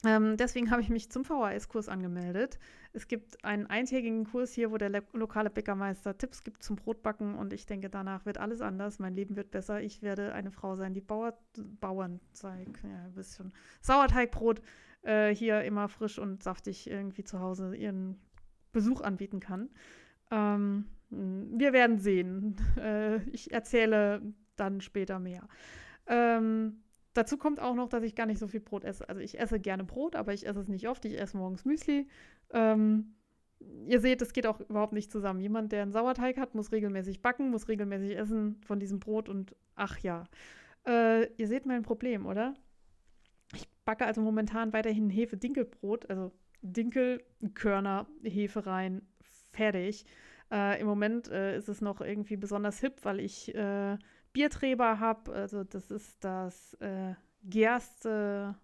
Ähm, 0.04 0.36
deswegen 0.36 0.70
habe 0.70 0.82
ich 0.82 0.88
mich 0.88 1.10
zum 1.10 1.24
VHS-Kurs 1.24 1.88
angemeldet. 1.88 2.58
Es 2.92 3.08
gibt 3.08 3.44
einen 3.44 3.66
eintägigen 3.66 4.24
Kurs 4.24 4.52
hier, 4.52 4.70
wo 4.70 4.78
der 4.78 5.02
lokale 5.12 5.50
Bäckermeister 5.50 6.16
Tipps 6.16 6.44
gibt 6.44 6.62
zum 6.62 6.76
Brotbacken 6.76 7.34
und 7.34 7.52
ich 7.52 7.66
denke, 7.66 7.90
danach 7.90 8.24
wird 8.26 8.38
alles 8.38 8.60
anders. 8.60 8.98
Mein 8.98 9.14
Leben 9.14 9.36
wird 9.36 9.50
besser. 9.50 9.80
Ich 9.82 10.02
werde 10.02 10.32
eine 10.32 10.50
Frau 10.50 10.76
sein, 10.76 10.94
die 10.94 11.00
Bauer, 11.00 11.36
Bauernzeig, 11.80 12.68
ja, 12.82 13.04
ein 13.06 13.14
bisschen 13.14 13.52
Sauerteigbrot 13.80 14.62
äh, 15.02 15.34
hier 15.34 15.62
immer 15.62 15.88
frisch 15.88 16.18
und 16.18 16.42
saftig 16.42 16.88
irgendwie 16.88 17.24
zu 17.24 17.40
Hause 17.40 17.74
ihren 17.74 18.20
Besuch 18.72 19.00
anbieten 19.00 19.40
kann. 19.40 19.70
Ähm, 20.30 20.86
wir 21.10 21.72
werden 21.72 21.98
sehen. 21.98 22.56
Äh, 22.78 23.18
ich 23.30 23.52
erzähle 23.52 24.22
dann 24.56 24.80
später 24.80 25.18
mehr. 25.18 25.48
Ähm, 26.06 26.82
dazu 27.18 27.36
kommt 27.36 27.60
auch 27.60 27.74
noch, 27.74 27.88
dass 27.88 28.04
ich 28.04 28.14
gar 28.14 28.26
nicht 28.26 28.38
so 28.38 28.46
viel 28.46 28.60
Brot 28.60 28.84
esse. 28.84 29.08
Also 29.08 29.20
ich 29.20 29.38
esse 29.38 29.58
gerne 29.58 29.84
Brot, 29.84 30.16
aber 30.16 30.32
ich 30.32 30.46
esse 30.46 30.60
es 30.60 30.68
nicht 30.68 30.88
oft. 30.88 31.04
Ich 31.04 31.18
esse 31.18 31.36
morgens 31.36 31.64
Müsli. 31.64 32.06
Ähm, 32.50 33.14
ihr 33.86 34.00
seht, 34.00 34.22
es 34.22 34.32
geht 34.32 34.46
auch 34.46 34.60
überhaupt 34.60 34.92
nicht 34.92 35.10
zusammen. 35.10 35.40
Jemand, 35.40 35.72
der 35.72 35.82
einen 35.82 35.92
Sauerteig 35.92 36.38
hat, 36.38 36.54
muss 36.54 36.72
regelmäßig 36.72 37.20
backen, 37.20 37.50
muss 37.50 37.68
regelmäßig 37.68 38.16
essen 38.16 38.60
von 38.64 38.78
diesem 38.78 39.00
Brot 39.00 39.28
und 39.28 39.56
ach 39.74 39.98
ja. 39.98 40.24
Äh, 40.86 41.26
ihr 41.34 41.48
seht 41.48 41.66
mein 41.66 41.82
Problem, 41.82 42.24
oder? 42.24 42.54
Ich 43.54 43.68
backe 43.84 44.06
also 44.06 44.20
momentan 44.20 44.72
weiterhin 44.72 45.10
Hefe-Dinkelbrot, 45.10 46.08
also 46.08 46.32
Dinkelkörner, 46.62 48.06
Hefe 48.22 48.66
rein, 48.66 49.02
fertig. 49.52 50.04
Äh, 50.52 50.80
Im 50.80 50.86
Moment 50.86 51.28
äh, 51.28 51.56
ist 51.56 51.68
es 51.68 51.80
noch 51.80 52.00
irgendwie 52.00 52.36
besonders 52.36 52.80
hip, 52.80 53.04
weil 53.04 53.20
ich 53.20 53.54
äh, 53.54 53.98
Biertreber 54.38 55.00
habe. 55.00 55.32
Also 55.32 55.64
das 55.64 55.90
ist 55.90 56.22
das 56.22 56.74
äh, 56.74 57.14
Gerste, 57.42 58.54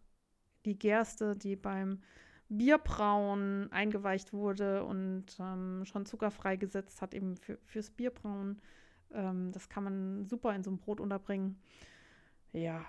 die 0.64 0.78
Gerste, 0.78 1.34
die 1.34 1.56
beim 1.56 2.00
Bierbrauen 2.48 3.72
eingeweicht 3.72 4.32
wurde 4.32 4.84
und 4.84 5.24
ähm, 5.40 5.84
schon 5.84 6.06
zuckerfrei 6.06 6.54
gesetzt 6.54 7.02
hat, 7.02 7.12
eben 7.12 7.36
für, 7.36 7.58
fürs 7.64 7.90
Bierbrauen. 7.90 8.62
Ähm, 9.12 9.50
das 9.50 9.68
kann 9.68 9.82
man 9.82 10.24
super 10.26 10.54
in 10.54 10.62
so 10.62 10.70
einem 10.70 10.78
Brot 10.78 11.00
unterbringen. 11.00 11.58
Ja, 12.52 12.84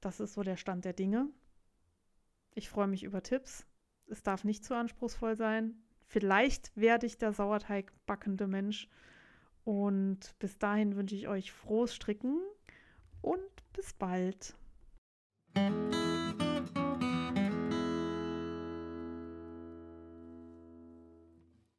das 0.00 0.18
ist 0.18 0.32
so 0.32 0.42
der 0.42 0.56
Stand 0.56 0.86
der 0.86 0.94
Dinge. 0.94 1.28
Ich 2.54 2.70
freue 2.70 2.86
mich 2.86 3.04
über 3.04 3.22
Tipps. 3.22 3.66
Es 4.06 4.22
darf 4.22 4.44
nicht 4.44 4.64
zu 4.64 4.74
anspruchsvoll 4.74 5.36
sein. 5.36 5.74
Vielleicht 6.06 6.74
werde 6.74 7.04
ich 7.04 7.18
der 7.18 7.34
Sauerteig 7.34 7.92
backende 8.06 8.46
Mensch. 8.46 8.88
Und 9.64 10.34
bis 10.38 10.58
dahin 10.58 10.96
wünsche 10.96 11.14
ich 11.14 11.28
euch 11.28 11.52
frohes 11.52 11.94
Stricken 11.94 12.40
und 13.20 13.40
bis 13.72 13.92
bald. 13.92 14.54